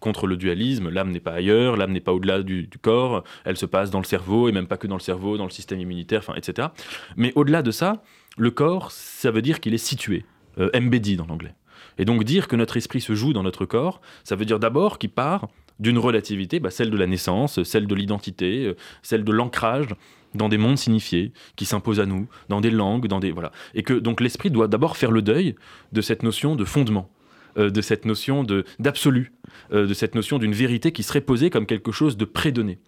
contre 0.00 0.26
le 0.26 0.36
dualisme. 0.36 0.88
L'âme 0.88 1.10
n'est 1.10 1.20
pas 1.20 1.32
ailleurs, 1.32 1.76
l'âme 1.76 1.92
n'est 1.92 2.00
pas 2.00 2.12
au-delà 2.12 2.42
du, 2.42 2.68
corps. 2.80 3.22
Elle 3.44 3.58
se 3.58 3.66
passe 3.66 3.90
dans 3.90 3.98
le 3.98 4.04
cerveau 4.04 4.48
et 4.48 4.52
même 4.52 4.66
pas 4.66 4.78
que 4.78 4.86
dans 4.86 4.96
le 4.96 5.00
cerveau, 5.00 5.36
dans 5.36 5.44
le 5.44 5.50
système 5.50 5.78
immunitaire, 5.80 6.22
etc. 6.36 6.68
Mais 7.16 7.32
au-delà 7.34 7.62
de 7.62 7.70
ça, 7.70 8.02
le 8.38 8.50
corps, 8.50 8.92
ça 8.92 9.30
veut 9.30 9.42
dire 9.42 9.60
qu'il 9.60 9.74
est 9.74 9.78
situé, 9.78 10.24
euh, 10.58 10.70
embedded 10.74 11.20
en 11.20 11.28
anglais. 11.28 11.54
Et 11.98 12.06
donc 12.06 12.24
dire 12.24 12.48
que 12.48 12.56
notre 12.56 12.78
esprit 12.78 13.02
se 13.02 13.14
joue 13.14 13.34
dans 13.34 13.42
notre 13.42 13.66
corps, 13.66 14.00
ça 14.24 14.34
veut 14.34 14.46
dire 14.46 14.58
d'abord 14.58 14.98
qu'il 14.98 15.10
part 15.10 15.48
d'une 15.80 15.98
relativité, 15.98 16.60
bah, 16.60 16.70
celle 16.70 16.90
de 16.90 16.96
la 16.96 17.06
naissance, 17.06 17.62
celle 17.62 17.86
de 17.86 17.94
l'identité, 17.94 18.66
euh, 18.66 18.76
celle 19.02 19.22
de 19.22 19.32
l'ancrage 19.32 19.94
dans 20.34 20.48
des 20.48 20.58
mondes 20.58 20.78
signifiés 20.78 21.32
qui 21.56 21.64
s'imposent 21.64 22.00
à 22.00 22.06
nous, 22.06 22.28
dans 22.48 22.60
des 22.60 22.70
langues, 22.70 23.06
dans 23.06 23.20
des 23.20 23.30
voilà, 23.30 23.52
et 23.74 23.82
que 23.82 23.94
donc 23.94 24.20
l'esprit 24.20 24.50
doit 24.50 24.68
d'abord 24.68 24.96
faire 24.96 25.10
le 25.10 25.22
deuil 25.22 25.54
de 25.92 26.00
cette 26.00 26.22
notion 26.22 26.56
de 26.56 26.64
fondement, 26.64 27.10
euh, 27.56 27.70
de 27.70 27.80
cette 27.80 28.04
notion 28.04 28.44
de 28.44 28.64
d'absolu, 28.78 29.32
euh, 29.72 29.86
de 29.86 29.94
cette 29.94 30.14
notion 30.14 30.38
d'une 30.38 30.54
vérité 30.54 30.92
qui 30.92 31.02
serait 31.02 31.20
posée 31.20 31.50
comme 31.50 31.66
quelque 31.66 31.92
chose 31.92 32.16
de 32.16 32.24
prédonné. 32.24 32.78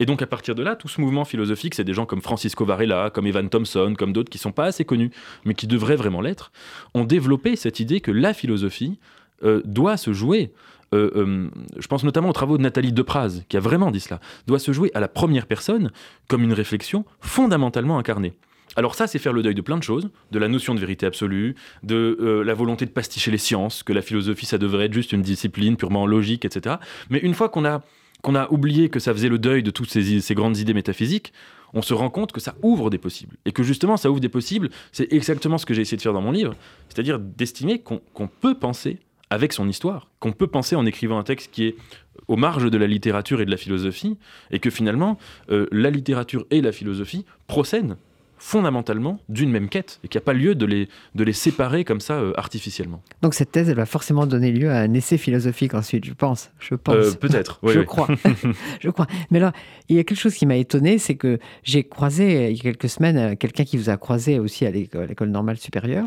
Et 0.00 0.06
donc 0.06 0.22
à 0.22 0.26
partir 0.26 0.54
de 0.54 0.62
là, 0.62 0.76
tout 0.76 0.88
ce 0.88 1.00
mouvement 1.00 1.24
philosophique, 1.24 1.74
c'est 1.74 1.84
des 1.84 1.94
gens 1.94 2.06
comme 2.06 2.22
Francisco 2.22 2.64
Varela, 2.64 3.10
comme 3.10 3.26
Evan 3.26 3.48
Thompson, 3.48 3.94
comme 3.98 4.12
d'autres 4.12 4.30
qui 4.30 4.38
sont 4.38 4.52
pas 4.52 4.66
assez 4.66 4.84
connus, 4.84 5.10
mais 5.44 5.54
qui 5.54 5.66
devraient 5.66 5.96
vraiment 5.96 6.20
l'être, 6.20 6.52
ont 6.94 7.04
développé 7.04 7.56
cette 7.56 7.80
idée 7.80 8.00
que 8.00 8.12
la 8.12 8.32
philosophie 8.32 8.98
euh, 9.44 9.62
doit 9.64 9.96
se 9.96 10.12
jouer 10.12 10.52
euh, 10.94 11.10
euh, 11.16 11.50
je 11.78 11.86
pense 11.86 12.04
notamment 12.04 12.30
aux 12.30 12.34
travaux 12.34 12.56
de 12.56 12.62
Nathalie 12.62 12.92
Depraz, 12.92 13.42
qui 13.48 13.56
a 13.56 13.60
vraiment 13.60 13.90
dit 13.90 14.00
cela, 14.00 14.20
doit 14.46 14.58
se 14.58 14.72
jouer 14.72 14.90
à 14.94 15.00
la 15.00 15.08
première 15.08 15.46
personne 15.46 15.90
comme 16.28 16.42
une 16.42 16.52
réflexion 16.52 17.04
fondamentalement 17.20 17.98
incarnée. 17.98 18.34
Alors 18.76 18.94
ça, 18.94 19.06
c'est 19.06 19.18
faire 19.18 19.32
le 19.32 19.42
deuil 19.42 19.54
de 19.54 19.60
plein 19.60 19.76
de 19.76 19.82
choses, 19.82 20.10
de 20.30 20.38
la 20.38 20.48
notion 20.48 20.74
de 20.74 20.80
vérité 20.80 21.06
absolue, 21.06 21.56
de 21.82 22.16
euh, 22.20 22.44
la 22.44 22.54
volonté 22.54 22.86
de 22.86 22.90
pasticher 22.90 23.30
les 23.30 23.38
sciences, 23.38 23.82
que 23.82 23.92
la 23.92 24.02
philosophie, 24.02 24.46
ça 24.46 24.58
devrait 24.58 24.86
être 24.86 24.92
juste 24.92 25.12
une 25.12 25.22
discipline 25.22 25.76
purement 25.76 26.06
logique, 26.06 26.44
etc. 26.44 26.76
Mais 27.10 27.18
une 27.18 27.34
fois 27.34 27.48
qu'on 27.48 27.64
a, 27.64 27.82
qu'on 28.22 28.34
a 28.34 28.48
oublié 28.50 28.88
que 28.88 29.00
ça 29.00 29.12
faisait 29.12 29.28
le 29.28 29.38
deuil 29.38 29.62
de 29.62 29.70
toutes 29.70 29.90
ces, 29.90 30.20
ces 30.20 30.34
grandes 30.34 30.58
idées 30.58 30.74
métaphysiques, 30.74 31.32
on 31.74 31.82
se 31.82 31.92
rend 31.92 32.10
compte 32.10 32.32
que 32.32 32.40
ça 32.40 32.54
ouvre 32.62 32.88
des 32.90 32.98
possibles. 32.98 33.36
Et 33.44 33.52
que 33.52 33.62
justement, 33.62 33.96
ça 33.96 34.10
ouvre 34.10 34.20
des 34.20 34.28
possibles, 34.28 34.70
c'est 34.92 35.12
exactement 35.12 35.58
ce 35.58 35.66
que 35.66 35.74
j'ai 35.74 35.82
essayé 35.82 35.96
de 35.96 36.02
faire 36.02 36.12
dans 36.12 36.22
mon 36.22 36.32
livre, 36.32 36.54
c'est-à-dire 36.88 37.18
d'estimer 37.18 37.80
qu'on 37.80 38.28
peut 38.28 38.54
penser 38.54 39.00
avec 39.30 39.52
son 39.52 39.68
histoire, 39.68 40.10
qu'on 40.20 40.32
peut 40.32 40.46
penser 40.46 40.76
en 40.76 40.86
écrivant 40.86 41.18
un 41.18 41.24
texte 41.24 41.50
qui 41.52 41.66
est 41.66 41.76
aux 42.28 42.36
marges 42.36 42.70
de 42.70 42.78
la 42.78 42.86
littérature 42.86 43.40
et 43.40 43.44
de 43.44 43.50
la 43.50 43.56
philosophie, 43.56 44.18
et 44.50 44.58
que 44.58 44.70
finalement, 44.70 45.18
euh, 45.50 45.66
la 45.72 45.90
littérature 45.90 46.46
et 46.50 46.60
la 46.60 46.72
philosophie 46.72 47.24
procèdent 47.46 47.96
fondamentalement 48.38 49.18
d'une 49.28 49.50
même 49.50 49.68
quête 49.68 50.00
et 50.04 50.08
qu'il 50.08 50.18
n'y 50.18 50.22
a 50.22 50.24
pas 50.24 50.32
lieu 50.32 50.54
de 50.54 50.64
les, 50.64 50.88
de 51.14 51.24
les 51.24 51.32
séparer 51.32 51.84
comme 51.84 52.00
ça 52.00 52.14
euh, 52.14 52.32
artificiellement. 52.36 53.02
Donc 53.22 53.34
cette 53.34 53.52
thèse, 53.52 53.68
elle 53.68 53.76
va 53.76 53.86
forcément 53.86 54.26
donner 54.26 54.52
lieu 54.52 54.70
à 54.70 54.78
un 54.78 54.94
essai 54.94 55.18
philosophique 55.18 55.74
ensuite, 55.74 56.04
je 56.04 56.14
pense. 56.14 56.50
Je 56.60 56.74
pense. 56.74 56.94
Euh, 56.94 57.14
peut-être. 57.14 57.60
je 57.66 57.80
crois. 57.80 58.08
je 58.80 58.90
crois. 58.90 59.06
Mais 59.30 59.40
là, 59.40 59.52
il 59.88 59.96
y 59.96 59.98
a 59.98 60.04
quelque 60.04 60.18
chose 60.18 60.34
qui 60.34 60.46
m'a 60.46 60.56
étonné, 60.56 60.98
c'est 60.98 61.16
que 61.16 61.38
j'ai 61.62 61.84
croisé 61.84 62.50
il 62.50 62.56
y 62.56 62.60
a 62.60 62.62
quelques 62.62 62.88
semaines 62.88 63.16
euh, 63.16 63.34
quelqu'un 63.34 63.64
qui 63.64 63.76
vous 63.76 63.90
a 63.90 63.96
croisé 63.96 64.38
aussi 64.38 64.66
à 64.66 64.70
l'école 64.70 65.28
normale 65.28 65.58
supérieure 65.58 66.06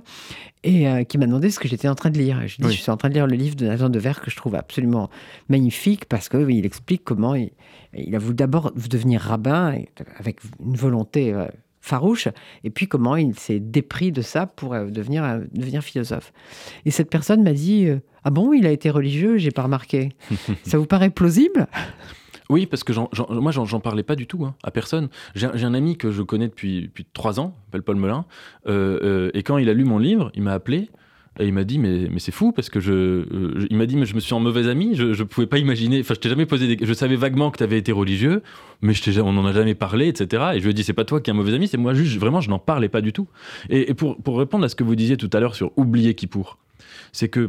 et 0.64 1.06
qui 1.06 1.18
m'a 1.18 1.26
demandé 1.26 1.50
ce 1.50 1.60
que 1.60 1.68
j'étais 1.68 1.88
en 1.88 1.96
train 1.96 2.12
de 2.12 2.20
lire. 2.20 2.40
je 2.46 2.58
dis, 2.62 2.72
je 2.72 2.82
suis 2.82 2.92
en 2.92 2.98
train 2.98 3.10
de 3.10 3.16
lire 3.16 3.26
le 3.26 3.36
livre 3.36 3.56
de 3.56 3.66
Nathan 3.66 3.90
Dever 3.90 4.12
que 4.24 4.30
je 4.30 4.36
trouve 4.36 4.54
absolument 4.54 5.10
magnifique 5.50 6.06
parce 6.06 6.30
que 6.30 6.48
il 6.52 6.68
explique 6.68 7.04
comment 7.04 7.34
il, 7.34 7.50
il 7.96 8.16
a 8.16 8.20
voulu 8.20 8.36
d'abord 8.36 8.72
devenir 8.72 9.22
rabbin 9.22 9.76
avec 10.20 10.40
une 10.64 10.76
volonté 10.76 11.34
farouche, 11.82 12.28
et 12.64 12.70
puis 12.70 12.88
comment 12.88 13.16
il 13.16 13.38
s'est 13.38 13.60
dépris 13.60 14.12
de 14.12 14.22
ça 14.22 14.46
pour 14.46 14.74
euh, 14.74 14.86
devenir, 14.86 15.24
euh, 15.24 15.40
devenir 15.52 15.84
philosophe. 15.84 16.32
Et 16.86 16.92
cette 16.92 17.10
personne 17.10 17.44
m'a 17.44 17.54
dit 17.54 17.88
euh, 17.88 18.00
Ah 18.24 18.30
bon, 18.30 18.54
il 18.54 18.66
a 18.66 18.72
été 18.72 18.90
religieux, 18.90 19.38
j'ai 19.38 19.52
pas 19.52 19.64
remarqué. 19.64 20.10
ça 20.64 20.78
vous 20.78 20.86
paraît 20.86 21.10
plausible? 21.10 21.68
Oui, 22.50 22.66
parce 22.66 22.84
que 22.84 22.92
moi, 23.34 23.52
j'en 23.52 23.80
parlais 23.80 24.04
pas 24.04 24.16
du 24.16 24.28
tout 24.28 24.44
hein, 24.46 24.56
à 24.64 24.72
personne. 24.72 25.08
J'ai 25.36 25.48
un 25.48 25.74
ami 25.74 25.98
que 25.98 26.12
je 26.12 26.22
connais 26.22 26.50
depuis, 26.50 26.84
depuis 26.84 27.06
trois 27.06 27.40
ans, 27.40 27.56
s'appelle 27.66 27.84
Paul 27.84 27.96
Melun, 27.96 28.26
et 28.68 29.44
quand 29.44 29.58
il 29.58 29.70
a 29.70 29.74
lu 29.74 29.86
mon 29.86 29.98
livre, 29.98 30.32
il 30.36 30.44
m'a 30.44 30.52
appelé 30.52 30.90
et 31.40 31.48
il 31.48 31.54
m'a 31.54 31.64
dit, 31.64 31.80
mais, 31.80 32.10
mais 32.12 32.20
c'est 32.20 32.34
fou, 32.34 32.52
parce 32.52 32.70
que 32.70 32.82
je, 32.82 33.26
il 33.70 33.78
m'a 33.78 33.86
dit, 33.86 33.96
mais 33.96 34.06
je 34.06 34.16
me 34.16 34.20
suis 34.20 34.34
en 34.34 34.42
mauvais 34.42 34.68
ami, 34.68 34.96
je 34.96 35.06
ne 35.06 35.24
pouvais 35.24 35.48
pas 35.48 35.60
imaginer, 35.60 36.02
enfin, 36.02 36.14
je 36.14 36.20
t'ai 36.20 36.28
jamais 36.28 36.46
posé 36.46 36.76
des, 36.76 36.86
je 36.86 36.94
savais 36.94 37.16
vaguement 37.16 37.52
que 37.52 37.58
tu 37.58 37.64
avais 37.64 37.78
été 37.78 37.94
religieux, 37.94 38.44
mais 38.82 38.94
je 38.94 39.22
on 39.22 39.32
n'en 39.32 39.46
a 39.46 39.54
jamais 39.54 39.74
parlé, 39.74 40.10
etc. 40.10 40.52
Et 40.56 40.60
je 40.60 40.66
lui 40.66 40.72
ai 40.72 40.74
dit, 40.74 40.84
c'est 40.84 40.94
pas 40.94 41.06
toi 41.06 41.22
qui 41.22 41.30
es 41.30 41.34
un 41.34 41.36
mauvais 41.36 41.54
ami, 41.54 41.70
c'est 41.70 41.78
moi 41.78 41.94
juste, 41.94 42.18
vraiment, 42.18 42.42
je 42.42 42.50
n'en 42.50 42.60
parlais 42.60 42.90
pas 42.90 43.00
du 43.00 43.14
tout. 43.14 43.28
Et, 43.70 43.94
pour, 43.94 44.18
pour, 44.22 44.38
répondre 44.38 44.66
à 44.66 44.70
ce 44.70 44.76
que 44.76 44.84
vous 44.84 44.96
disiez 44.96 45.16
tout 45.16 45.30
à 45.32 45.40
l'heure 45.40 45.56
sur 45.56 45.72
oublier 45.78 46.16
qui 46.16 46.28
pour, 46.28 46.58
c'est 47.14 47.30
que 47.30 47.48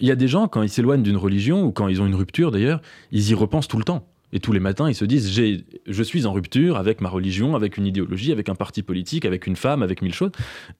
il 0.00 0.06
y 0.06 0.10
a 0.10 0.16
des 0.16 0.28
gens, 0.28 0.48
quand 0.48 0.62
ils 0.62 0.68
s'éloignent 0.68 1.02
d'une 1.02 1.16
religion, 1.16 1.64
ou 1.64 1.72
quand 1.72 1.88
ils 1.88 2.00
ont 2.00 2.06
une 2.06 2.14
rupture 2.14 2.50
d'ailleurs, 2.50 2.80
ils 3.12 3.30
y 3.30 3.34
repensent 3.34 3.68
tout 3.68 3.78
le 3.78 3.84
temps. 3.84 4.06
Et 4.32 4.40
tous 4.40 4.52
les 4.52 4.60
matins, 4.60 4.88
ils 4.88 4.94
se 4.94 5.04
disent 5.04 5.30
j'ai, 5.30 5.64
je 5.86 6.02
suis 6.02 6.26
en 6.26 6.32
rupture 6.32 6.76
avec 6.76 7.00
ma 7.00 7.08
religion, 7.08 7.56
avec 7.56 7.76
une 7.76 7.86
idéologie, 7.86 8.32
avec 8.32 8.48
un 8.48 8.54
parti 8.54 8.82
politique, 8.82 9.24
avec 9.24 9.46
une 9.46 9.56
femme, 9.56 9.82
avec 9.82 10.02
mille 10.02 10.14
choses. 10.14 10.32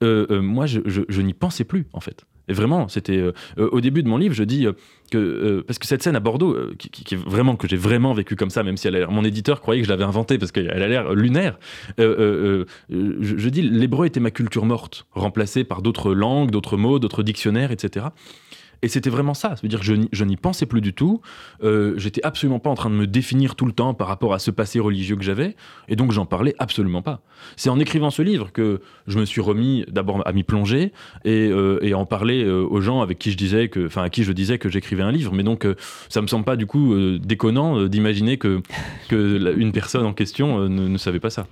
Euh, 0.03 0.26
euh, 0.30 0.42
moi, 0.42 0.66
je, 0.66 1.20
n'y 1.20 1.34
pensais 1.34 1.64
plus, 1.64 1.86
en 1.92 2.01
fait. 2.01 2.26
Et 2.51 2.53
vraiment, 2.53 2.88
c'était 2.88 3.18
euh, 3.18 3.32
au 3.57 3.80
début 3.80 4.03
de 4.03 4.09
mon 4.09 4.16
livre, 4.16 4.34
je 4.34 4.44
dis 4.44 4.66
que 5.11 5.62
parce 5.66 5.78
que 5.78 5.86
cette 5.86 6.03
scène 6.03 6.16
à 6.16 6.20
Bordeaux, 6.20 6.57
qui, 6.78 7.14
est 7.14 7.18
vraiment 7.18 7.57
que 7.57 7.68
j'ai 7.68 7.76
vraiment 7.76 8.14
vécu 8.14 8.36
comme 8.36 8.51
ça, 8.51 8.62
même 8.62 8.76
si 8.76 8.88
mon 9.11 9.24
éditeur 9.24 9.61
croyait 9.61 9.82
que 9.82 9.86
je 9.86 9.92
l'avais 9.92 10.05
inventée 10.05 10.38
parce 10.38 10.53
qu'elle 10.53 10.70
a 10.70 10.88
l'air 10.88 11.14
lunaire. 11.14 11.59
je, 11.99 12.64
je 12.88 13.49
dis 13.49 13.62
l'hébreu 13.62 14.07
était 14.07 14.20
ma 14.20 14.30
culture 14.30 14.64
morte, 14.64 15.07
remplacée 15.12 15.64
par 15.64 15.82
d'autres 15.82 16.14
langues, 16.14 16.51
d'autres 16.51 16.78
mots, 16.78 16.99
d'autres 16.99 17.22
dictionnaires, 17.22 17.70
etc. 17.70 18.07
Et 18.83 18.89
c'était 18.89 19.11
vraiment 19.11 19.35
ça. 19.35 19.51
Ça 19.57 19.61
veut 19.62 19.68
dire 19.68 19.81
que 19.81 19.85
je, 19.85 20.24
n'y- 20.24 20.37
pensais 20.37 20.66
plus 20.66 20.81
du 20.81 20.95
tout. 20.95 21.20
Euh, 21.64 21.95
J'étais 21.97 22.24
absolument 22.24 22.61
pas 22.61 22.70
en 22.70 22.74
train 22.74 22.91
de 22.91 22.95
me 22.95 23.07
définir 23.09 23.57
tout 23.57 23.66
le 23.66 23.72
temps 23.72 23.93
par 23.93 24.07
rapport 24.07 24.35
à 24.35 24.39
ce 24.39 24.51
passé 24.53 24.79
religieux 24.79 25.16
que 25.16 25.24
j'avais. 25.24 25.57
Et 25.89 25.97
donc, 25.97 26.12
j'en 26.12 26.26
parlais 26.26 26.55
absolument 26.61 27.03
pas. 27.03 27.20
C'est 27.57 27.70
en 27.70 27.81
écrivant 27.81 28.11
ce 28.11 28.22
livre 28.22 28.53
que 28.53 28.81
je 29.09 29.18
me 29.18 29.24
suis 29.24 29.41
remis 29.41 29.85
d'abord 29.89 30.22
à 30.26 30.33
m'y 30.33 30.45
plonger 30.45 30.93
et, 31.24 31.49
euh, 31.51 31.81
à 31.93 31.97
en 31.97 32.07
parler 32.07 32.45
euh, 32.45 32.62
aux 32.62 32.81
gens 32.81 33.01
avec 33.01 33.18
qui 33.18 33.33
je 33.33 33.37
disais 33.37 33.68
que, 33.68 33.87
enfin, 33.87 34.03
à 34.05 34.11
qui 34.11 34.22
je 34.22 34.31
disais 34.33 34.59
que 34.59 34.68
j'écrivais 34.68 35.03
un 35.03 35.11
livre. 35.12 35.33
Mais 35.35 35.43
donc, 35.43 35.64
euh, 35.66 35.74
ça 36.09 36.22
me 36.22 36.26
semble 36.29 36.45
pas 36.45 36.57
du 36.57 36.66
coup 36.66 36.93
euh, 36.95 37.18
déconnant 37.18 37.79
euh, 37.81 37.89
d'imaginer 37.89 38.39
que, 38.39 38.62
une 39.11 39.72
personne 39.72 40.05
en 40.07 40.12
question 40.12 40.61
euh, 40.61 40.68
ne, 40.68 40.99
savait 40.99 41.20
pas 41.20 41.31
ça. 41.31 41.47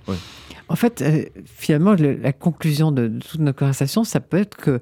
En 0.69 0.75
fait, 0.75 1.01
euh, 1.01 1.23
finalement, 1.45 1.93
le- 1.93 2.15
la 2.15 2.33
conclusion 2.33 2.91
de, 2.91 3.07
de 3.07 3.19
toute 3.19 3.39
notre 3.39 3.57
conversation, 3.59 4.03
ça 4.03 4.19
peut 4.19 4.37
être 4.37 4.57
que 4.57 4.79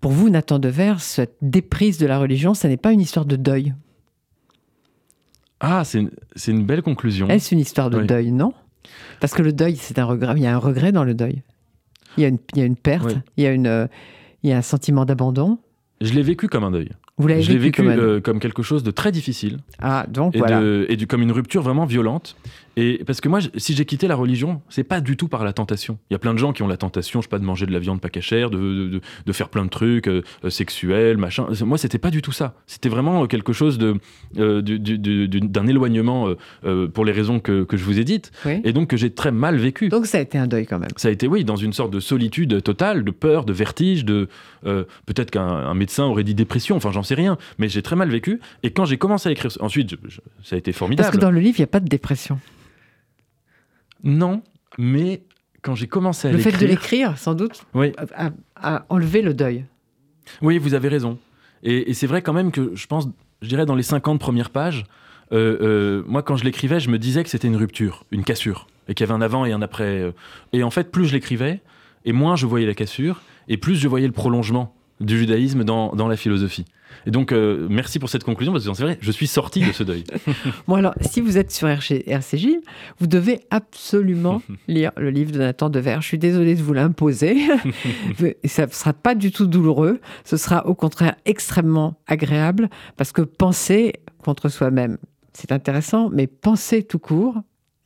pour 0.00 0.12
vous, 0.12 0.30
Nathan 0.30 0.58
Devers, 0.58 1.00
cette 1.00 1.36
déprise 1.42 1.98
de 1.98 2.06
la 2.06 2.18
religion, 2.18 2.54
ça 2.54 2.68
n'est 2.68 2.76
pas 2.76 2.92
une 2.92 3.00
histoire 3.00 3.24
de 3.26 3.36
deuil. 3.36 3.74
Ah, 5.60 5.82
c'est 5.84 5.98
une, 6.00 6.10
une 6.46 6.64
belle 6.64 6.82
conclusion. 6.82 7.28
Est-ce 7.28 7.52
une 7.54 7.60
histoire 7.60 7.90
de 7.90 7.98
Oui. 7.98 8.06
deuil, 8.06 8.30
non 8.30 8.52
Parce 9.20 9.34
que 9.34 9.42
le 9.42 9.52
deuil, 9.52 9.76
c'est 9.76 9.98
un 9.98 10.04
regret. 10.04 10.34
Il 10.36 10.42
y 10.42 10.46
a 10.46 10.54
un 10.54 10.58
regret 10.58 10.92
dans 10.92 11.04
le 11.04 11.14
deuil. 11.14 11.42
Il 12.16 12.22
y 12.22 12.24
a 12.24 12.28
une, 12.28 12.38
il 12.54 12.58
y 12.60 12.62
a 12.62 12.64
une 12.64 12.76
perte, 12.76 13.06
Oui. 13.06 13.14
il, 13.36 13.44
y 13.44 13.46
a 13.46 13.52
une, 13.52 13.88
il 14.42 14.50
y 14.50 14.52
a 14.52 14.56
un 14.58 14.62
sentiment 14.62 15.04
d'abandon. 15.04 15.58
Je 16.00 16.12
l'ai 16.12 16.22
vécu 16.22 16.46
comme 16.48 16.62
un 16.64 16.70
deuil. 16.70 16.90
Vous 17.16 17.26
l'avez 17.26 17.42
Je 17.42 17.50
l'ai 17.50 17.58
vécu, 17.58 17.82
vécu 17.82 17.82
comme 17.82 17.88
un- 17.90 17.98
euh, 18.08 18.20
comme 18.20 18.38
quelque 18.38 18.62
chose 18.62 18.84
de 18.84 18.92
très 18.92 19.10
difficile. 19.10 19.58
Ah, 19.80 20.06
donc 20.08 20.36
et, 20.36 20.38
voilà. 20.38 20.60
de- 20.60 20.86
et 20.88 20.96
du- 20.96 21.08
comme 21.08 21.22
une 21.22 21.32
rupture 21.32 21.62
vraiment 21.62 21.84
violente. 21.86 22.36
Et 22.80 23.02
parce 23.04 23.20
que 23.20 23.28
moi, 23.28 23.40
si 23.56 23.74
j'ai 23.74 23.84
quitté 23.84 24.06
la 24.06 24.14
religion, 24.14 24.62
c'est 24.68 24.84
pas 24.84 25.00
du 25.00 25.16
tout 25.16 25.26
par 25.26 25.42
la 25.44 25.52
tentation. 25.52 25.98
Il 26.10 26.14
y 26.14 26.16
a 26.16 26.20
plein 26.20 26.32
de 26.32 26.38
gens 26.38 26.52
qui 26.52 26.62
ont 26.62 26.68
la 26.68 26.76
tentation, 26.76 27.20
je 27.20 27.24
sais 27.24 27.28
pas, 27.28 27.40
de 27.40 27.44
manger 27.44 27.66
de 27.66 27.72
la 27.72 27.80
viande 27.80 28.00
pas 28.00 28.08
cachère, 28.08 28.50
de, 28.50 29.00
de, 29.26 29.32
faire 29.32 29.48
plein 29.48 29.64
de 29.64 29.68
trucs 29.70 30.06
euh, 30.06 30.22
euh, 30.44 30.50
sexuels, 30.50 31.16
machin. 31.16 31.48
Moi, 31.62 31.76
c'était 31.76 31.98
pas 31.98 32.12
du 32.12 32.22
tout 32.22 32.30
ça. 32.30 32.54
C'était 32.68 32.88
vraiment 32.88 33.24
euh, 33.24 33.26
quelque 33.26 33.52
chose 33.52 33.78
de 33.78 33.96
euh, 34.38 34.62
du- 34.62 34.78
du- 34.78 34.96
du- 34.98 35.26
du- 35.26 35.40
d'un 35.40 35.66
éloignement 35.66 36.28
euh, 36.64 36.86
pour 36.86 37.04
les 37.04 37.10
raisons 37.10 37.40
que, 37.40 37.64
que 37.64 37.76
je 37.76 37.84
vous 37.84 37.98
ai 37.98 38.04
dites, 38.04 38.30
Oui. 38.44 38.60
et 38.62 38.72
donc 38.72 38.88
que 38.90 38.96
j'ai 38.96 39.10
très 39.10 39.32
mal 39.32 39.56
vécu. 39.56 39.88
Donc 39.88 40.06
ça 40.06 40.18
a 40.18 40.20
été 40.20 40.38
un 40.38 40.46
deuil 40.46 40.66
quand 40.66 40.78
même. 40.78 40.90
Ça 40.96 41.08
a 41.08 41.10
été, 41.10 41.26
oui, 41.26 41.44
dans 41.44 41.56
une 41.56 41.72
sorte 41.72 41.92
de 41.92 41.98
solitude 42.00 42.62
totale, 42.62 43.02
de 43.02 43.10
peur, 43.10 43.44
de 43.44 43.52
vertige, 43.52 44.04
de 44.04 44.28
peut-être 44.62 45.30
qu'un 45.32 45.48
un 45.48 45.74
médecin 45.74 46.04
aurait 46.04 46.22
dit 46.24 46.34
dépression, 46.34 46.76
enfin 46.76 46.92
j'en 46.92 47.02
sais 47.02 47.14
rien, 47.16 47.38
mais 47.58 47.68
j'ai 47.68 47.82
très 47.82 47.96
mal 47.96 48.08
vécu. 48.08 48.40
Et 48.62 48.70
quand 48.70 48.84
j'ai 48.84 48.98
commencé 48.98 49.28
à 49.28 49.32
écrire, 49.32 49.50
ensuite, 49.60 49.90
je- 49.90 49.96
je- 50.08 50.20
ça 50.44 50.54
a 50.54 50.58
été 50.58 50.72
formidable. 50.72 51.06
Parce 51.06 51.16
que 51.16 51.20
dans 51.20 51.30
le 51.30 51.40
livre, 51.40 51.56
il 51.58 51.62
n'y 51.62 51.64
a 51.64 51.68
pas 51.68 51.80
de 51.80 51.88
dépression. 51.88 52.38
Non, 54.04 54.42
mais 54.78 55.22
quand 55.62 55.74
j'ai 55.74 55.86
commencé 55.88 56.28
à 56.28 56.32
Le 56.32 56.38
fait 56.38 56.50
de 56.52 56.56
l'écrire, 56.58 56.68
l'écrire, 57.10 57.18
sans 57.18 57.34
doute, 57.34 57.64
oui, 57.74 57.92
a, 58.14 58.30
a 58.56 58.84
enlevé 58.88 59.22
le 59.22 59.34
deuil. 59.34 59.64
oui, 60.42 60.58
vous 60.58 60.74
avez 60.74 60.88
raison. 60.88 61.18
Et, 61.62 61.90
et 61.90 61.94
c'est 61.94 62.06
vrai 62.06 62.22
quand 62.22 62.32
même 62.32 62.52
que 62.52 62.72
je 62.74 62.86
pense, 62.86 63.08
je 63.42 63.48
dirais 63.48 63.66
dans 63.66 63.74
les 63.74 63.82
50 63.82 64.20
premières 64.20 64.50
pages, 64.50 64.84
euh, 65.32 65.58
euh, 65.60 66.02
moi 66.06 66.22
quand 66.22 66.36
je 66.36 66.44
l'écrivais, 66.44 66.80
je 66.80 66.88
me 66.90 66.98
disais 66.98 67.24
que 67.24 67.30
c'était 67.30 67.48
une 67.48 67.56
rupture, 67.56 68.04
une 68.12 68.24
cassure, 68.24 68.66
et 68.88 68.94
qu'il 68.94 69.04
y 69.04 69.10
avait 69.10 69.16
un 69.18 69.20
avant 69.22 69.44
et 69.44 69.52
un 69.52 69.60
après. 69.62 70.00
euh. 70.00 70.12
Et 70.52 70.62
en 70.62 70.70
fait, 70.70 70.90
plus 70.92 71.06
je 71.06 71.12
l'écrivais, 71.14 71.60
et 72.04 72.12
moins 72.12 72.36
je 72.36 72.46
voyais 72.46 72.66
la 72.66 72.74
cassure, 72.74 73.20
et 73.48 73.56
plus 73.56 73.74
je 73.74 73.88
voyais 73.88 74.06
le 74.06 74.12
prolongement 74.12 74.74
du 75.00 75.18
judaïsme 75.18 75.64
dans, 75.64 75.94
dans 75.94 76.08
la 76.08 76.16
philosophie. 76.16 76.64
Et 77.06 77.10
donc, 77.10 77.32
euh, 77.32 77.66
merci 77.70 77.98
pour 77.98 78.10
cette 78.10 78.24
conclusion, 78.24 78.52
parce 78.52 78.66
que 78.66 78.74
c'est 78.74 78.82
vrai, 78.82 78.98
je 79.00 79.10
suis 79.10 79.26
sorti 79.26 79.64
de 79.64 79.72
ce 79.72 79.82
deuil. 79.82 80.04
Bon 80.66 80.74
alors, 80.74 80.94
si 81.00 81.20
vous 81.20 81.38
êtes 81.38 81.50
sur 81.50 81.68
RC 81.68 82.04
RCJ, 82.06 82.48
vous 82.98 83.06
devez 83.06 83.40
absolument 83.50 84.42
lire 84.68 84.92
le 84.96 85.10
livre 85.10 85.32
de 85.32 85.38
Nathan 85.38 85.70
Devers. 85.70 86.02
Je 86.02 86.06
suis 86.06 86.18
désolée 86.18 86.54
de 86.54 86.62
vous 86.62 86.72
l'imposer. 86.72 87.38
Mais 88.20 88.36
ça 88.44 88.66
ne 88.66 88.72
sera 88.72 88.92
pas 88.92 89.14
du 89.14 89.32
tout 89.32 89.46
douloureux. 89.46 90.00
Ce 90.24 90.36
sera 90.36 90.66
au 90.66 90.74
contraire 90.74 91.16
extrêmement 91.24 91.94
agréable 92.06 92.68
parce 92.96 93.12
que 93.12 93.22
penser 93.22 93.94
contre 94.22 94.48
soi-même, 94.48 94.98
c'est 95.32 95.52
intéressant, 95.52 96.10
mais 96.10 96.26
penser 96.26 96.82
tout 96.82 96.98
court, 96.98 97.36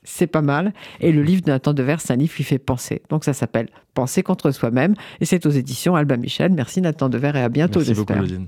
c'est 0.05 0.27
pas 0.27 0.43
mal. 0.43 0.73
Et 1.01 1.13
le 1.13 1.23
livre 1.23 1.43
de 1.43 1.51
Nathan 1.51 1.75
Devers, 1.75 2.01
c'est 2.01 2.13
un 2.13 2.17
livre 2.17 2.35
qui 2.35 2.45
fait 2.45 2.59
penser. 2.59 3.03
Donc 3.11 3.25
ça 3.25 3.33
s'appelle 3.33 3.69
Penser 3.95 4.23
contre 4.23 4.51
soi-même 4.51 4.95
et 5.21 5.27
c'est 5.27 5.45
aux 5.45 5.51
éditions 5.51 5.95
Alba 5.95 6.17
Michel. 6.17 6.53
Merci 6.53 6.81
Nathan 6.81 7.09
Devers 7.09 7.37
et 7.37 7.43
à 7.43 7.49
bientôt, 7.49 7.81
merci 7.81 7.95
beaucoup, 7.95 8.15
j'espère. 8.15 8.41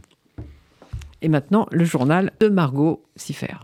Et 1.24 1.28
maintenant, 1.30 1.66
le 1.72 1.86
journal 1.86 2.32
de 2.38 2.50
Margot 2.50 3.02
Siffer. 3.16 3.56